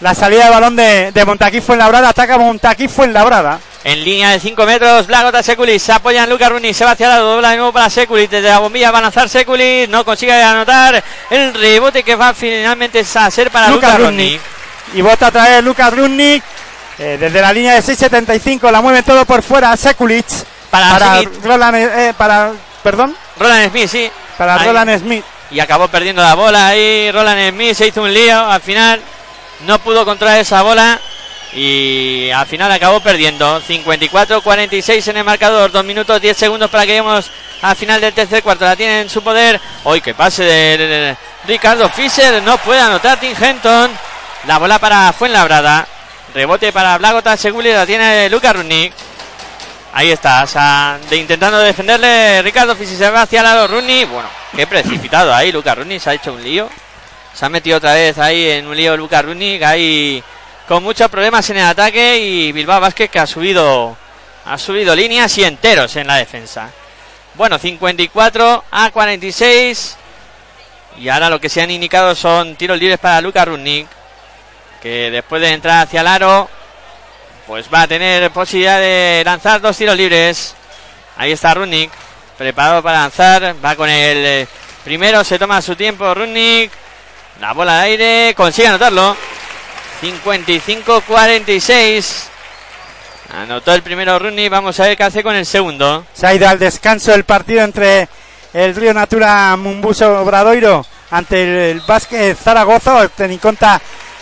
[0.00, 2.08] la salida de balón de, de Montaquí Fuenlabrada.
[2.08, 3.60] Ataca Montaquí Fuenlabrada.
[3.84, 7.06] En línea de 5 metros, Blagota Sekulic, se apoya en Luca Runi, se va hacia
[7.06, 10.04] el lado, dobla de nuevo para Sekulic, desde la bombilla va a lanzar Sekulic, no
[10.04, 14.38] consigue anotar el rebote que va finalmente a ser para Luka Luca Rudnick.
[14.38, 14.59] Runi.
[14.94, 16.42] Y vota a traer Lucas Rudnick.
[16.98, 20.26] eh, desde la línea de 6.75 la mueve todo por fuera Sekulic.
[20.70, 21.30] Para para Smith.
[21.44, 22.52] Roland, eh, para,
[22.82, 24.10] perdón, Roland Smith, sí.
[24.38, 24.66] para Ahí.
[24.66, 25.24] Roland Smith.
[25.50, 27.10] Y acabó perdiendo la bola ahí.
[27.10, 28.38] Roland Smith se hizo un lío.
[28.38, 29.00] Al final
[29.66, 31.00] no pudo controlar esa bola.
[31.52, 33.60] Y al final acabó perdiendo.
[33.62, 35.72] 54-46 en el marcador.
[35.72, 37.28] 2 minutos 10 segundos para que lleguemos
[37.62, 38.64] al final del tercer cuarto.
[38.64, 39.60] La tiene en su poder.
[39.84, 41.16] Hoy que pase de, de- de
[41.48, 42.40] Ricardo Fischer.
[42.42, 43.90] No puede anotar Tim Henton.
[44.46, 45.86] La bola para Fuenlabrada.
[46.34, 47.72] Rebote para Blagota Seguli.
[47.72, 48.92] La tiene Luca Runic.
[49.92, 50.46] Ahí está,
[51.10, 54.04] de intentando defenderle Ricardo se va hacia el lado Rooney.
[54.04, 56.68] Bueno, qué precipitado ahí, Lucas Rooney se ha hecho un lío.
[57.34, 60.22] Se ha metido otra vez ahí en un lío Lucas Rooney, ahí
[60.68, 63.96] con muchos problemas en el ataque y Bilbao Vázquez que ha subido
[64.44, 66.70] ha subido líneas y enteros en la defensa.
[67.34, 69.96] Bueno, 54 a 46
[70.98, 73.86] y ahora lo que se han indicado son tiros libres para Lucas Rooney
[74.80, 76.48] que después de entrar hacia el aro
[77.46, 80.54] pues va a tener posibilidad de lanzar dos tiros libres.
[81.16, 81.90] Ahí está Rudnick,
[82.38, 83.56] preparado para lanzar.
[83.64, 84.46] Va con el eh,
[84.84, 86.70] primero, se toma su tiempo Rudnick.
[87.40, 89.16] La bola de aire, consigue anotarlo.
[90.00, 92.26] 55-46.
[93.34, 96.06] Anotó el primero Rudnick, vamos a ver qué hace con el segundo.
[96.14, 98.08] Se ha ido al descanso el partido entre
[98.52, 103.80] el Río Natura Mumbuso Obradoiro ante el, Básquet Zaragoza, o el Teniconta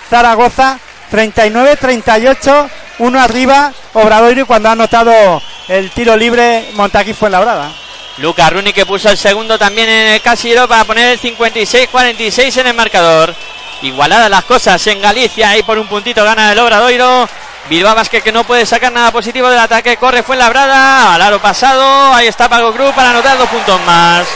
[0.08, 0.78] Zaragoza,
[1.12, 2.68] 39-38,
[2.98, 7.70] uno arriba Obradoiro cuando ha anotado el tiro libre Montaquí fue labrada.
[8.18, 12.66] Lucas Runi que puso el segundo también en el casillero para poner el 56-46 en
[12.66, 13.34] el marcador.
[13.82, 17.28] Igualadas las cosas en Galicia y por un puntito gana el Obradoiro.
[17.68, 19.96] Bilbao Vázquez que no puede sacar nada positivo del ataque.
[19.98, 21.14] Corre fue labrada.
[21.14, 22.12] Al aro pasado.
[22.12, 24.26] Ahí está Paco Cruz para anotar dos puntos más.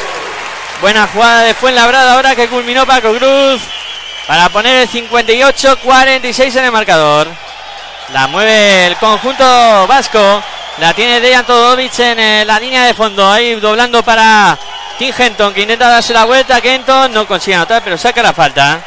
[0.81, 3.63] Buena jugada de Fuenlabrada ahora que culminó Paco Cruz
[4.27, 7.29] para poner el 58-46 en el marcador.
[8.13, 10.43] La mueve el conjunto vasco.
[10.79, 13.31] La tiene Dejan Todovic en eh, la línea de fondo.
[13.31, 14.59] Ahí doblando para
[14.99, 16.61] Tim Henton que intenta darse la vuelta.
[16.61, 18.81] Kenton no consigue anotar, pero saca la falta.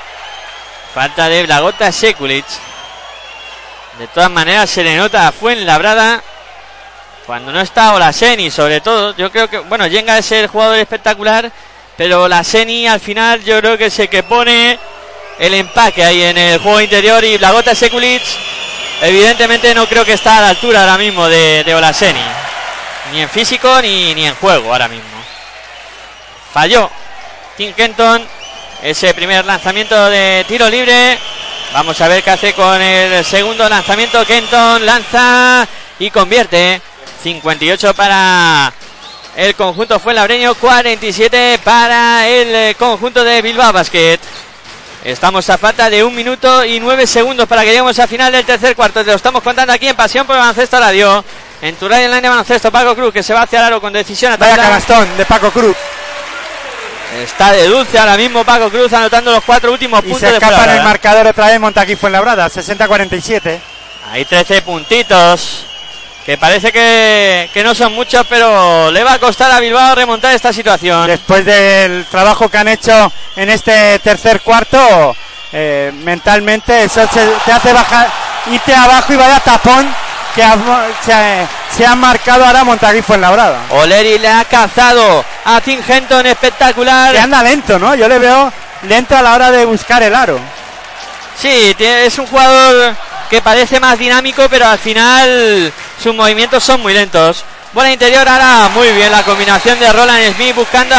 [0.94, 2.46] Falta de Blagota Sekulic.
[4.00, 6.22] De todas maneras se le nota a Fuenlabrada
[7.26, 9.16] cuando no está Olaseni, sobre todo.
[9.16, 11.52] Yo creo que, bueno, Yenga es el jugador espectacular,
[11.98, 14.78] pero la Seni al final yo creo que es el que pone
[15.40, 18.22] el empaque ahí en el juego interior y Blagota Sekulic
[19.02, 22.22] evidentemente no creo que está a la altura ahora mismo de, de Olaseni.
[23.12, 25.06] Ni en físico ni, ni en juego ahora mismo.
[26.54, 26.90] Falló
[27.58, 28.26] Tim Kenton
[28.82, 31.18] ese primer lanzamiento de tiro libre.
[31.74, 34.26] Vamos a ver qué hace con el segundo lanzamiento.
[34.26, 35.68] Kenton lanza
[36.00, 36.82] y convierte.
[37.24, 38.72] 58 para
[39.36, 44.20] el conjunto fue labreño, 47 para el eh, conjunto de Bilbao Basket.
[45.06, 48.44] Estamos a falta de un minuto y nueve segundos para que lleguemos al final del
[48.44, 49.06] tercer cuarto.
[49.06, 51.24] Te lo estamos contando aquí en Pasión por el Baloncesto Radio.
[51.62, 53.94] En tu radio online de baloncesto, Paco Cruz, que se va hacia el aro con
[53.94, 55.76] decisión a Vaya canastón de Paco Cruz.
[57.24, 60.34] Está de dulce ahora mismo Paco Cruz anotando los cuatro últimos Y puntos se de
[60.34, 60.90] escapa en el Fuenlabrada.
[60.90, 63.60] marcador otra vez Montaquí Fuenlabrada, 60-47.
[64.12, 65.66] Hay 13 puntitos.
[66.26, 70.34] Que parece que, que no son muchos, pero le va a costar a Bilbao remontar
[70.34, 71.06] esta situación.
[71.06, 75.16] Después del trabajo que han hecho en este tercer cuarto,
[75.54, 78.10] eh, mentalmente eso se- te hace bajar,
[78.52, 79.88] irte abajo y vaya tapón
[80.34, 80.58] que ha-
[81.06, 81.48] se,
[81.78, 83.60] se ha marcado ahora Montaquí Fuenlabrada.
[83.70, 87.14] Oleri le ha cazado a Tim Henton espectacular.
[87.14, 87.94] Que anda lento, ¿no?
[87.94, 88.52] Yo le veo
[88.90, 90.40] lento a la hora de buscar el aro.
[91.40, 92.96] Sí, es un jugador
[93.30, 95.72] que parece más dinámico, pero al final
[96.02, 97.44] sus movimientos son muy lentos.
[97.74, 100.96] Bola interior ahora, muy bien la combinación de Roland Smith buscando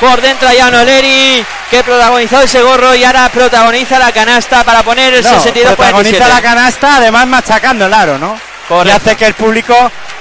[0.00, 4.82] por dentro a Jan Oleri, que protagonizó ese gorro y ahora protagoniza la canasta para
[4.82, 8.38] poner el No, 62 protagoniza la canasta, además machacando el aro, ¿no?
[8.66, 8.88] Correcto.
[8.88, 9.74] Y hace que el público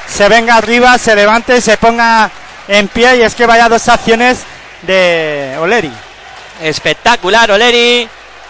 [0.05, 2.29] se venga arriba, se levante, se ponga
[2.67, 4.39] en pie y es que vaya dos acciones
[4.81, 5.91] de Oleri.
[6.61, 8.09] Espectacular Oleri,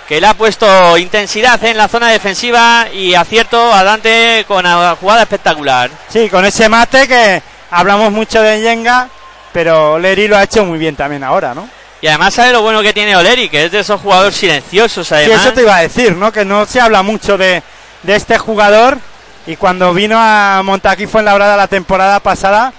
[0.09, 4.95] que le ha puesto intensidad en la zona defensiva y acierto a Dante con una
[4.95, 5.91] jugada espectacular.
[6.09, 9.07] Sí, con ese mate que hablamos mucho de Yenga,
[9.53, 11.69] pero Leri lo ha hecho muy bien también ahora, ¿no?
[12.01, 15.13] Y además sabe lo bueno que tiene Oleri, que es de esos jugadores silenciosos Sí,
[15.13, 15.45] además.
[15.45, 16.31] eso te iba a decir, ¿no?
[16.31, 17.61] Que no se habla mucho de,
[18.01, 18.97] de este jugador
[19.45, 22.73] y cuando vino a Montaquí Fuenlabrada la temporada pasada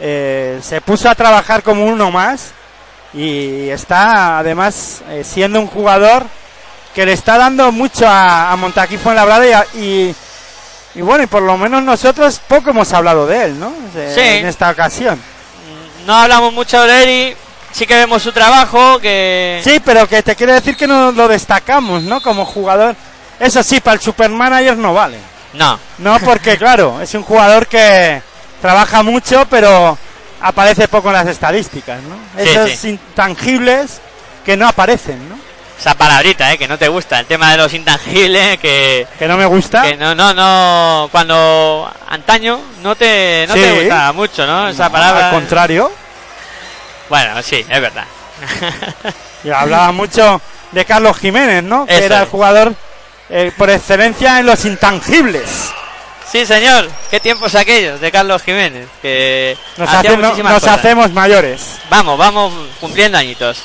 [0.00, 2.50] eh, se puso a trabajar como uno más
[3.14, 6.26] y está además eh, siendo un jugador
[6.94, 10.14] que le está dando mucho a, a Montaquí Fuenlabrada y, a- y,
[10.94, 13.72] y bueno, y por lo menos nosotros poco hemos hablado de él, ¿no?
[13.94, 14.20] Sí.
[14.20, 15.20] En esta ocasión.
[16.06, 17.36] No hablamos mucho de Oleri,
[17.72, 19.60] sí que vemos su trabajo, que...
[19.64, 22.20] Sí, pero que te quiere decir que no lo destacamos, ¿no?
[22.20, 22.94] Como jugador.
[23.40, 25.18] Eso sí, para el supermanager no vale.
[25.54, 28.20] No, No, porque claro, es un jugador que
[28.60, 29.96] trabaja mucho, pero
[30.40, 32.16] aparece poco en las estadísticas, ¿no?
[32.42, 32.88] Sí, Esos sí.
[32.90, 34.00] intangibles
[34.44, 35.36] que no aparecen, ¿no?
[35.82, 36.58] Esa palabrita, ¿eh?
[36.58, 39.04] que no te gusta, el tema de los intangibles, que...
[39.18, 39.82] Que no me gusta.
[39.82, 43.80] Que no, no, no, cuando antaño no te, no te Sí.
[43.80, 44.68] gusta mucho, ¿no?
[44.68, 45.26] Esa No, palabra.
[45.30, 45.90] Al contrario,
[47.08, 48.04] Bueno, sí, es verdad.
[49.44, 50.40] y hablaba mucho
[50.70, 51.84] de Carlos Jiménez, ¿no?
[51.84, 52.74] Que era el jugador
[53.28, 55.70] eh, por excelencia en los intangibles.
[56.30, 56.88] Sí, señor.
[57.10, 58.86] Qué tiempos aquellos de Carlos Jiménez.
[59.02, 61.78] Que Nos, hacía hace- no- muchísimas nos hacemos mayores.
[61.90, 63.58] Vamos, vamos cumpliendo añitos.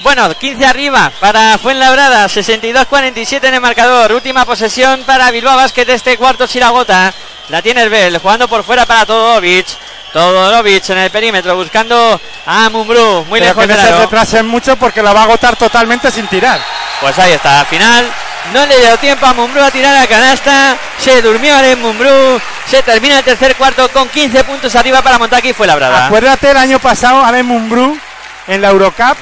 [0.00, 4.12] Bueno, 15 arriba para Fuenlabrada, 62-47 en el marcador.
[4.12, 7.12] Última posesión para Bilbao Basket de este cuarto Siragota.
[7.48, 9.66] La tiene el Bell, jugando por fuera para Todorovic.
[10.12, 14.76] Todorovic en el perímetro, buscando a Mumbrú, muy Pero lejos que no se retrasen mucho
[14.76, 16.60] porque lo va a agotar totalmente sin tirar.
[17.00, 18.06] Pues ahí está, al final
[18.52, 20.76] no le dio tiempo a Mumbrú a tirar a canasta.
[20.98, 22.40] Se durmió en Mumbrú.
[22.68, 26.06] Se termina el tercer cuarto con 15 puntos arriba para Montaki y Fuenlabrada.
[26.06, 27.98] Acuérdate, el año pasado, Alain Mumbrú,
[28.46, 29.16] en la Eurocup,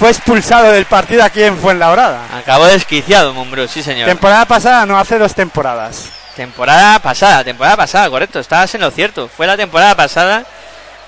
[0.00, 2.22] fue expulsado del partido aquí en Fuenlabrada.
[2.36, 4.08] Acabó desquiciado Mumbrú, sí señor.
[4.08, 6.06] Temporada pasada, no, hace dos temporadas.
[6.34, 9.28] Temporada pasada, temporada pasada, correcto, estabas en lo cierto.
[9.28, 10.44] Fue la temporada pasada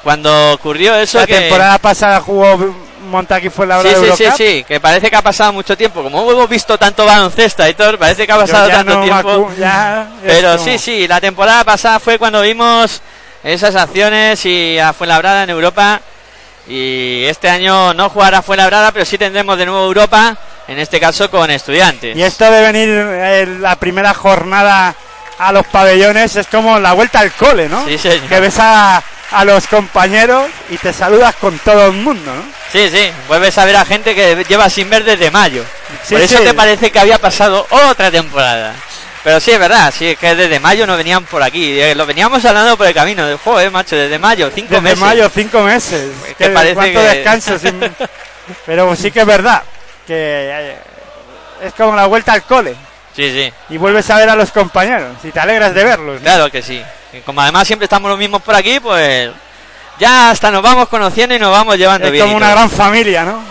[0.02, 1.38] cuando ocurrió eso La que...
[1.38, 2.74] temporada pasada jugó
[3.08, 4.36] Montaki Fuenlabrada Sí, sí, sí, Eurocup.
[4.46, 6.02] sí, que parece que ha pasado mucho tiempo.
[6.02, 9.50] Como hemos visto tanto baloncesto, Héctor, parece que ha pasado tanto no tiempo.
[9.58, 13.00] ya Pero como- sí, sí, la temporada pasada fue cuando vimos
[13.42, 16.00] esas acciones y a Fuenlabrada en Europa.
[16.66, 20.36] Y este año no jugará Fuenlabrada, pero sí tendremos de nuevo Europa,
[20.68, 22.16] en este caso con estudiantes.
[22.16, 24.94] Y esto de venir eh, la primera jornada
[25.38, 27.84] a los pabellones es como la vuelta al cole, ¿no?
[27.86, 28.28] Sí, señor.
[28.28, 29.02] Que ves a,
[29.32, 32.42] a los compañeros y te saludas con todo el mundo, ¿no?
[32.70, 35.64] Sí, sí, vuelves a ver a gente que lleva sin ver desde mayo.
[36.04, 36.44] Sí, Por eso sí.
[36.44, 38.74] te parece que había pasado otra temporada.
[39.24, 41.80] Pero sí, es verdad, sí, es que desde mayo no venían por aquí.
[41.80, 43.24] eh, Lo veníamos hablando por el camino.
[43.26, 44.98] De, Joder, macho, desde mayo, cinco Desde meses.
[44.98, 46.10] mayo, cinco meses.
[46.26, 47.58] que Que parece ¿Cuánto que- descanso?
[47.58, 47.80] sin-
[48.66, 49.62] Pero sí que es verdad
[50.06, 50.76] que eh,
[51.64, 52.74] es como la vuelta al cole
[53.14, 56.16] Sí, sí, y vuelves a ver a los compañeros y te alegras de verlos.
[56.16, 56.20] ¿no?
[56.22, 56.82] claro que sí.
[57.12, 59.30] Y como además siempre estamos los mismos por aquí, pues
[60.00, 62.24] ya hasta nos vamos conociendo y nos vamos llevando Es bien.
[62.24, 63.44] como y una gran familia, ¿no?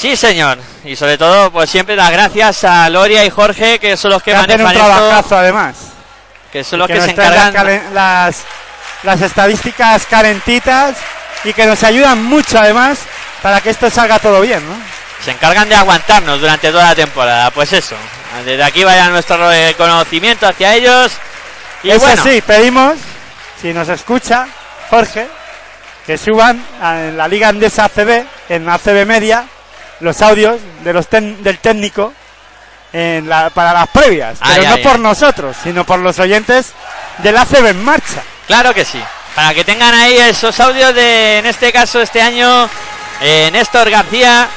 [0.00, 0.58] Sí, señor.
[0.84, 4.30] Y sobre todo, pues siempre las gracias a Loria y Jorge, que son los que,
[4.30, 5.76] Que hacen un manejan esto, trabajazo además.
[6.50, 7.94] que son los que se las encargan.
[7.94, 8.36] las,
[9.02, 10.96] las estadísticas calentitas
[11.44, 12.98] y que nos ayudan mucho además
[13.42, 14.74] para que esto salga todo bien, ¿no?
[15.24, 17.50] Se encargan de aguantarnos durante toda la temporada.
[17.50, 17.94] Pues eso.
[18.46, 21.12] Desde aquí vaya nuestro reconocimiento hacia ellos.
[21.82, 22.94] Y Eso bueno, sí, pedimos,
[23.60, 24.46] si nos escucha,
[24.88, 25.28] Jorge,
[26.06, 29.44] que suban a- la Liga Andesa ACB, en ACB Media,
[30.00, 32.12] los audios de los del técnico
[32.92, 34.38] en la- para las previas.
[34.42, 36.72] Pero no por nosotros, sino por los oyentes
[37.18, 38.22] del ACB en marcha.
[38.46, 39.00] claro que sí.
[39.34, 42.68] Para que tengan ahí esos audios de, en este caso, este año,
[43.20, 44.48] eh, Néstor García,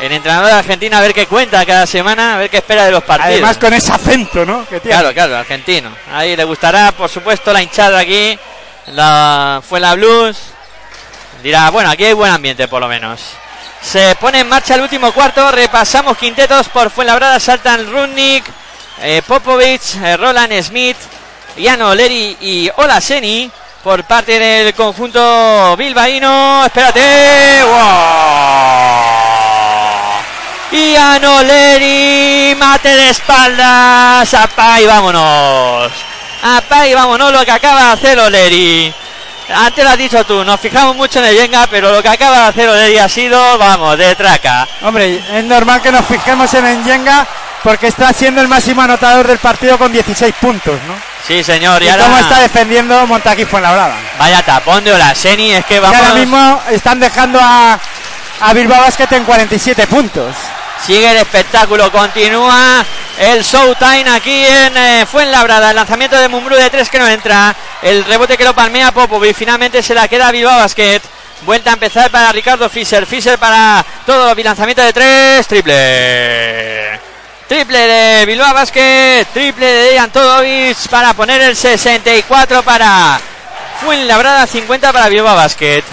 [0.00, 2.90] el entrenador de Argentina, a ver qué cuenta cada semana, a ver qué espera de
[2.92, 3.32] los partidos.
[3.32, 4.66] Además con ese acento, ¿no?
[4.68, 4.96] Que tiene.
[4.98, 5.90] Claro, claro, argentino.
[6.12, 8.38] Ahí le gustará, por supuesto, la hinchada aquí.
[8.88, 10.36] La, fue la Blues.
[11.42, 13.20] Dirá, bueno, aquí hay buen ambiente por lo menos.
[13.82, 15.50] Se pone en marcha el último cuarto.
[15.50, 17.40] Repasamos quintetos por Fuenlabrada.
[17.40, 18.44] Saltan Rudnick,
[19.00, 20.96] eh, eh, Roland Smith,
[21.56, 23.50] Iano Leri y Olaseni.
[23.82, 26.64] Por parte del conjunto bilbaíno.
[26.66, 27.62] Espérate.
[27.64, 27.80] ¡Wow!
[30.72, 34.34] Iano Leri, mate de espaldas.
[34.34, 35.90] Apa y vámonos.
[36.42, 38.94] Apa y vámonos lo que acaba de hacer Oleri.
[39.54, 42.38] Antes lo has dicho tú, nos fijamos mucho en el Yenga, pero lo que acaba
[42.42, 44.66] de hacer Oleri ha sido, vamos, de traca.
[44.82, 47.26] Hombre, es normal que nos fijemos en Enyenga
[47.62, 50.94] porque está siendo el máximo anotador del partido con 16 puntos, ¿no?
[51.26, 53.96] Sí, señor, y, Y ahora cómo está defendiendo Montaquí Fuenlabrada.
[54.18, 55.96] vaya tapón de Olaseni, es que Y vamos...
[55.96, 57.78] ahora mismo están dejando a,
[58.40, 60.34] a Bilbao Basket en 47 puntos.
[60.84, 62.84] Sigue el espectáculo, continúa
[63.18, 65.70] el showtime aquí en eh, Fuenlabrada.
[65.70, 67.54] El lanzamiento de Mumbrú de tres que no entra.
[67.82, 69.36] El rebote que lo palmea Popovic.
[69.36, 71.02] Finalmente se la queda Bilbao Basket.
[71.42, 73.04] Vuelta a empezar para Ricardo Fischer.
[73.04, 74.34] Fischer para todo.
[74.34, 75.46] Lanzamiento de tres.
[75.46, 76.98] Triple.
[77.46, 79.26] Triple de Bilbao Basket.
[79.34, 83.20] Triple de Dejan Todovic para poner el 64 para
[83.82, 84.46] Fuenlabrada.
[84.46, 85.84] 50 para Bilbao Basket.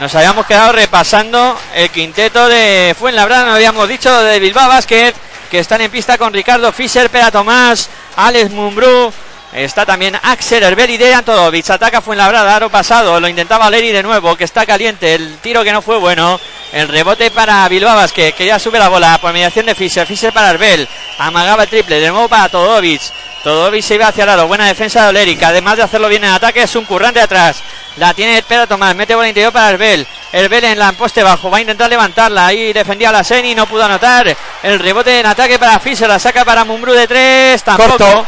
[0.00, 5.12] Nos habíamos quedado repasando el quinteto de Fuenlabrada, nos habíamos dicho de Bilbao Basket,
[5.50, 9.12] que están en pista con Ricardo Fischer, Pera Tomás, Alex Mumbrú.
[9.52, 11.68] Está también Axel Herbel y Dejan Todovic.
[11.70, 13.18] Ataca Fuenlabrada, aro pasado.
[13.18, 15.14] Lo intentaba Leri de nuevo, que está caliente.
[15.14, 16.38] El tiro que no fue bueno.
[16.72, 20.06] El rebote para Bilbao Basket, que ya sube la bola por mediación de Fischer.
[20.06, 20.88] Fischer para Herbel.
[21.18, 21.98] Amagaba el triple.
[21.98, 23.02] De nuevo para Todovic.
[23.42, 24.44] Todovic se iba hacia el.
[24.44, 27.60] Buena defensa de Oleri, que además de hacerlo bien en ataque, es un currante atrás.
[27.96, 28.94] La tiene Pera Tomás.
[28.94, 30.06] Mete bola interior para Herbel.
[30.32, 31.50] Herbel en la poste bajo.
[31.50, 32.46] Va a intentar levantarla.
[32.46, 33.56] Ahí defendía la Seni.
[33.56, 34.36] No pudo anotar.
[34.62, 36.08] El rebote en ataque para Fischer.
[36.08, 37.64] La saca para Mumbrú de tres.
[37.64, 38.24] Tampoco.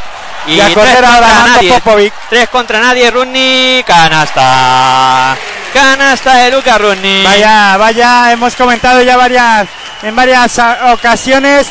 [0.47, 1.73] Y Y a tres correr ahora contra nadie.
[1.73, 2.15] Popovic.
[2.29, 3.11] Tres contra nadie.
[3.11, 3.85] Runni.
[3.87, 5.37] Canasta.
[5.73, 7.25] Canasta de Luca Runni.
[7.25, 9.67] Vaya, vaya, hemos comentado ya varias,
[10.03, 10.61] en varias
[10.93, 11.67] ocasiones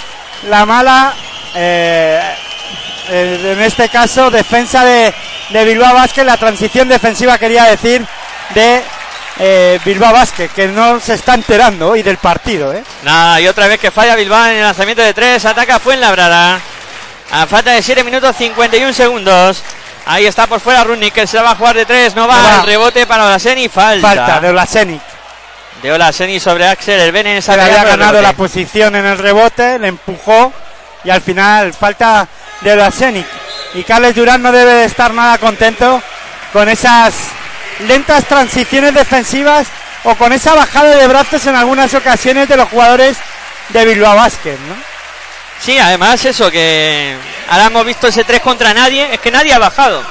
[0.50, 1.14] la mala,
[1.56, 2.36] eh,
[3.10, 5.14] eh, en este caso, defensa de,
[5.50, 8.04] de Bilbao Basket, la transición defensiva quería decir
[8.56, 8.82] de
[9.40, 12.84] eh, Bilbao Basket, que no se está enterando hoy del partido, ¿eh?
[13.04, 15.46] Nada, y otra vez que falla Bilbao en el lanzamiento de tres.
[15.46, 16.60] Ataca Fuenlabrada.
[17.32, 19.64] A falta de 7 minutos 51 segundos.
[20.06, 22.16] Ahí está por fuera Runni, que se la va a jugar de tres.
[22.16, 22.36] No va.
[22.36, 22.56] No va.
[22.62, 23.70] El rebote para Olaseni.
[23.70, 24.08] Falta.
[24.08, 25.02] Falta de Olasenic,
[25.82, 27.00] De Olaseni sobre Axel.
[27.00, 30.52] El Ben en esa que le había ganado la posición en el rebote, le empujó
[31.04, 32.28] y al final falta
[32.62, 33.28] de Olasenic.
[33.76, 36.02] Y Carles Durán no debe de estar nada contento
[36.52, 37.14] con esas
[37.88, 39.68] lentas transiciones defensivas
[40.04, 43.18] o con esa bajada de brazos en algunas ocasiones de los jugadores
[43.70, 44.91] de Bilbao Basket, ¿no?
[45.64, 47.16] Sí, además eso, que
[47.50, 49.14] ahora hemos visto ese 3 contra nadie.
[49.14, 50.04] Es que nadie ha bajado.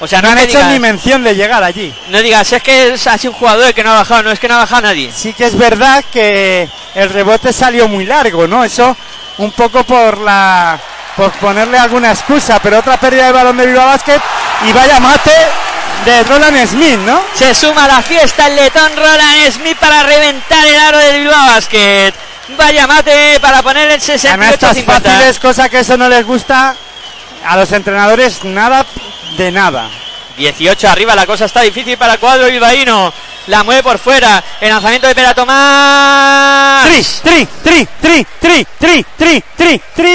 [0.00, 1.94] O sea, No no, han hecho digas, ni mención de llegar allí.
[2.08, 4.22] no digas, es que es así un jugador que no ha bajado.
[4.22, 5.12] No es que no ha bajado nadie.
[5.14, 8.64] Sí que es verdad que el rebote salió muy largo, ¿no?
[8.64, 8.96] Eso
[9.38, 10.78] un poco por la
[11.16, 14.20] por ponerle alguna excusa, pero otra pérdida de balón de Bilbao Basket
[14.66, 15.34] y vaya mate
[16.06, 17.20] de Roland Smith, ¿no?
[17.34, 21.46] Se suma a la fiesta el letón Roland Smith para reventar el aro del Bilbao
[21.48, 22.14] Basket.
[22.56, 24.84] Vaya mate para poner el Además estas 68-50.
[24.84, 26.74] fáciles, cosa que eso no les gusta
[27.44, 28.84] a los entrenadores nada
[29.36, 29.88] de nada.
[30.36, 33.12] 18 arriba, la cosa está difícil para el cuadro bilbaíno.
[33.46, 34.42] La mueve por fuera.
[34.60, 36.84] El lanzamiento de Pera Tomás.
[36.84, 40.12] Tri, tri, tri, tri, tri, tri, tri, tri, triple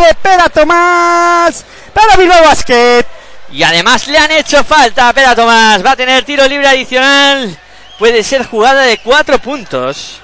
[0.00, 3.06] de Pera Tomás para Bilbao Basket.
[3.52, 5.84] Y además le han hecho falta a Pera Tomás.
[5.84, 7.58] Va a tener tiro libre adicional.
[7.98, 10.20] Puede ser jugada de cuatro puntos.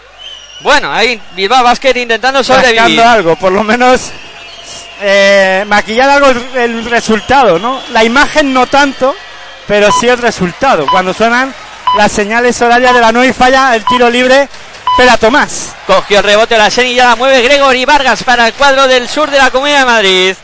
[0.61, 3.01] Bueno, ahí Bilbao Basket intentando sobrevivir.
[3.01, 4.11] algo, por lo menos
[5.01, 7.81] eh, maquillar algo el, el resultado, ¿no?
[7.93, 9.15] La imagen no tanto,
[9.67, 10.87] pero sí el resultado.
[10.91, 11.55] Cuando suenan
[11.97, 14.49] las señales horarias de la 9 y falla el tiro libre,
[14.97, 15.75] Pera Tomás.
[15.87, 19.09] Cogió el rebote la Seni y ya la mueve Gregory Vargas para el cuadro del
[19.09, 20.37] sur de la Comunidad de Madrid.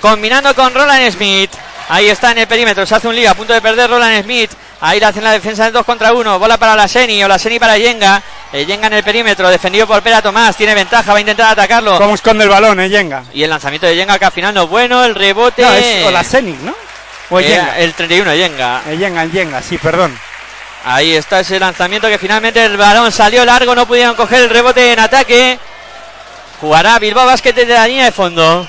[0.00, 1.50] Combinando con Roland Smith.
[1.88, 2.84] Ahí está en el perímetro.
[2.84, 3.30] Se hace un lío.
[3.30, 4.50] A punto de perder Roland Smith.
[4.84, 6.38] Ahí la hacen la defensa de 2 contra 1.
[6.40, 7.22] Bola para la Seni.
[7.22, 8.20] O la Seni para Yenga.
[8.52, 9.48] El Yenga en el perímetro.
[9.48, 10.56] Defendido por Pera Tomás.
[10.56, 11.12] Tiene ventaja.
[11.12, 11.96] Va a intentar atacarlo.
[11.98, 13.22] ¿Cómo esconde el balón, eh, Yenga?
[13.32, 15.04] Y el lanzamiento de Yenga que al final no es bueno.
[15.04, 15.62] El rebote.
[15.62, 16.74] No, es Olasenic, ¿no?
[17.30, 17.78] O Eh, Yenga.
[17.78, 18.82] el 31 Yenga.
[18.88, 20.18] El Yenga, el Yenga, sí, perdón.
[20.84, 24.92] Ahí está ese lanzamiento que finalmente el balón salió largo, no pudieron coger el rebote
[24.92, 25.56] en ataque.
[26.60, 28.66] Jugará Bilbao Basket desde la línea de fondo.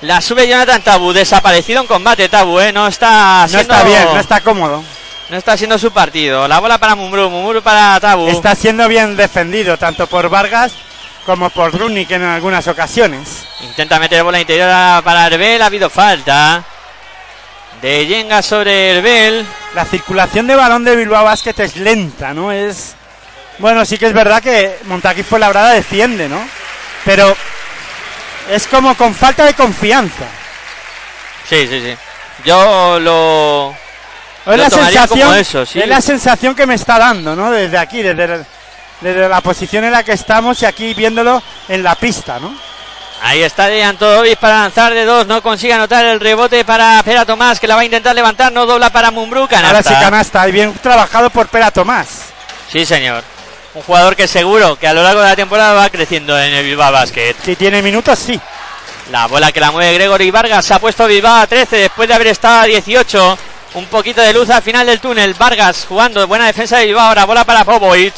[0.00, 2.72] La sube Jonathan Tabu, desaparecido en combate Tabu, eh.
[2.72, 4.82] No está No siendo, está bien, no está cómodo.
[5.30, 6.48] No está siendo su partido.
[6.48, 8.28] La bola para Mumbrú, Mumbrú para Tabu.
[8.28, 10.72] Está siendo bien defendido, tanto por Vargas
[11.24, 13.46] como por Runic en algunas ocasiones.
[13.60, 14.68] Intenta meter bola interior
[15.04, 16.64] para Herbel, ha habido falta.
[17.80, 19.46] De Yenga sobre Herbel.
[19.74, 22.50] La circulación de balón de Bilbao Basket es lenta, ¿no?
[22.50, 22.96] Es.
[23.58, 26.40] Bueno, sí que es verdad que Montaquí fue labrada defiende, ¿no?
[27.04, 27.36] Pero
[28.50, 30.26] es como con falta de confianza.
[31.48, 31.96] Sí, sí, sí.
[32.44, 33.89] Yo lo.
[34.46, 35.80] Es la sensación, como eso, sí.
[35.80, 37.50] es la sensación que me está dando, ¿no?
[37.50, 38.44] Desde aquí, desde,
[39.00, 42.54] desde la posición en la que estamos y aquí viéndolo en la pista, ¿no?
[43.22, 45.26] Ahí está Dejan Todovic para lanzar de dos.
[45.26, 48.50] No consigue anotar el rebote para Pera Tomás, que la va a intentar levantar.
[48.50, 49.40] No dobla para Mumbrú.
[49.42, 50.00] Ahora sí Canasta.
[50.00, 52.08] canasta, y bien trabajado por Pera Tomás.
[52.70, 53.22] Sí, señor.
[53.74, 56.64] Un jugador que seguro que a lo largo de la temporada va creciendo en el
[56.64, 57.36] Bilbao Basket.
[57.44, 58.40] Si tiene minutos, sí.
[59.10, 60.64] La bola que la mueve Gregory Vargas.
[60.64, 63.38] Se ha puesto Bilbao a 13 después de haber estado a 18.
[63.74, 65.34] Un poquito de luz al final del túnel.
[65.34, 66.26] Vargas jugando.
[66.26, 67.06] Buena defensa de Bilbao.
[67.08, 68.14] Ahora bola para Popovic.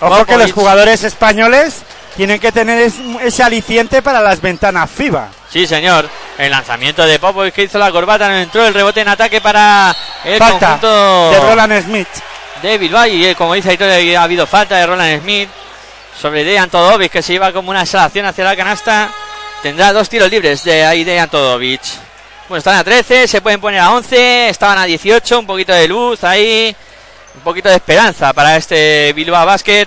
[0.00, 1.82] Ojo que los jugadores españoles
[2.16, 5.28] tienen que tener es- ese aliciente para las ventanas FIBA.
[5.50, 6.08] Sí, señor.
[6.38, 9.94] El lanzamiento de Popovic que hizo la corbata, no entró el rebote en ataque para
[10.24, 12.08] el Falta conjunto de Roland Smith.
[12.62, 13.06] de Bilbao.
[13.06, 15.48] Y eh, como dice Aitor, ha habido falta de Roland Smith
[16.20, 19.08] sobre Dejan Todovic que se iba como una exhalación hacia la canasta.
[19.62, 21.80] Tendrá dos tiros libres de ahí Dejan Todovic.
[22.48, 25.88] Bueno, están a 13, se pueden poner a 11, estaban a 18, un poquito de
[25.88, 26.74] luz ahí,
[27.34, 29.86] un poquito de esperanza para este Bilbao Basket.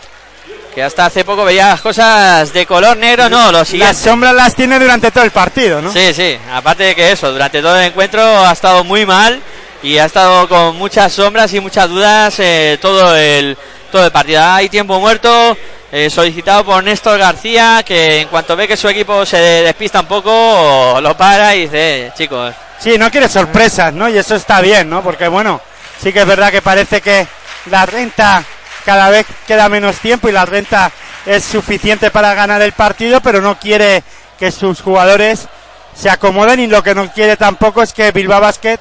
[0.73, 3.95] Que hasta hace poco veía las cosas de color negro, no, lo Las siguiente.
[3.95, 5.91] sombras las tiene durante todo el partido, ¿no?
[5.94, 9.41] Sí, sí, aparte de que eso, durante todo el encuentro ha estado muy mal
[9.82, 13.57] y ha estado con muchas sombras y muchas dudas eh, todo el
[13.96, 14.44] todo el partido.
[14.44, 15.56] Hay tiempo muerto
[15.90, 20.08] eh, solicitado por Néstor García que en cuanto ve que su equipo se despista un
[20.08, 24.10] poco lo para y dice, "Eh, chicos, Sí, no quiere sorpresas, ¿no?
[24.10, 25.02] Y eso está bien, ¿no?
[25.02, 25.62] Porque bueno,
[26.04, 27.26] sí que es verdad que parece que
[27.68, 28.44] la renta
[28.84, 30.92] cada vez queda menos tiempo y la renta
[31.26, 34.04] es suficiente para ganar el partido, pero no quiere
[34.38, 35.48] que sus jugadores
[35.96, 38.78] se acomoden y lo que no quiere tampoco es que Bilbao Basket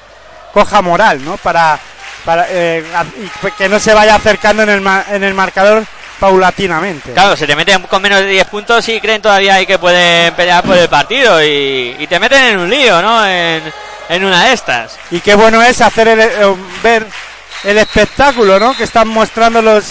[0.53, 1.37] coja moral, ¿no?
[1.37, 1.79] Para,
[2.25, 2.83] para eh,
[3.45, 5.83] y que no se vaya acercando en el, ma- en el marcador
[6.19, 7.11] paulatinamente.
[7.13, 10.33] claro, se te meten con menos de 10 puntos y creen todavía ahí que pueden
[10.33, 13.25] pelear por el partido y, y te meten en un lío, ¿no?
[13.25, 13.61] En,
[14.09, 14.97] en una de estas.
[15.11, 17.05] Y qué bueno es hacer el, eh, ver
[17.63, 18.75] el espectáculo, ¿no?
[18.75, 19.85] Que están mostrando los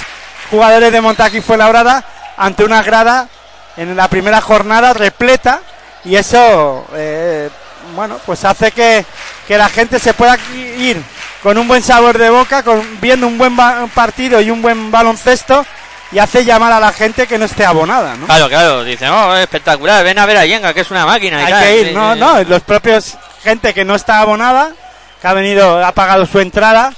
[0.50, 2.04] jugadores de Montaquí Fuenlabrada
[2.36, 3.28] ante una grada
[3.76, 5.60] en la primera jornada repleta
[6.04, 7.48] y eso, eh,
[7.94, 9.04] bueno, pues hace que,
[9.46, 10.36] que la gente se pueda
[10.78, 11.02] ir
[11.44, 13.54] con un buen sabor de boca, con, viendo un buen
[13.94, 15.64] partido y un buen baloncesto
[16.10, 18.26] y hace llamar a la gente que no esté abonada, ¿no?
[18.26, 21.40] Claro, claro, dicen, oh, espectacular, ven a ver a Yenga, que es una máquina.
[21.40, 21.62] y Hay tal".
[21.64, 24.72] que ir, no, no, los propios gente que no está abonada,
[25.20, 26.92] que ha venido, ha pagado su entrada,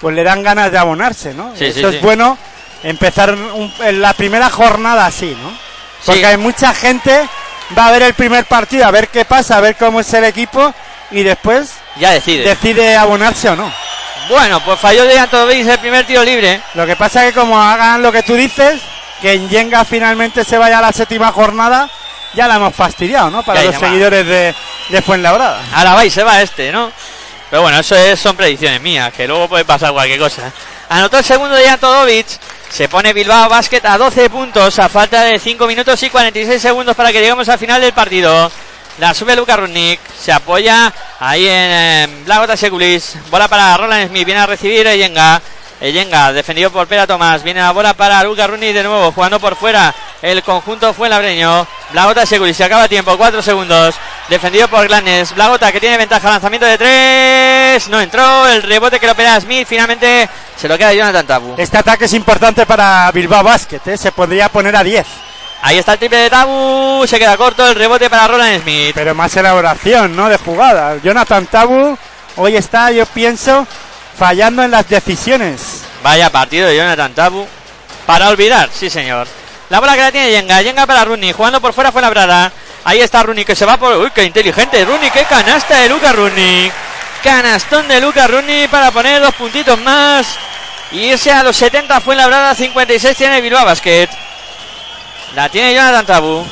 [0.00, 1.52] pues le dan ganas de abonarse, ¿no?
[1.56, 1.98] Sí, Eso sí, es sí.
[2.02, 2.38] bueno
[2.82, 5.52] empezar un- en la primera jornada así, ¿no?
[6.06, 7.28] Porque hay mucha gente
[7.78, 10.24] va a ver el primer partido, a ver qué pasa, a ver cómo es el
[10.24, 10.74] equipo
[11.12, 12.44] y después Ya decide.
[12.44, 13.72] decide abonarse o no.
[14.28, 16.60] Bueno, pues falló de Antovic el primer tiro libre.
[16.74, 18.80] Lo que pasa es que como hagan lo que tú dices,
[19.20, 21.88] que en Yenga finalmente se vaya a la séptima jornada,
[22.34, 23.42] ya la hemos fastidiado, ¿no?
[23.42, 24.54] Para los seguidores de,
[24.88, 25.60] de Fuenlabrada.
[25.74, 26.90] Ahora va y se va este, ¿no?
[27.50, 30.50] Pero bueno, eso es- son predicciones mías, que luego puede pasar cualquier cosa.
[30.88, 32.26] Anotó el segundo de Antodovic.
[32.70, 36.96] Se pone Bilbao Basket a 12 puntos a falta de 5 minutos y 46 segundos
[36.96, 38.50] para que lleguemos al final del partido.
[38.98, 43.16] La sube Luka Rudnick, se apoya ahí en eh, Blagota Sekulis.
[43.30, 45.40] Bola para Roland Smith, viene a recibir Eyenga.
[45.80, 47.42] Eyenga, defendido por Pera Tomás.
[47.42, 49.94] Viene la bola para Luka Rudnick de nuevo, jugando por fuera.
[50.20, 51.66] El conjunto fue labreño.
[51.90, 53.94] Blagota Sekulis, se acaba tiempo, 4 segundos.
[54.28, 55.34] Defendido por Glanes.
[55.34, 57.88] Blagota que tiene ventaja, lanzamiento de 3.
[57.88, 59.66] No entró, el rebote que lo opera Smith.
[59.66, 61.54] Finalmente se lo queda Jonathan Tabu.
[61.56, 63.96] Este ataque es importante para Bilbao Basket, ¿eh?
[63.96, 65.31] se podría poner a 10.
[65.64, 68.92] Ahí está el triple de Tabu, se queda corto el rebote para Roland Smith.
[68.94, 70.28] Pero más elaboración, ¿no?
[70.28, 70.96] De jugada.
[71.02, 71.96] Jonathan Tabu
[72.36, 73.64] hoy está, yo pienso,
[74.18, 75.82] fallando en las decisiones.
[76.02, 77.46] Vaya partido de Jonathan Tabu.
[78.06, 79.28] Para olvidar, sí señor.
[79.70, 82.50] La bola que la tiene Yenga, Yenga para Rooney, jugando por fuera fue la brada.
[82.84, 83.96] Ahí está Rooney que se va por.
[83.96, 86.72] Uy, qué inteligente Rooney, qué canasta de Luca Rooney.
[87.22, 90.26] Canastón de Luca Rooney para poner dos puntitos más.
[90.90, 94.08] Y irse a los 70 fue la brada, 56 tiene Bilbao Basket.
[95.34, 96.44] La tiene Jonathan Tabu.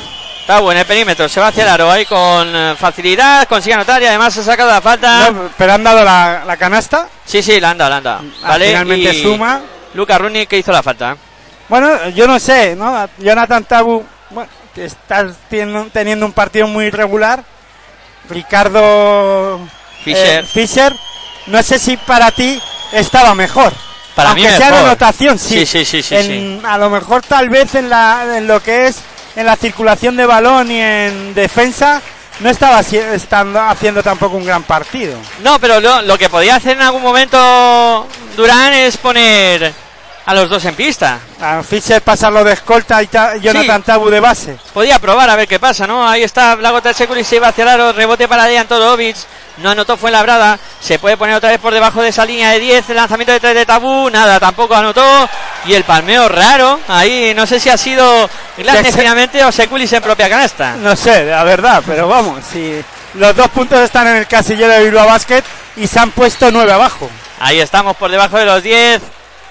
[0.47, 4.01] Tabu en el perímetro, se va hacia el aro ahí con eh, facilidad, consigue anotar
[4.01, 5.29] y además se ha sacado la falta.
[5.29, 7.07] No, pero han dado la, la canasta.
[7.23, 8.21] Sí, sí, la anda, la anda.
[8.43, 9.61] Ah, Vale, finalmente y suma.
[9.93, 11.15] Luca Rooney que hizo la falta.
[11.69, 13.07] Bueno, yo no sé, ¿no?
[13.19, 17.43] Jonathan Tabu, bueno, está teniendo, un partido muy irregular.
[18.29, 19.59] Ricardo
[20.03, 20.43] Fischer.
[20.43, 20.95] eh, Fischer,
[21.47, 23.71] no sé si para ti estaba mejor.
[24.15, 24.85] Para Aunque mí sea mejor.
[24.87, 25.65] anotación, sí.
[25.65, 28.87] Sí, sí, sí, sí, En- A lo mejor tal vez en, la, en lo que
[28.87, 28.97] es
[29.35, 32.01] en la circulación de balón y en defensa
[32.41, 35.17] no estaba estando, haciendo tampoco un gran partido.
[35.43, 39.73] No, pero lo, lo que podía hacer en algún momento Durán es poner
[40.25, 41.19] a los dos en pista.
[41.39, 43.81] A Fischer pasarlo de escolta y ta- Jonathan.
[43.83, 44.57] Tabu de base.
[44.73, 46.07] Podía probar a ver qué pasa, ¿no?
[46.07, 49.15] Ahí está Blagota Seculi, se iba hacia el aro, rebote para Dejan Todorovic.
[49.61, 50.59] No anotó, fue en la brada.
[50.79, 52.89] Se puede poner otra vez por debajo de esa línea de 10.
[52.89, 55.29] El lanzamiento de 3 de Tabú, nada, tampoco anotó.
[55.65, 56.79] Y el palmeo raro.
[56.87, 60.73] Ahí no sé si ha sido Glanes Dese- finalmente o Seculis en propia canasta.
[60.77, 62.83] No sé, la verdad, pero vamos, si
[63.15, 65.43] los dos puntos están en el casillero de Bilbao Basket
[65.75, 67.09] y se han puesto nueve abajo.
[67.39, 69.01] Ahí estamos por debajo de los 10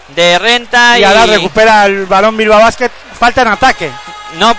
[0.09, 0.99] de renta.
[0.99, 3.91] Y ahora recupera el balón Bilbao Basket, falta en ataque,
[4.39, 4.55] No,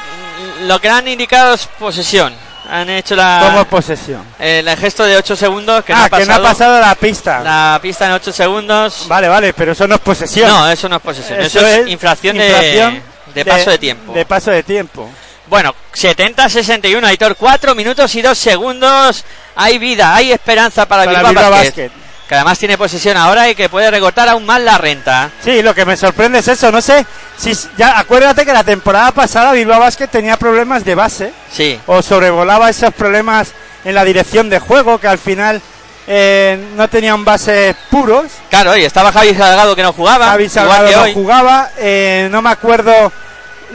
[0.61, 2.33] lo que han indicado es posesión.
[2.71, 4.23] Han hecho la, como posesión.
[4.39, 6.95] el gesto de 8 segundos que, no, ah, ha que no ha pasado pasado la
[6.95, 7.41] pista.
[7.43, 9.07] la pista en 8 segundos.
[9.09, 10.49] Vale, vale, pero eso no es posesión.
[10.49, 11.41] No, eso no es posesión.
[11.41, 14.13] Eso, Eso es, es infracción, infracción de, de paso de tiempo.
[14.13, 15.09] De paso de tiempo.
[15.47, 19.25] Bueno, 70-61, Aitor, 4 minutos y 2 segundos.
[19.57, 22.00] Hay vida, hay esperanza para, Para Bilbao Bilbao Basket, Basket.
[22.31, 25.29] Que además tiene posesión ahora y que puede recortar aún más la renta.
[25.43, 26.71] Sí, lo que me sorprende es eso.
[26.71, 27.05] No sé
[27.37, 32.01] si ya acuérdate que la temporada pasada Bilbao Basket tenía problemas de base Sí, o
[32.01, 33.49] sobrevolaba esos problemas
[33.83, 35.61] en la dirección de juego que al final
[36.07, 38.27] eh, no tenían bases puros.
[38.49, 40.27] claro, y estaba Javi Salgado que no jugaba.
[40.27, 41.13] Javi Salgado no hoy.
[41.13, 41.71] jugaba.
[41.79, 43.11] eh, no me acuerdo.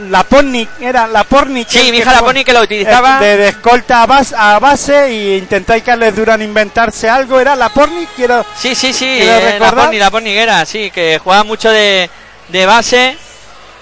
[0.09, 1.67] La Pornic era la Pornic.
[1.67, 3.17] Sí, que- mi hija que la jugó- Pornic que lo utilizaba.
[3.21, 7.39] eh, De, de escolta a base, a base e intentáis Carles Durán inventarse algo.
[7.39, 8.45] Era la Pornic, quiero.
[8.57, 9.85] Sí, sí, sí, ¿Quiero eh, la recordar?
[9.85, 12.09] Porni, la Porniguera, sí, que jugaba mucho de,
[12.49, 13.17] de base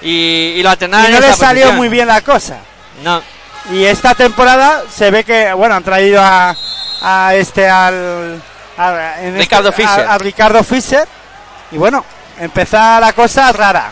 [0.01, 1.75] y, y lo alternaba y no le salió posición.
[1.75, 2.57] muy bien la cosa.
[3.03, 3.21] No,
[3.71, 6.55] Y esta temporada se ve que, bueno, han traído a,
[7.01, 8.41] a este, al.
[8.77, 10.05] a- en Ricardo este- Fischer.
[10.07, 11.07] A, a Ricardo Fischer.
[11.71, 12.05] Y bueno,
[12.39, 13.91] empezó la cosa rara.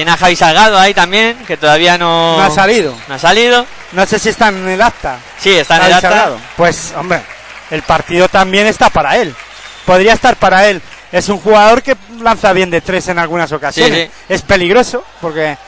[0.00, 2.96] Tiene a Javi Salgado ahí también, que todavía no, No ha salido.
[3.06, 3.66] no ha salido.
[3.92, 5.18] No sé si está en el acta.
[5.38, 6.08] Sí, está en el acta.
[6.08, 6.38] Salgado.
[6.56, 7.20] Pues, hombre,
[7.70, 9.34] el partido también está para él.
[9.84, 10.80] Podría estar para él.
[11.12, 14.08] Es un jugador que lanza bien de tres en algunas ocasiones.
[14.08, 15.58] Sí, Es peligroso porque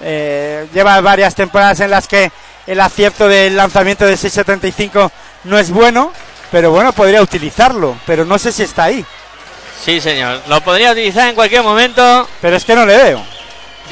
[0.00, 2.30] eh, lleva varias temporadas en las que
[2.68, 5.10] el acierto del lanzamiento de 6.75
[5.42, 6.12] no es bueno,
[6.52, 7.96] pero bueno, podría utilizarlo.
[8.06, 9.04] Pero no sé si está ahí.
[9.84, 10.40] Sí, señor.
[10.46, 12.28] Lo podría utilizar en cualquier momento.
[12.40, 13.41] Pero es que no le veo.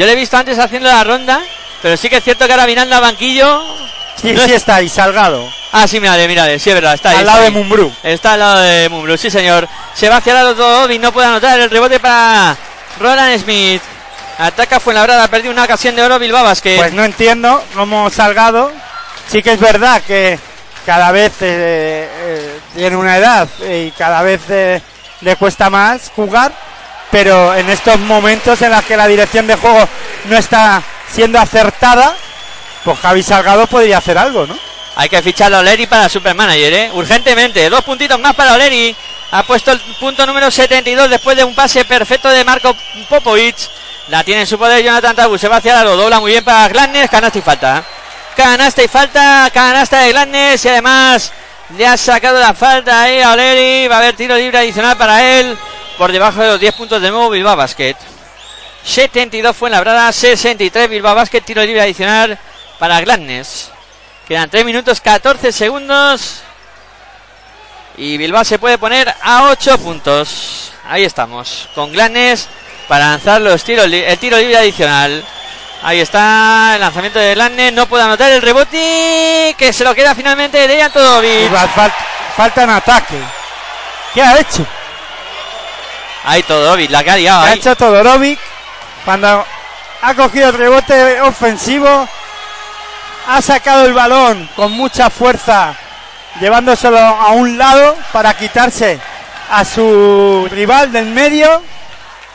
[0.01, 1.43] Yo le he visto antes haciendo la ronda,
[1.83, 3.63] pero sí que es cierto que ahora mirando al banquillo.
[4.17, 5.47] Sí, no sí es- está ahí, Salgado.
[5.73, 7.17] Ah, sí, mírale, mírale, sí es verdad, está ahí.
[7.17, 7.51] al está lado de.
[7.51, 7.93] Mumbrú.
[8.03, 9.69] Está al lado de Mumbrú, sí señor.
[9.93, 12.57] Se va hacia el lado y no puede anotar el rebote para
[12.99, 13.83] Roland Smith.
[14.39, 16.79] Ataca Fuenlabrada, ha perdido una ocasión de oro Bilbao Basket.
[16.79, 18.73] Pues no entiendo cómo Salgado.
[19.29, 20.39] Sí que es verdad que
[20.87, 24.81] cada vez eh, eh, tiene una edad y cada vez eh,
[25.21, 26.53] le cuesta más jugar,
[27.11, 29.89] pero en estos momentos en los que la dirección de juego
[30.27, 30.83] no está
[31.13, 32.15] siendo acertada,
[32.85, 34.57] pues Javi Salgado podría hacer algo, ¿no?
[34.97, 36.91] Hay que ficharlo a Oleri para Supermanager, ¿eh?
[36.93, 37.71] Urgentemente.
[37.71, 38.95] Dos puntitos más para Oleri.
[39.33, 42.77] Ha puesto el punto número 72 después de un pase perfecto de Marco
[43.09, 43.57] Popovic.
[44.09, 45.39] La tiene en su poder Jonathan Tabu.
[45.39, 47.09] Se va hacia la lo dobla muy bien para Gladness.
[47.09, 47.85] Canasta y falta.
[48.37, 49.51] Canasta y falta.
[49.55, 50.65] Canasta de Gladness.
[50.65, 51.33] Y además
[51.77, 53.87] le ha sacado la falta ahí a Oleri.
[53.87, 55.57] Va a haber tiro libre adicional para él.
[56.01, 57.95] Por debajo de los 10 puntos de nuevo Bilbao Basket.
[58.83, 60.11] 72 fue en la brada.
[60.11, 61.43] 63 Bilbao Basket.
[61.43, 62.39] Tiro libre adicional
[62.79, 63.71] para Gladness.
[64.27, 66.41] Quedan 3 minutos 14 segundos.
[67.99, 70.73] Y Bilbao se puede poner a 8 puntos.
[70.89, 71.69] Ahí estamos.
[71.75, 72.49] Con Glanes
[72.89, 75.23] para lanzar los tiros, el tiro libre adicional.
[75.83, 77.75] Ahí está el lanzamiento de Glanes.
[77.75, 79.55] No puede anotar el rebote.
[79.59, 81.43] Que se lo queda finalmente Dejan Todovic.
[81.45, 81.93] Igual fal-
[82.35, 83.19] falta en ataque.
[84.15, 84.67] ¿Qué ha hecho?
[86.25, 88.39] Ahí Todovic, la que ha liado Ha hecho Todorovic
[89.05, 89.45] cuando
[90.03, 92.09] ha cogido el rebote ofensivo,
[93.27, 95.75] ha sacado el balón con mucha fuerza,
[96.41, 98.99] llevándoselo a un lado para quitarse
[99.51, 101.63] a su rival del medio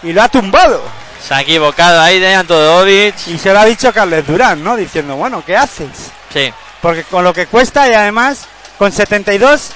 [0.03, 0.83] y lo ha tumbado.
[1.25, 3.15] Se ha equivocado ahí Dejan Todovic.
[3.27, 4.75] Y se lo ha dicho Carles Durán, ¿no?
[4.75, 6.11] Diciendo, bueno, ¿qué haces?
[6.31, 6.53] Sí.
[6.81, 8.45] Porque con lo que cuesta y además
[8.77, 9.71] con 72,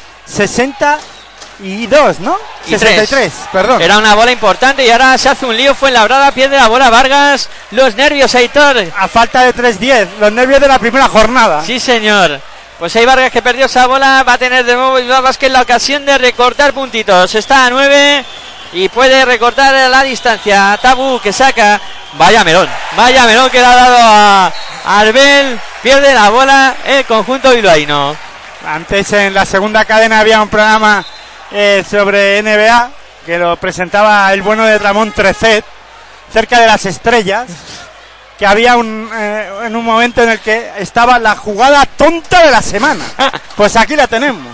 [1.60, 2.38] 62, ¿no?
[2.68, 3.82] Y 63, perdón.
[3.82, 5.76] Era una bola importante y ahora se hace un lío.
[5.76, 7.50] Fue en la brada, pierde la bola Vargas.
[7.72, 8.78] Los nervios, Aitor.
[8.98, 11.64] A falta de 3-10, los nervios de la primera jornada.
[11.66, 12.40] Sí, señor.
[12.78, 14.24] Pues hay Vargas que perdió esa bola.
[14.24, 17.36] Va a tener de nuevo Bilbao Basket la ocasión de recortar puntitos.
[17.36, 18.26] Está a 9
[18.72, 20.80] y puede recortar la distancia.
[20.82, 21.82] Tabu que saca.
[22.14, 22.70] Vaya melón.
[22.96, 24.54] Vaya melón que le ha dado a
[24.86, 25.60] a Arbel.
[25.84, 28.16] Pierde la bola el conjunto bilbaíno.
[28.66, 31.06] Antes en la segunda cadena había un programa
[31.52, 32.92] eh, sobre NBA
[33.26, 35.64] que lo presentaba el bueno de Ramón Trecet,
[36.34, 37.48] cerca de las estrellas,
[38.38, 42.52] que había un, eh, en un momento en el que estaba la jugada tonta de
[42.52, 43.04] la semana.
[43.56, 44.48] Pues aquí la tenemos.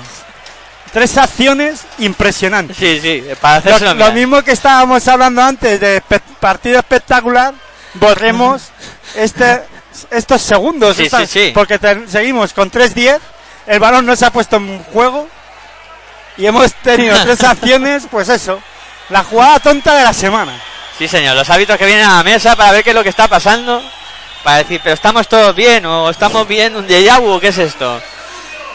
[0.92, 2.76] Tres acciones impresionantes.
[2.76, 6.02] Sí, sí, para Lo, hacerse lo mismo que estábamos hablando antes de
[6.40, 7.54] partido espectacular,
[7.94, 8.64] borremos
[9.16, 9.62] este,
[10.10, 10.98] estos segundos.
[10.98, 11.52] Sí, sí, sí.
[11.54, 13.20] Porque te- seguimos con 3-10,
[13.68, 15.28] el balón no se ha puesto en juego
[16.38, 18.62] y hemos tenido tres acciones, pues eso,
[19.10, 20.60] la jugada tonta de la semana.
[20.98, 21.36] Sí, señor.
[21.36, 23.82] Los árbitros que vienen a la mesa para ver qué es lo que está pasando.
[24.44, 28.00] Para decir, pero estamos todos bien o estamos bien un déjà vu, ¿qué es esto?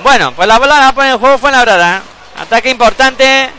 [0.02, 2.02] Bueno, pues la bola la pone en juego Fuenlabrada.
[2.38, 3.50] Ataque importante.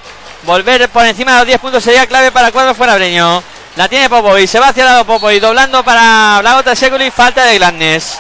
[0.44, 3.44] Volver por encima de los 10 puntos sería clave para el cuadro Fuenlabreño.
[3.76, 7.57] La tiene Popovic, se va hacia el lado Popovic, doblando para Blagota Seculi, falta de
[7.57, 8.19] Gladness.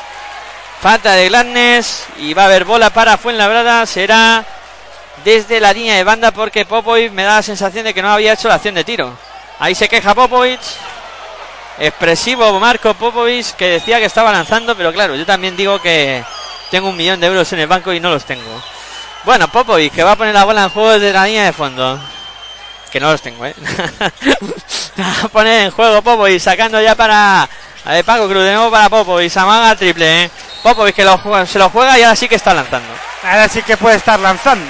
[0.81, 3.85] Falta de Gladness y va a haber bola para Fuenlabrada.
[3.85, 4.45] Será
[5.23, 8.33] desde la línea de banda porque Popovic me da la sensación de que no había
[8.33, 9.15] hecho la acción de tiro.
[9.59, 10.59] Ahí se queja Popovic.
[11.79, 16.23] expresivo Marco Popovic que decía que estaba lanzando, pero claro, yo también digo que
[16.69, 18.61] tengo un millón de euros en el banco y no los tengo.
[19.23, 21.99] Bueno, Popovic que va a poner la bola en juego desde la línea de fondo.
[22.91, 23.55] Que no los tengo, ¿eh?
[24.99, 27.47] Va a poner en juego Popovic sacando ya para
[27.85, 30.31] eh, Paco Cruz, de nuevo para Popovic, amaga triple, ¿eh?
[30.61, 32.89] Popovic que lo se lo juega y ahora sí que está lanzando.
[33.23, 34.65] Ahora sí que puede estar lanzando.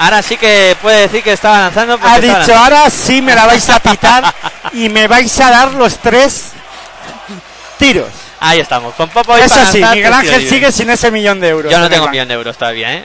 [0.00, 1.98] Ahora sí que puede decir que estaba lanzando.
[1.98, 4.34] porque Ha dicho, ahora sí me la vais a pitar
[4.72, 6.52] y me vais a dar los tres
[7.78, 8.08] tiros.
[8.42, 11.48] Ahí estamos, con Popovic Eso para sí, lanzar, Miguel Ángel sigue sin ese millón de
[11.48, 11.70] euros.
[11.70, 13.04] Yo no tengo un millón de euros todavía, ¿eh?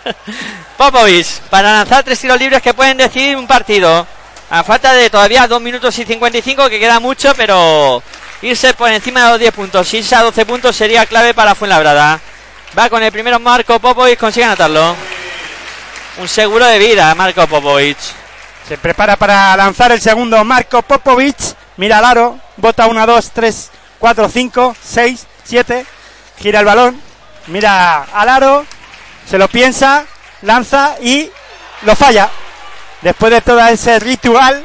[0.78, 4.06] Popovic, para lanzar tres tiros libres que pueden decidir un partido.
[4.48, 8.02] A falta de todavía 2 minutos y 55, que queda mucho, pero
[8.40, 12.18] irse por encima de los 10 puntos, irse a 12 puntos sería clave para Fuenlabrada.
[12.78, 14.96] Va con el primero Marco Popovic, consigue anotarlo.
[16.18, 17.96] Un seguro de vida, Marco Popovic.
[18.68, 21.36] Se prepara para lanzar el segundo Marco Popovic.
[21.78, 22.38] Mira al aro.
[22.58, 25.86] Bota 1, 2, 3, 4, 5, 6, 7.
[26.38, 27.00] Gira el balón.
[27.46, 28.66] Mira al aro.
[29.26, 30.04] Se lo piensa.
[30.42, 31.30] Lanza y
[31.82, 32.28] lo falla.
[33.00, 34.62] Después de todo ese ritual,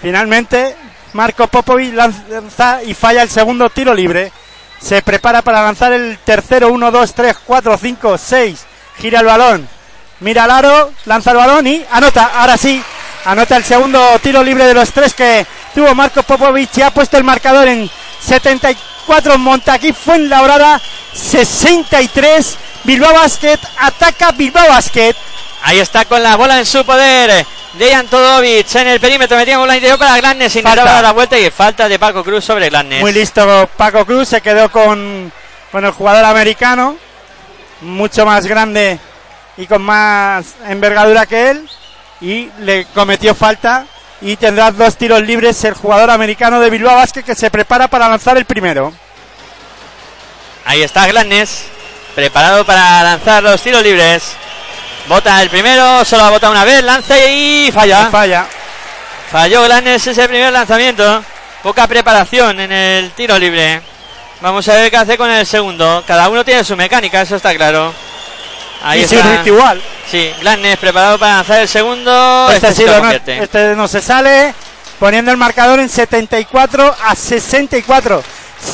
[0.00, 0.76] finalmente
[1.14, 4.30] Marco Popovic lanza y falla el segundo tiro libre.
[4.80, 6.68] Se prepara para lanzar el tercero.
[6.68, 8.66] 1, 2, 3, 4, 5, 6.
[8.98, 9.75] Gira el balón.
[10.20, 12.30] Mira al aro, lanza el balón y anota.
[12.34, 12.82] Ahora sí,
[13.26, 17.18] anota el segundo tiro libre de los tres que tuvo Marco Popovic y ha puesto
[17.18, 17.90] el marcador en
[18.22, 19.36] 74.
[19.36, 20.80] Montaquí Fuenlabrada
[21.12, 22.56] 63.
[22.84, 25.14] Bilbao Basket ataca Bilbao Basket.
[25.64, 27.44] Ahí está con la bola en su poder.
[27.74, 29.36] Dejan Todovic en el perímetro.
[29.36, 30.56] Metía bola interior para Glannes.
[30.56, 33.02] Intentaba dar la vuelta y falta de Paco Cruz sobre Glannes.
[33.02, 35.30] Muy listo Paco Cruz, se quedó con,
[35.70, 36.96] con el jugador americano,
[37.82, 38.98] mucho más grande
[39.56, 41.68] y con más envergadura que él,
[42.20, 43.86] y le cometió falta
[44.20, 48.08] y tendrá dos tiros libres el jugador americano de Bilbao Basket que se prepara para
[48.08, 48.92] lanzar el primero.
[50.64, 51.66] Ahí está Glannes.
[52.14, 54.32] Preparado para lanzar los tiros libres.
[55.06, 56.04] Bota el primero.
[56.04, 56.82] Solo ha botado una vez.
[56.82, 58.06] Lanza y falla.
[58.10, 58.46] Falla.
[59.30, 61.22] Falló Glannes ese primer lanzamiento.
[61.62, 63.82] Poca preparación en el tiro libre.
[64.40, 66.02] Vamos a ver qué hace con el segundo.
[66.06, 67.92] Cada uno tiene su mecánica, eso está claro.
[68.82, 69.42] Ahí y está.
[69.42, 69.82] ritual.
[70.10, 72.48] Sí, Glannes preparado para lanzar el segundo.
[72.50, 74.54] Este, Este sí lo no, este no se sale,
[74.98, 78.22] poniendo el marcador en 74 a 64.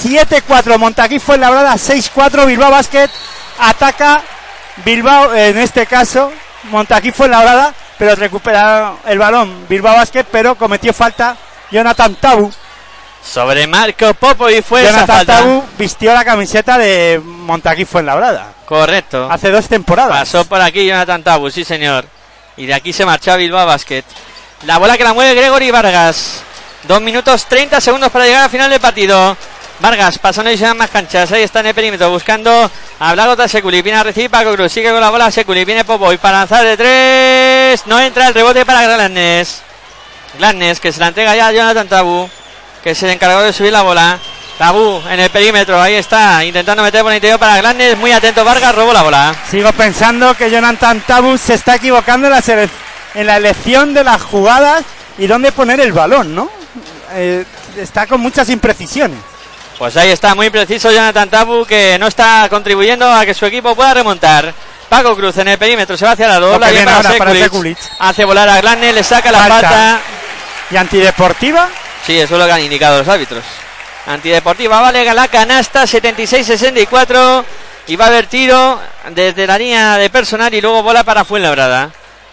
[0.05, 3.11] 7-4, Montaquí fue labrada 6-4, Bilbao Basket
[3.59, 4.23] ataca
[4.85, 6.33] Bilbao, en este caso,
[6.65, 11.37] Montaquí fue labrada, pero recupera el balón Bilbao Basket, pero cometió falta
[11.71, 12.51] Jonathan Tabu.
[13.25, 15.37] Sobre Marco Popo y fue esa Jonathan falta.
[15.39, 19.29] Tabu vistió la camiseta de Montaquí fue labrada Correcto.
[19.31, 20.19] hace dos temporadas.
[20.19, 22.05] Pasó por aquí Jonathan Tabu, sí señor.
[22.57, 24.05] Y de aquí se marchó a Bilbao Basket.
[24.67, 26.43] La bola que la mueve Gregory Vargas.
[26.85, 29.37] Dos minutos 30 segundos para llegar al final del partido.
[29.81, 31.31] Vargas pasando y se dan más canchas.
[31.33, 33.83] Ahí está en el perímetro buscando a Blagota Seculi.
[33.83, 34.73] Viene a recibir Paco Cruz.
[34.73, 35.65] Sigue con la bola Seculi.
[35.65, 37.87] Viene Popoy para lanzar de tres.
[37.87, 39.63] No entra el rebote para Glannes.
[40.39, 42.29] Glannes que se la entrega ya a Jonathan Tabu.
[42.83, 44.19] Que se le encargó de subir la bola.
[44.59, 45.81] Tabu en el perímetro.
[45.81, 46.45] Ahí está.
[46.45, 47.97] Intentando meter por el interior para Glannes.
[47.97, 48.75] Muy atento Vargas.
[48.75, 49.35] Robó la bola.
[49.51, 52.69] Sigo pensando que Jonathan Tabu se está equivocando en la,
[53.15, 54.85] en la elección de las jugadas
[55.19, 56.51] y dónde poner el balón, ¿no?
[57.13, 57.45] Eh,
[57.77, 59.19] está con muchas imprecisiones.
[59.79, 63.75] Pues ahí está, muy preciso Jonathan Tabu, que no está contribuyendo a que su equipo
[63.75, 64.55] pueda remontar.
[64.89, 66.85] Paco Cruz en el perímetro, se va hacia la dobla y
[67.19, 67.79] para Sekulic.
[67.99, 70.01] Hace volar a Glanne, le saca la falta.
[70.71, 71.69] Y antideportiva,
[72.07, 73.45] Sí, eso es lo que han indicado los árbitros.
[74.07, 77.45] Antideportiva, vale, la canasta, 76-64.
[77.89, 78.81] Y va a haber tiro
[79.11, 81.91] desde la línea de personal y luego bola para Fuenlabrada.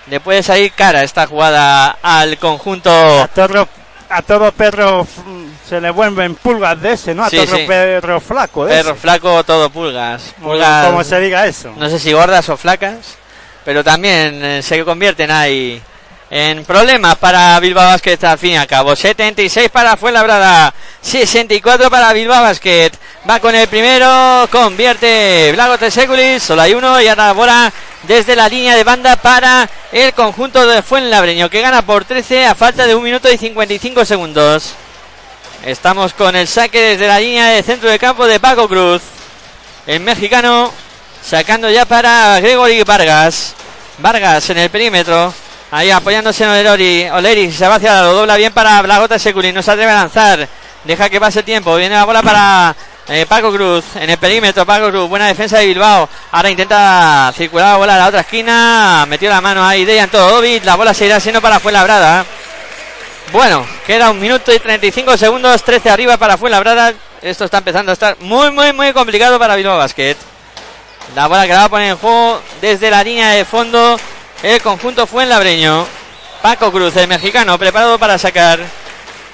[0.07, 2.89] Le puede salir cara esta jugada al conjunto.
[2.91, 3.67] a todo,
[4.09, 7.23] a todo perro mm, se le vuelven pulgas de ese, ¿no?
[7.23, 7.63] A Sí, todo sí.
[7.67, 8.99] perro flaco de Perro ese.
[8.99, 10.33] flaco, todo pulgas.
[10.41, 10.85] Pulgas.
[10.87, 11.73] Como se diga eso.
[11.77, 13.17] no sé si gordas o flacas,
[13.65, 15.81] pero también eh, se convierten ahí
[16.31, 18.95] en problemas para Bilbao Basket al fin y al cabo.
[18.95, 22.91] 76 para Fuenlabrada, 64 para Bilbao Basket.
[23.29, 27.73] Va con el primero, convierte Blago Tesekulis, solo hay uno y ahora la bola
[28.03, 32.55] desde la línea de banda para el conjunto de Fuenlabreño que gana por 13 a
[32.55, 34.73] falta de un minuto y 55 segundos.
[35.65, 39.01] Estamos con el saque desde la línea de centro de campo de Paco Cruz.
[39.85, 40.71] El mexicano
[41.21, 43.55] sacando ya para Gregory Vargas.
[43.97, 45.33] Vargas en el perímetro.
[45.71, 47.09] Ahí apoyándose en Oleri.
[47.09, 49.53] Oleri se va hacia la lo dobla bien para Blagota Seculi.
[49.53, 50.47] No se atreve a lanzar.
[50.83, 51.75] Deja que pase tiempo.
[51.75, 52.75] Viene la bola para
[53.07, 53.85] eh, Paco Cruz.
[53.95, 55.07] En el perímetro, Paco Cruz.
[55.07, 56.09] Buena defensa de Bilbao.
[56.31, 59.05] Ahora intenta circular la bola a la otra esquina.
[59.07, 59.85] Metió la mano ahí.
[59.85, 60.41] Dejan todo.
[60.63, 62.25] La bola seguirá siendo para Fuenlabrada.
[63.31, 66.93] Bueno, queda un minuto y 35 segundos, 13 arriba para Fuenlabrada.
[67.21, 70.17] Esto está empezando a estar muy, muy, muy complicado para Bilbao Basket.
[71.15, 73.99] La bola que la va a poner en juego desde la línea de fondo
[74.43, 75.85] el conjunto Fuenlabreño.
[76.41, 78.59] Paco Cruz, el mexicano, preparado para sacar.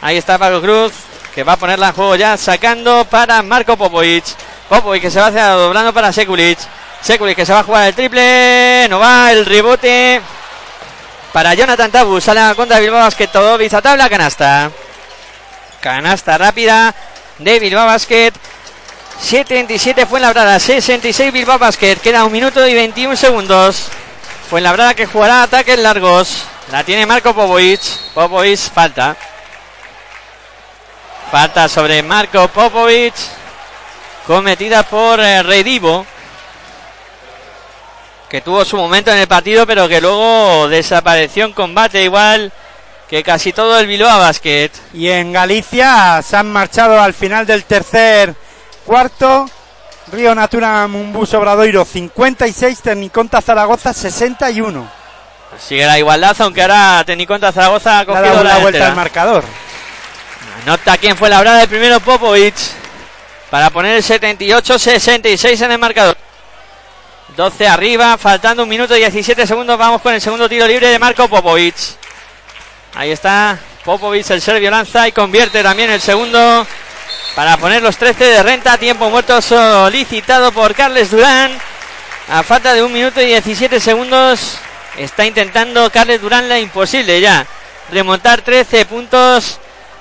[0.01, 0.91] Ahí está Paco Cruz,
[1.33, 4.25] que va a ponerla en juego ya, sacando para Marco Popovic.
[4.67, 6.57] Popovic que se va hacia doblando para Sekulic.
[7.01, 8.87] Sekulic que se va a jugar el triple.
[8.89, 10.21] No va el rebote.
[11.31, 14.71] Para Jonathan Tabu, sale a la contra de Bilbao Basket, todo a tabla, canasta.
[15.81, 16.95] Canasta rápida
[17.37, 18.31] de Bilbao Basket.
[19.21, 21.97] 77 fue en la brada, 66 Bilbao Basket.
[21.97, 23.89] Queda un minuto y 21 segundos.
[24.49, 26.43] Fue en la brada que jugará ataques largos.
[26.71, 27.81] La tiene Marco Popovic.
[28.13, 29.15] Popovic falta.
[31.31, 33.15] Falta sobre Marco Popovic.
[34.27, 36.05] Cometida por eh, Redivo.
[38.29, 42.51] Que tuvo su momento en el partido, pero que luego desapareció en combate igual
[43.09, 44.69] que casi todo el Bilbao Basket.
[44.93, 48.35] Y en Galicia se han marchado al final del tercer
[48.85, 49.49] cuarto.
[50.11, 54.87] Río Natura Mumbus Obradoiro 56, Tecniconta Zaragoza 61.
[55.57, 59.43] Sigue la igualdad, aunque ahora Tecniconta Zaragoza ha cogido la vuelta al marcador.
[60.65, 62.55] Nota quién fue la brada del primero Popovic.
[63.49, 66.17] Para poner el 78-66 en el marcador.
[67.35, 69.77] 12 arriba, faltando un minuto y 17 segundos.
[69.77, 71.75] Vamos con el segundo tiro libre de Marco Popovic.
[72.95, 76.65] Ahí está Popovic, el serbio lanza y convierte también el segundo.
[77.35, 78.77] Para poner los 13 de renta.
[78.77, 81.51] Tiempo muerto solicitado por Carles Durán.
[82.29, 84.57] A falta de un minuto y 17 segundos.
[84.97, 87.45] Está intentando Carles Durán la imposible ya.
[87.91, 89.59] Remontar 13 puntos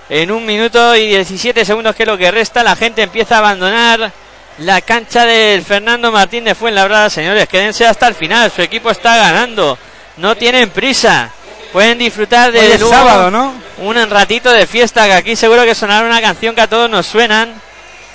[0.09, 2.62] en un minuto y 17 segundos que es lo que resta.
[2.62, 4.12] La gente empieza a abandonar
[4.59, 7.11] la cancha del Fernando Martín de Fuenlabrada.
[7.11, 8.52] Señores, quédense hasta el final.
[8.52, 9.77] Su equipo está ganando.
[10.19, 11.32] No tienen prisa.
[11.74, 13.52] Pueden disfrutar de Hoy es luego sábado, ¿no?
[13.78, 15.06] un ratito de fiesta.
[15.06, 17.52] Que aquí seguro que sonará una canción que a todos nos suenan.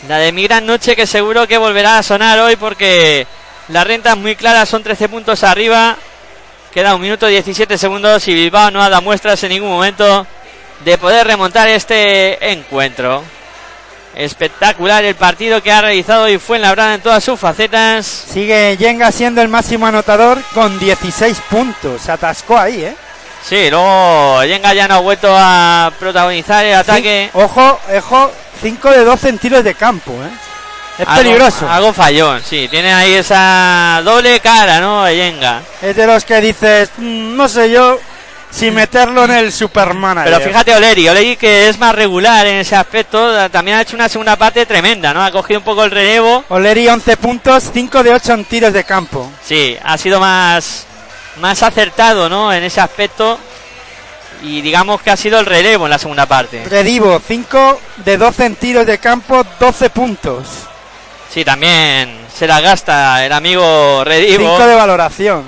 [0.08, 3.28] La de mi gran noche que seguro que volverá a sonar hoy porque
[3.68, 4.66] la renta es muy clara.
[4.66, 5.98] Son 13 puntos arriba.
[6.74, 10.26] Queda un minuto 17 segundos y Bilbao no ha dado muestras en ningún momento
[10.86, 13.26] de poder remontar este encuentro.
[14.16, 18.06] Espectacular el partido que ha realizado y fue en la en todas sus facetas.
[18.06, 22.04] Sigue Yenga siendo el máximo anotador con 16 puntos.
[22.04, 22.96] Se atascó ahí, ¿eh?
[23.44, 27.30] Sí, luego Yenga ya no ha vuelto a protagonizar el ataque.
[27.34, 30.30] Sí, Ojo, ojo, 5 de 12 en tiros de campo, ¿eh?
[31.00, 31.70] Es Algo- peligroso.
[31.70, 32.68] Algo fallón, sí.
[32.70, 35.10] Tiene ahí esa doble cara, ¿no?
[35.10, 35.62] Yenga.
[35.82, 37.98] Es de los que dices, "Mm, no sé yo
[38.52, 40.22] si meterlo en el Superman.
[40.26, 44.10] Pero fíjate Oleri, Oleri que es más regular en ese aspecto, también ha hecho una
[44.10, 45.24] segunda parte tremenda, ¿no?
[45.24, 46.44] Ha cogido un poco el relevo.
[46.50, 49.32] Oleri 11 puntos, 5 de 8 en tiros de campo.
[49.46, 50.86] Sí, ha sido más,
[51.38, 52.52] más acertado, ¿no?
[52.54, 53.40] En ese aspecto.
[54.42, 56.64] Y digamos que ha sido el relevo en la segunda parte.
[56.66, 60.48] Redivo, 5 de 12 en tiros de campo, 12 puntos.
[61.34, 64.58] Sí, también se la gasta el amigo Redivo.
[64.58, 65.44] 5 de valoración.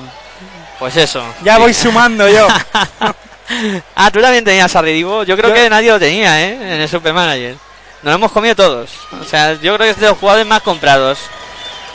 [0.78, 1.24] Pues eso.
[1.44, 1.62] Ya Sí.
[1.62, 2.48] voy sumando yo.
[3.96, 5.24] ah, tú también tenías a Redivo.
[5.24, 6.54] Yo creo Yo- que nadie lo tenía, ¿eh?
[6.56, 7.56] En el Supermanager.
[8.04, 8.90] Nos lo hemos comido todos.
[9.22, 11.20] O sea, yo creo que es de los jugadores más comprados.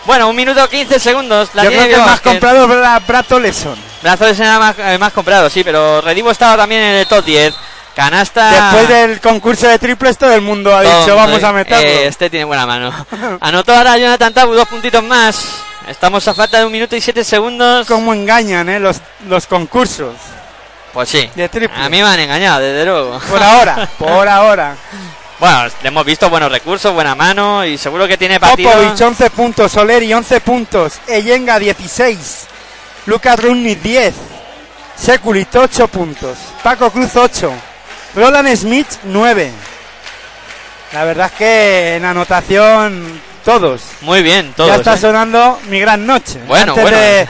[0.07, 1.51] Bueno, un minuto 15 segundos.
[1.55, 3.77] La yo creo que el más comprado es Bra- Brato Leson.
[4.03, 7.25] Brazo de Sena más, eh, más comprado, sí, pero Redivo estaba también en el top
[7.25, 7.55] 10.
[7.95, 8.51] Canasta.
[8.51, 11.89] Después del concurso de triples todo el mundo ha dicho vamos a meterlo.
[11.89, 12.93] eh, este tiene buena mano.
[13.41, 15.43] Anotó ahora Jonathan Tabu dos puntitos más.
[15.89, 17.87] Estamos a falta de un minuto y siete segundos.
[17.87, 20.15] Cómo engañan eh, los, los concursos.
[20.93, 21.31] Pues sí.
[21.35, 21.83] De triple.
[21.83, 23.19] A mí me han engañado, desde luego.
[23.31, 24.77] Por ahora, por ahora.
[25.39, 28.71] Bueno, le hemos visto buenos recursos, buena mano y seguro que tiene partido.
[28.71, 32.47] Popovic 11 puntos, Soleri 11 puntos, Eyenga 16,
[33.05, 34.15] Lucas Runni 10,
[34.97, 37.53] Sekulic 8 puntos, Paco Cruz 8,
[38.15, 39.53] Roland Smith 9.
[40.93, 43.83] La verdad es que en anotación todos.
[44.01, 44.71] Muy bien, todos.
[44.71, 44.99] ya está ¿eh?
[44.99, 46.41] sonando mi gran noche.
[46.47, 46.99] Bueno, antes bueno.
[46.99, 47.29] De,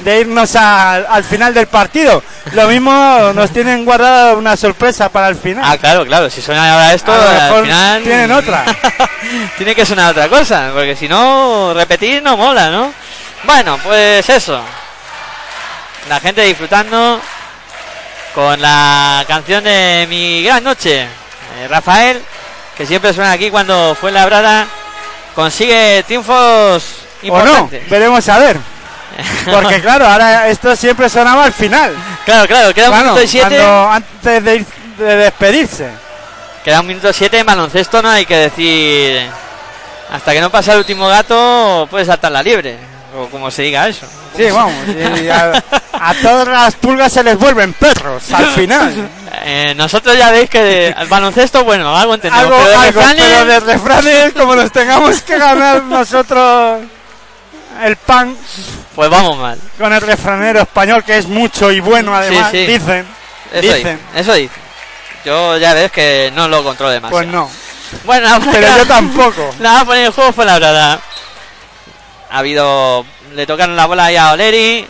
[0.00, 2.22] de irnos al, al final del partido.
[2.52, 5.64] Lo mismo nos tienen guardada una sorpresa para el final.
[5.66, 6.28] Ah, claro, claro.
[6.30, 8.02] Si suena ahora esto, A lo al final.
[8.02, 8.64] tienen otra.
[9.56, 12.92] Tiene que sonar otra cosa, porque si no, repetir no mola, ¿no?
[13.44, 14.60] Bueno, pues eso.
[16.08, 17.20] La gente disfrutando
[18.34, 21.02] con la canción de Mi Gran Noche.
[21.02, 22.22] Eh, Rafael,
[22.76, 24.66] que siempre suena aquí cuando fue labrada,
[25.34, 26.84] consigue triunfos
[27.22, 27.88] o no, importantes.
[27.90, 28.56] veremos a ver.
[29.50, 31.94] Porque claro, ahora esto siempre sonaba al final.
[32.24, 33.56] Claro, claro, queda un minuto y siete.
[33.56, 34.66] cuando- antes de, ir-
[34.98, 35.88] de despedirse.
[36.64, 39.26] Queda un minuto siete en baloncesto, no hay que decir.
[40.12, 42.76] Hasta que no pasa el último gato, puedes saltar la liebre.
[43.16, 44.06] O como se diga eso.
[44.36, 44.74] Sí, vamos.
[45.32, 45.62] a,
[46.10, 49.08] a todas las pulgas se les vuelven perros al final.
[49.44, 52.44] Eh, nosotros ya veis que el baloncesto, bueno, algo entendemos.
[52.46, 56.80] Algo, pero de algo, refranes, pero de refranes, como nos tengamos que ganar nosotros
[57.84, 58.36] el pan
[58.94, 59.58] pues vamos mal.
[59.78, 62.66] con el refranero español, que es mucho y bueno además, sí.
[62.66, 63.06] dicen.
[63.52, 64.00] Eso dicen.
[64.14, 64.62] Eso dicen.
[65.24, 67.18] Yo ya ves que no lo controlo demasiado.
[67.18, 67.50] Pues no,
[68.04, 69.54] Bueno, la pero yo tampoco.
[69.60, 71.00] La va poner en juego fue la verdad.
[72.30, 73.04] Ha habido.
[73.34, 74.86] Le tocaron la bola ahí a Oleri.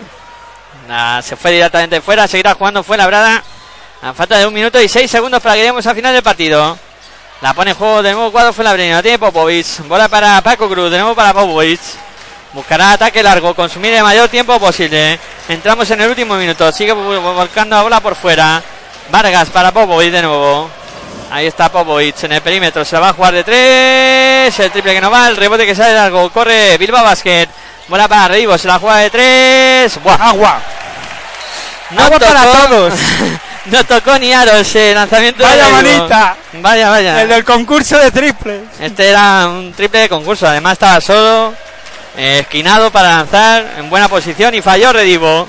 [0.89, 2.29] La- se fue directamente fuera.
[2.29, 3.43] Seguirá jugando fue la brada.
[4.03, 6.79] A falta de un minuto y seis segundos para que lleguemos al final del partido.
[7.41, 9.03] La pone en juego de nuevo cuadro fue la Brena.
[9.03, 9.87] Tiene Popovic.
[9.89, 10.91] Bola para Paco Cruz.
[10.91, 11.81] De nuevo para Popovic.
[12.57, 13.55] Buscará ataque largo.
[13.55, 15.19] Consumir el mayor tiempo posible.
[15.47, 16.73] Entramos en el último minuto.
[16.73, 18.63] Sigue vol- volcando la bola por fuera.
[19.11, 20.71] Vargas para Popovic de nuevo.
[21.31, 22.83] Ahí está Popovic en el perímetro.
[22.83, 24.59] Se la va a jugar de tres.
[24.59, 25.29] El triple que no va.
[25.29, 26.31] El rebote que sale largo.
[26.31, 27.47] Corre Bilbao Basket.
[27.89, 28.57] Bola para Reivo.
[28.57, 30.03] Se la juega de tres.
[30.03, 30.15] Buah.
[30.31, 30.59] Agua.
[31.91, 32.95] No Agua para todos.
[33.67, 35.43] no tocó ni aro ese lanzamiento.
[35.43, 35.77] de Vaya Reivo.
[35.99, 36.37] manita.
[36.55, 37.21] Vaya, vaya.
[37.21, 38.63] El del concurso de triples.
[38.81, 40.47] Este era un triple de concurso.
[40.47, 41.55] Además estaba solo.
[42.17, 43.75] Esquinado para lanzar.
[43.79, 44.55] En buena posición.
[44.55, 45.47] Y falló Redivo.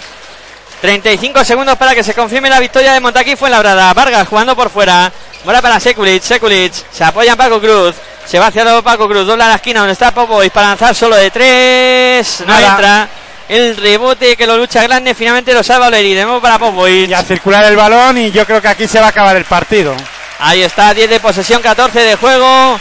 [0.82, 3.94] 35 segundos para que se confirme la victoria de Montaquí fue labrada.
[3.94, 5.12] Vargas jugando por fuera.
[5.44, 6.22] Bola para Sekulic.
[6.22, 7.96] Sekulic se apoya en Paco Cruz.
[8.26, 9.26] Se va hacia luego Paco Cruz.
[9.26, 12.42] Dobla la esquina donde está Popovic para lanzar solo de tres.
[12.42, 12.68] No Nada.
[12.72, 13.10] entra.
[13.50, 15.16] El rebote que lo lucha grande.
[15.16, 16.14] Finalmente lo salva Oleri.
[16.14, 17.10] De nuevo para Popovic.
[17.10, 19.46] Y a circular el balón y yo creo que aquí se va a acabar el
[19.46, 19.96] partido.
[20.40, 22.80] Ahí está, 10 de posesión, 14 de juego.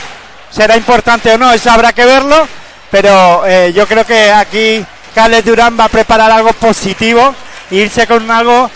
[0.51, 2.47] será importante o no, eso habrá que verlo,
[2.91, 7.33] pero eh, yo creo que aquí Carles Durán va a preparar algo positivo
[7.71, 8.69] e irse con algo,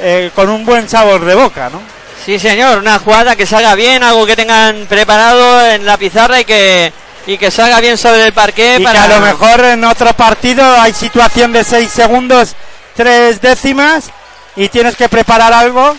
[0.00, 1.80] eh, con un buen sabor de boca, ¿no?
[2.24, 6.44] Sí, señor, una jugada que salga bien, algo que tengan preparado en la pizarra y
[6.44, 6.92] que,
[7.26, 8.76] y que salga bien sobre el parqué.
[8.80, 9.06] Y para...
[9.06, 12.54] que a lo mejor en otro partido hay situación de 6 segundos,
[12.94, 14.10] 3 décimas
[14.54, 15.96] y tienes que preparar algo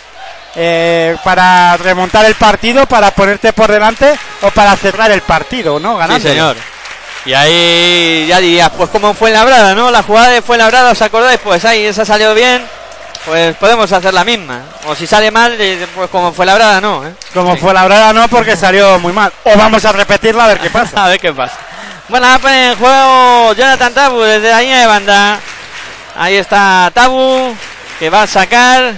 [0.56, 5.94] eh, para remontar el partido, para ponerte por delante o para cerrar el partido, ¿no?
[5.94, 6.30] Sí, Ganando.
[6.30, 6.58] señor.
[7.26, 9.92] Y ahí ya dirías, pues como fue labrada, ¿no?
[9.92, 11.40] La jugada de fue labrada, ¿os acordáis?
[11.44, 12.66] Pues ahí esa salió bien,
[13.28, 14.62] pues podemos hacer la misma.
[14.88, 17.06] O si sale mal, eh, pues como fue labrada, no.
[17.06, 17.14] ¿eh?
[17.34, 17.62] Como Sí.
[17.62, 19.32] fue la brada, no, porque salió muy mal.
[19.44, 21.04] O vamos a repetirla a ver qué pasa.
[21.06, 21.56] A ver qué pasa.
[22.08, 25.40] Bueno, poner en juego Jonathan Tabu desde la línea de banda.
[26.16, 27.54] Ahí está Tabu,
[28.00, 28.94] que va a sacar,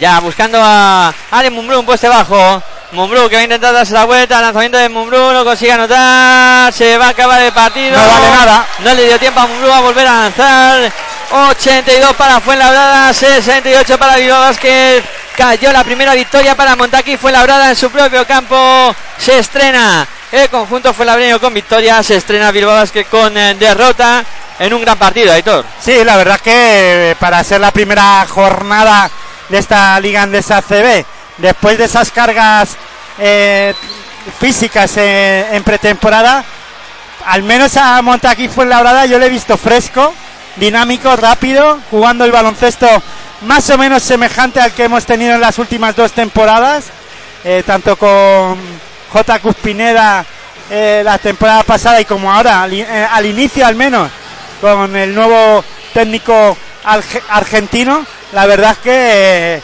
[0.00, 2.62] ya buscando a Ale Mumbrú, un pueste bajo.
[2.92, 6.96] Mumbrú que va a intentar darse la vuelta, lanzamiento de Mumbrú, no consigue anotar, se
[6.96, 7.96] va a acabar el partido.
[7.98, 8.66] No vale nada.
[8.78, 10.92] No le dio tiempo a Mumbrú a volver a lanzar.
[11.30, 15.02] 82 para Fuenlabrada, 68 para Bilbao Basket.
[15.36, 18.94] Cayó la primera victoria para Montaquí Fuenlabrada en su propio campo.
[19.18, 22.02] Se estrena el conjunto Fuenlabreño con victoria.
[22.02, 24.24] Se estrena Bilbao Basket con eh, derrota
[24.58, 25.64] en un gran partido, Aitor.
[25.80, 29.10] Sí, la verdad que eh, para ser la primera jornada
[29.48, 31.04] de esta Liga Andesa CB,
[31.38, 32.76] después de esas cargas
[33.18, 33.74] eh,
[34.38, 36.44] físicas eh, en pretemporada,
[37.26, 40.14] al menos a Montaquí Fuenlabrada yo le he visto fresco,
[40.56, 42.88] dinámico, rápido, jugando el baloncesto
[43.42, 46.86] más o menos semejante al que hemos tenido en las últimas dos temporadas,
[47.44, 48.58] eh, tanto con
[49.12, 49.38] J.
[49.40, 50.24] Cuspineda
[50.70, 54.10] eh, la temporada pasada y como ahora, eh, al inicio al menos,
[54.60, 55.62] con el nuevo
[55.92, 59.62] técnico arge- argentino, la verdad es que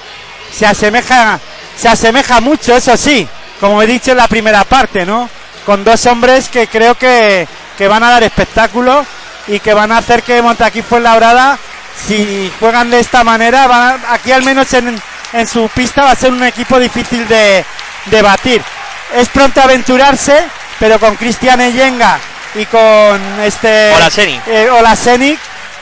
[0.52, 1.40] se asemeja,
[1.76, 3.26] se asemeja mucho, eso sí,
[3.58, 5.28] como he dicho en la primera parte, ¿no?
[5.64, 7.48] Con dos hombres que creo que,
[7.78, 9.04] que van a dar espectáculo
[9.48, 11.58] y que van a hacer que Montaquí Fuenlabrada,
[12.06, 15.00] si juegan de esta manera, van a- aquí al menos en,
[15.32, 17.64] en su pista va a ser un equipo difícil de,
[18.06, 18.62] de batir.
[19.14, 20.44] Es pronto aventurarse,
[20.78, 22.18] pero con Cristian Eyenga
[22.54, 24.40] y con este Olaseni.
[24.46, 25.38] eh, Olaseni,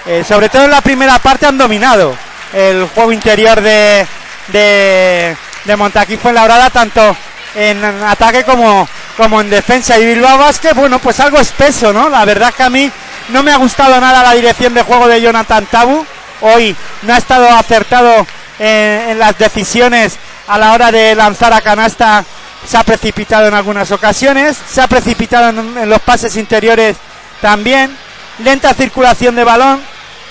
[0.06, 2.16] eh, sobre todo en la primera parte han dominado
[2.52, 4.06] el juego interior de,
[4.48, 7.16] de, de Montaquí Fuenlabrada, tanto
[7.54, 9.98] en ataque como, como en defensa.
[9.98, 12.08] Y Bilbao Basket, bueno, pues algo espeso, ¿no?
[12.08, 12.90] La verdad que a mí
[13.28, 16.04] no me ha gustado nada la dirección de juego de Jonathan Tabu.
[16.42, 18.26] Hoy no ha estado acertado
[18.58, 20.16] en, en las decisiones
[20.48, 22.24] a la hora de lanzar a canasta
[22.66, 26.96] se ha precipitado en algunas ocasiones, se ha precipitado en, en los pases interiores
[27.40, 27.96] también,
[28.40, 29.80] lenta circulación de balón.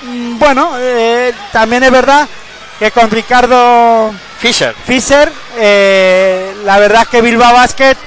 [0.03, 2.27] Mm, Bueno, eh, también es verdad
[2.77, 4.75] que con Ricardo Fisher.
[4.85, 7.97] Fischer, eh, la verdad es que Bilbao Basket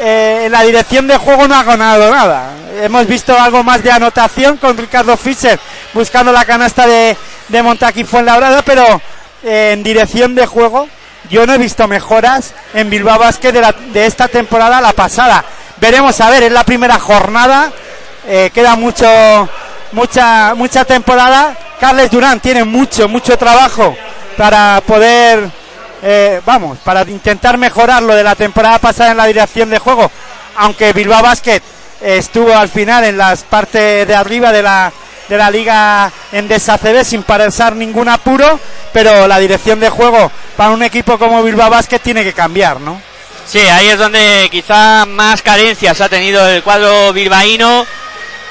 [0.00, 2.50] eh, en la dirección de juego no ha ganado nada.
[2.82, 5.58] Hemos visto algo más de anotación con Ricardo Fischer
[5.92, 7.16] buscando la canasta de,
[7.48, 9.00] de Montaki Fuenlabrada, pero
[9.42, 10.88] eh, en dirección de juego
[11.28, 14.92] yo no he visto mejoras en Bilbao Basket de, la- de esta temporada a la
[14.92, 15.44] pasada.
[15.80, 17.70] Veremos a ver, es la primera jornada,
[18.26, 19.06] eh, queda mucho,
[19.92, 21.56] mucha, mucha temporada.
[21.78, 23.96] Carles Durán tiene mucho, mucho trabajo
[24.36, 25.48] para poder,
[26.02, 30.10] eh, vamos, para intentar mejorar lo de la temporada pasada en la dirección de juego.
[30.56, 31.62] Aunque Bilbao Basket
[32.00, 34.92] estuvo al final en las partes de arriba de la,
[35.28, 38.58] de la liga en CB sin pasar ningún apuro,
[38.92, 43.00] pero la dirección de juego para un equipo como Bilbao Basket tiene que cambiar, ¿no?
[43.46, 47.84] Sí, ahí es donde quizá más carencias ha tenido el cuadro bilbaíno.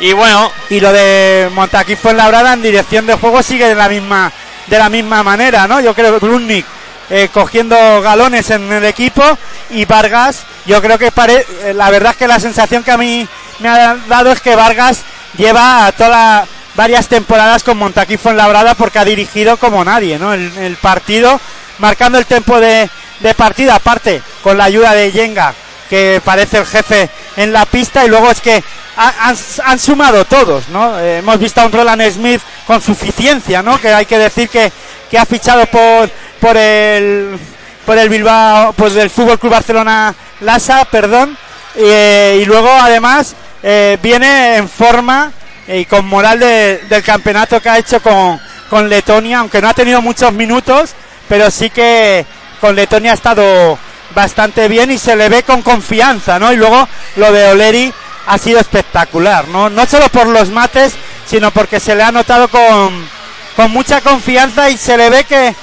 [0.01, 4.31] Y bueno, Y lo de Montaquí Fuenlabrada en dirección de juego sigue de la misma
[4.67, 5.81] de la misma manera, ¿no?
[5.81, 6.65] Yo creo que Grunnik
[7.09, 9.23] eh, cogiendo galones en el equipo
[9.71, 12.97] y Vargas, yo creo que pare- eh, la verdad es que la sensación que a
[12.97, 13.27] mí
[13.59, 15.01] me ha dado es que Vargas
[15.37, 20.33] lleva todas varias temporadas con Montaquí Fuenlabrada porque ha dirigido como nadie, ¿no?
[20.33, 21.39] El, el partido,
[21.79, 25.53] marcando el tiempo de, de partida, aparte con la ayuda de Yenga,
[25.89, 28.63] que parece el jefe en la pista, y luego es que
[28.95, 30.97] ha- han, han sumado todos, ¿no?
[30.99, 33.79] Eh, hemos visto a un Roland Smith con suficiencia, ¿no?
[33.79, 34.71] Que hay que decir que,
[35.09, 36.09] que ha fichado por,
[36.39, 37.37] por el
[37.85, 41.35] por el Bilbao, pues del Fútbol Club Barcelona Lasa, perdón,
[41.75, 45.31] eh, y luego además eh, viene en forma
[45.67, 49.73] y con moral de- del campeonato que ha hecho con, con Letonia, aunque no ha
[49.73, 50.91] tenido muchos minutos,
[51.27, 52.25] pero sí que
[52.61, 53.77] con Letonia ha estado
[54.13, 56.53] bastante bien y se le ve con confianza, ¿no?
[56.53, 57.91] Y luego lo de Oleri
[58.27, 59.69] ha sido espectacular, ¿no?
[59.69, 60.93] No solo por los mates,
[61.25, 63.07] sino porque se le ha notado con,
[63.55, 65.55] con mucha confianza y se le ve que,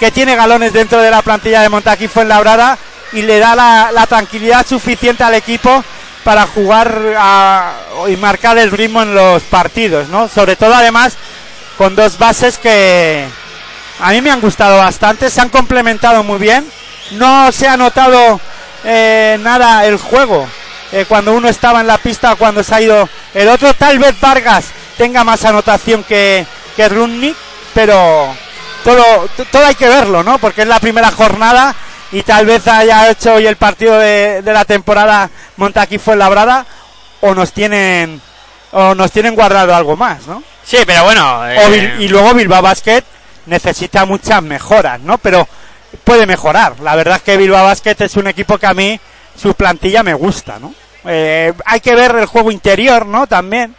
[0.00, 2.78] que tiene galones dentro de la plantilla de Montaquí Fuenlabrada
[3.12, 5.84] y le da la, tranquilidad suficiente al equipo
[6.24, 7.72] para jugar a-
[8.08, 10.28] y marcar el ritmo en los partidos, ¿no?
[10.28, 11.14] Sobre todo además
[11.76, 13.24] con dos bases que
[14.00, 16.68] a mí me han gustado bastante, se han complementado muy bien,
[17.12, 18.40] no se ha notado
[18.84, 20.46] eh, nada el juego
[20.92, 24.18] eh, cuando uno estaba en la pista, cuando se ha ido el otro, tal vez
[24.20, 26.46] Vargas tenga más anotación que,
[26.78, 27.36] que Rudnick,
[27.74, 28.32] pero
[28.84, 29.02] todo,
[29.50, 30.38] todo hay que verlo, ¿no?
[30.38, 31.74] Porque es la primera jornada
[32.12, 36.64] y tal vez haya hecho hoy el partido de, de la temporada Montaquí fue labrada
[37.20, 38.20] o nos tienen
[38.70, 40.40] o nos tienen guardado algo más, ¿no?
[40.62, 41.48] sí, pero bueno.
[41.48, 43.02] Eh, y luego Bilbao Basket
[43.46, 45.18] necesita muchas mejoras, ¿no?
[45.18, 45.48] Pero
[46.04, 46.78] puede mejorar.
[46.80, 49.00] La verdad es que Bilbao Basket es un equipo que a mí
[49.36, 50.72] su plantilla me gusta, ¿no?
[51.06, 53.26] Eh, hay que ver el juego interior, ¿no?
[53.26, 53.74] También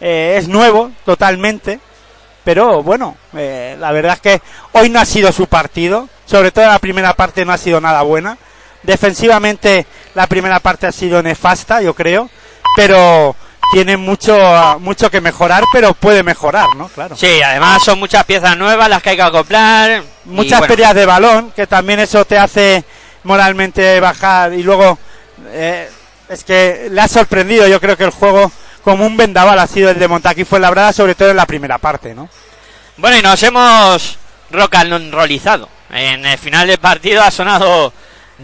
[0.00, 1.80] Eh, es nuevo totalmente,
[2.44, 4.42] pero bueno, eh, la verdad es que
[4.72, 6.08] hoy no ha sido su partido.
[6.26, 8.36] Sobre todo la primera parte no ha sido nada buena.
[8.82, 12.28] Defensivamente la primera parte ha sido nefasta, yo creo,
[12.76, 13.34] pero
[13.72, 14.36] tiene mucho
[14.80, 16.88] mucho que mejorar, pero puede mejorar, ¿no?
[16.88, 17.16] Claro.
[17.16, 20.02] Sí, además son muchas piezas nuevas las que hay que acoplar.
[20.26, 22.84] Muchas bueno, pérdidas de balón, que también eso te hace
[23.24, 24.98] moralmente bajar y luego
[25.48, 25.88] eh,
[26.28, 28.52] es que le ha sorprendido, yo creo que el juego
[28.84, 31.78] como un vendaval ha sido el de Montaquí fue labrada, sobre todo en la primera
[31.78, 32.28] parte, ¿no?
[32.98, 34.18] Bueno, y nos hemos
[34.50, 35.68] rocanrolizado.
[35.90, 37.92] En el final del partido ha sonado,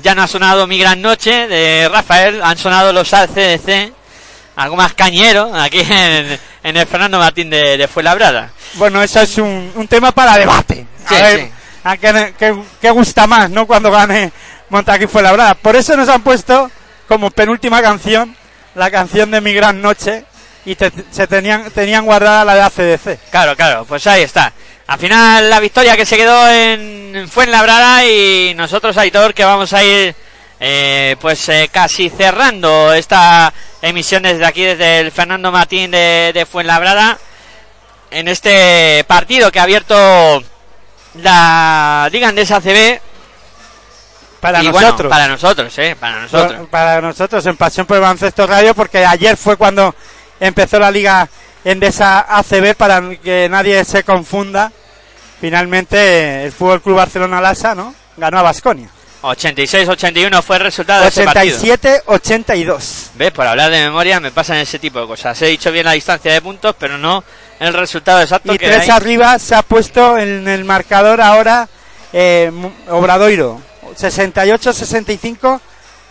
[0.03, 3.93] ya no ha sonado Mi Gran Noche de Rafael, han sonado los ACDC,
[4.57, 8.51] algo más cañero, aquí en, en el Fernando Martín de, de Fuenlabrada.
[8.75, 10.87] Bueno, eso es un, un tema para debate.
[11.07, 11.51] A ver, sí.
[11.85, 13.67] a qué, qué- qué gusta más, ¿no?
[13.67, 14.31] Cuando gane
[14.69, 15.55] Montaquí fue labrada.
[15.55, 16.71] Por eso nos han puesto
[17.09, 18.37] como penúltima canción
[18.77, 20.25] la canción de Mi Gran Noche
[20.65, 23.19] y te- se tenían, tenían guardada la de ACDC.
[23.31, 24.53] Claro, claro, pues ahí está.
[24.87, 29.85] Al final la victoria que se quedó en Fuenlabrada y nosotros, Aitor, que vamos a
[29.85, 30.15] ir
[30.59, 36.45] eh, pues eh, casi cerrando esta emisión desde aquí, desde el Fernando Martín de, de
[36.45, 37.19] Fuenlabrada,
[38.11, 40.43] en este partido que ha abierto
[41.15, 43.01] la Liga Andesa CB.
[44.41, 45.11] Para y bueno, nosotros.
[45.11, 46.69] para nosotros, eh, para nosotros.
[46.71, 49.95] Para nosotros en Pasión por el Baloncesto Radio, porque ayer fue cuando
[50.41, 51.29] empezó la Liga
[51.65, 54.73] Endesa ACB, para que nadie se confunda.
[55.41, 57.95] Finalmente, el Fútbol Club Barcelona Lasa, ¿no?
[58.17, 58.89] Ganó a Basconia.
[59.23, 61.59] 86-81 fue el resultado de ese partido.
[61.59, 63.09] 87-82.
[63.17, 63.31] ¿Ves?
[63.33, 65.41] Por hablar de memoria me pasan ese tipo de cosas.
[65.43, 67.23] He dicho bien la distancia de puntos, pero no
[67.59, 68.91] el resultado exacto Y que tres hay.
[68.91, 71.69] arriba se ha puesto en el marcador ahora
[72.13, 72.51] eh,
[72.89, 73.61] Obradoiro.
[73.95, 75.61] 68-65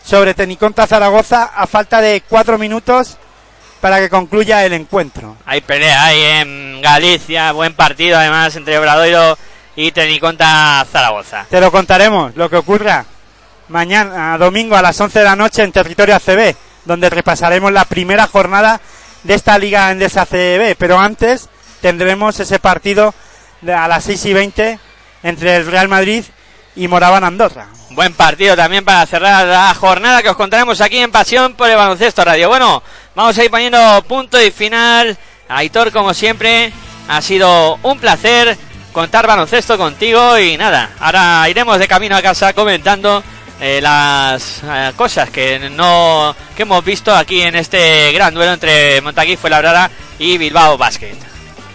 [0.04, 3.18] sobre Teniconta Zaragoza a falta de cuatro minutos
[3.80, 5.38] para que concluya el encuentro.
[5.46, 9.38] Hay pelea ahí en Galicia, buen partido además entre Obradoiro
[9.76, 11.46] y Teniconta Zaragoza.
[11.50, 13.06] Te lo contaremos, lo que ocurra
[13.70, 18.28] mañana, domingo a las 11 de la noche en territorio ACB, donde repasaremos la primera
[18.28, 18.82] jornada
[19.24, 20.76] de esta Liga Endesa ACB.
[20.78, 21.50] Pero antes
[21.82, 23.14] tendremos ese partido
[23.68, 24.80] a las 6 y 20
[25.24, 26.26] entre el Real Madrid
[26.76, 27.68] y Moraván Andorra.
[27.92, 31.76] Buen partido también para cerrar la jornada que os contaremos aquí en Pasión por el
[31.76, 32.50] Baloncesto Radio.
[32.50, 32.84] Bueno,
[33.16, 35.18] vamos a ir poniendo punto y final.
[35.48, 36.72] Aitor, como siempre,
[37.08, 38.58] ha sido un placer
[38.92, 43.24] contar baloncesto contigo y nada, ahora iremos de camino a casa comentando
[43.62, 49.02] eh, las eh, cosas que no que hemos visto aquí en este gran duelo entre
[49.02, 51.16] Montaquí Fuenlabrada y Bilbao Basket.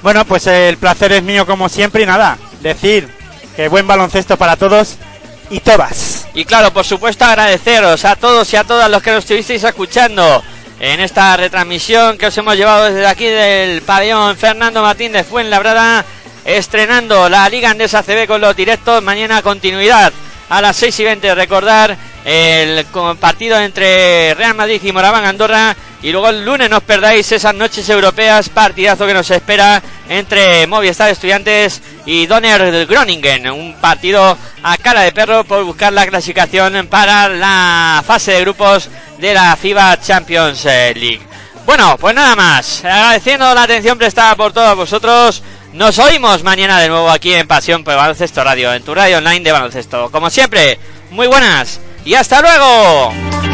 [0.03, 3.09] Bueno, pues el placer es mío como siempre y nada, decir
[3.56, 4.97] que buen baloncesto para todos
[5.51, 6.26] y todas.
[6.35, 10.43] Y claro, por supuesto agradeceros a todos y a todas los que nos estuvisteis escuchando
[10.81, 16.05] en esta retransmisión que os hemos llevado desde aquí del pabellón Fernando Martín de Fuenlabrada,
[16.44, 20.12] estrenando la Liga Andesa CB con los directos, mañana continuidad
[20.48, 22.85] a las 6 y 20, recordar el
[23.20, 27.55] partido entre Real Madrid y Moraván Andorra y luego el lunes no os perdáis esas
[27.55, 34.76] noches europeas, partidazo que nos espera entre Movistar Estudiantes y Donner Groningen, un partido a
[34.76, 39.98] cara de perro por buscar la clasificación para la fase de grupos de la FIBA
[39.98, 41.22] Champions League.
[41.64, 46.90] Bueno, pues nada más, agradeciendo la atención prestada por todos vosotros, nos oímos mañana de
[46.90, 50.10] nuevo aquí en Pasión por Baloncesto Radio, en tu radio online de baloncesto.
[50.10, 50.78] Como siempre,
[51.10, 53.53] muy buenas y hasta luego.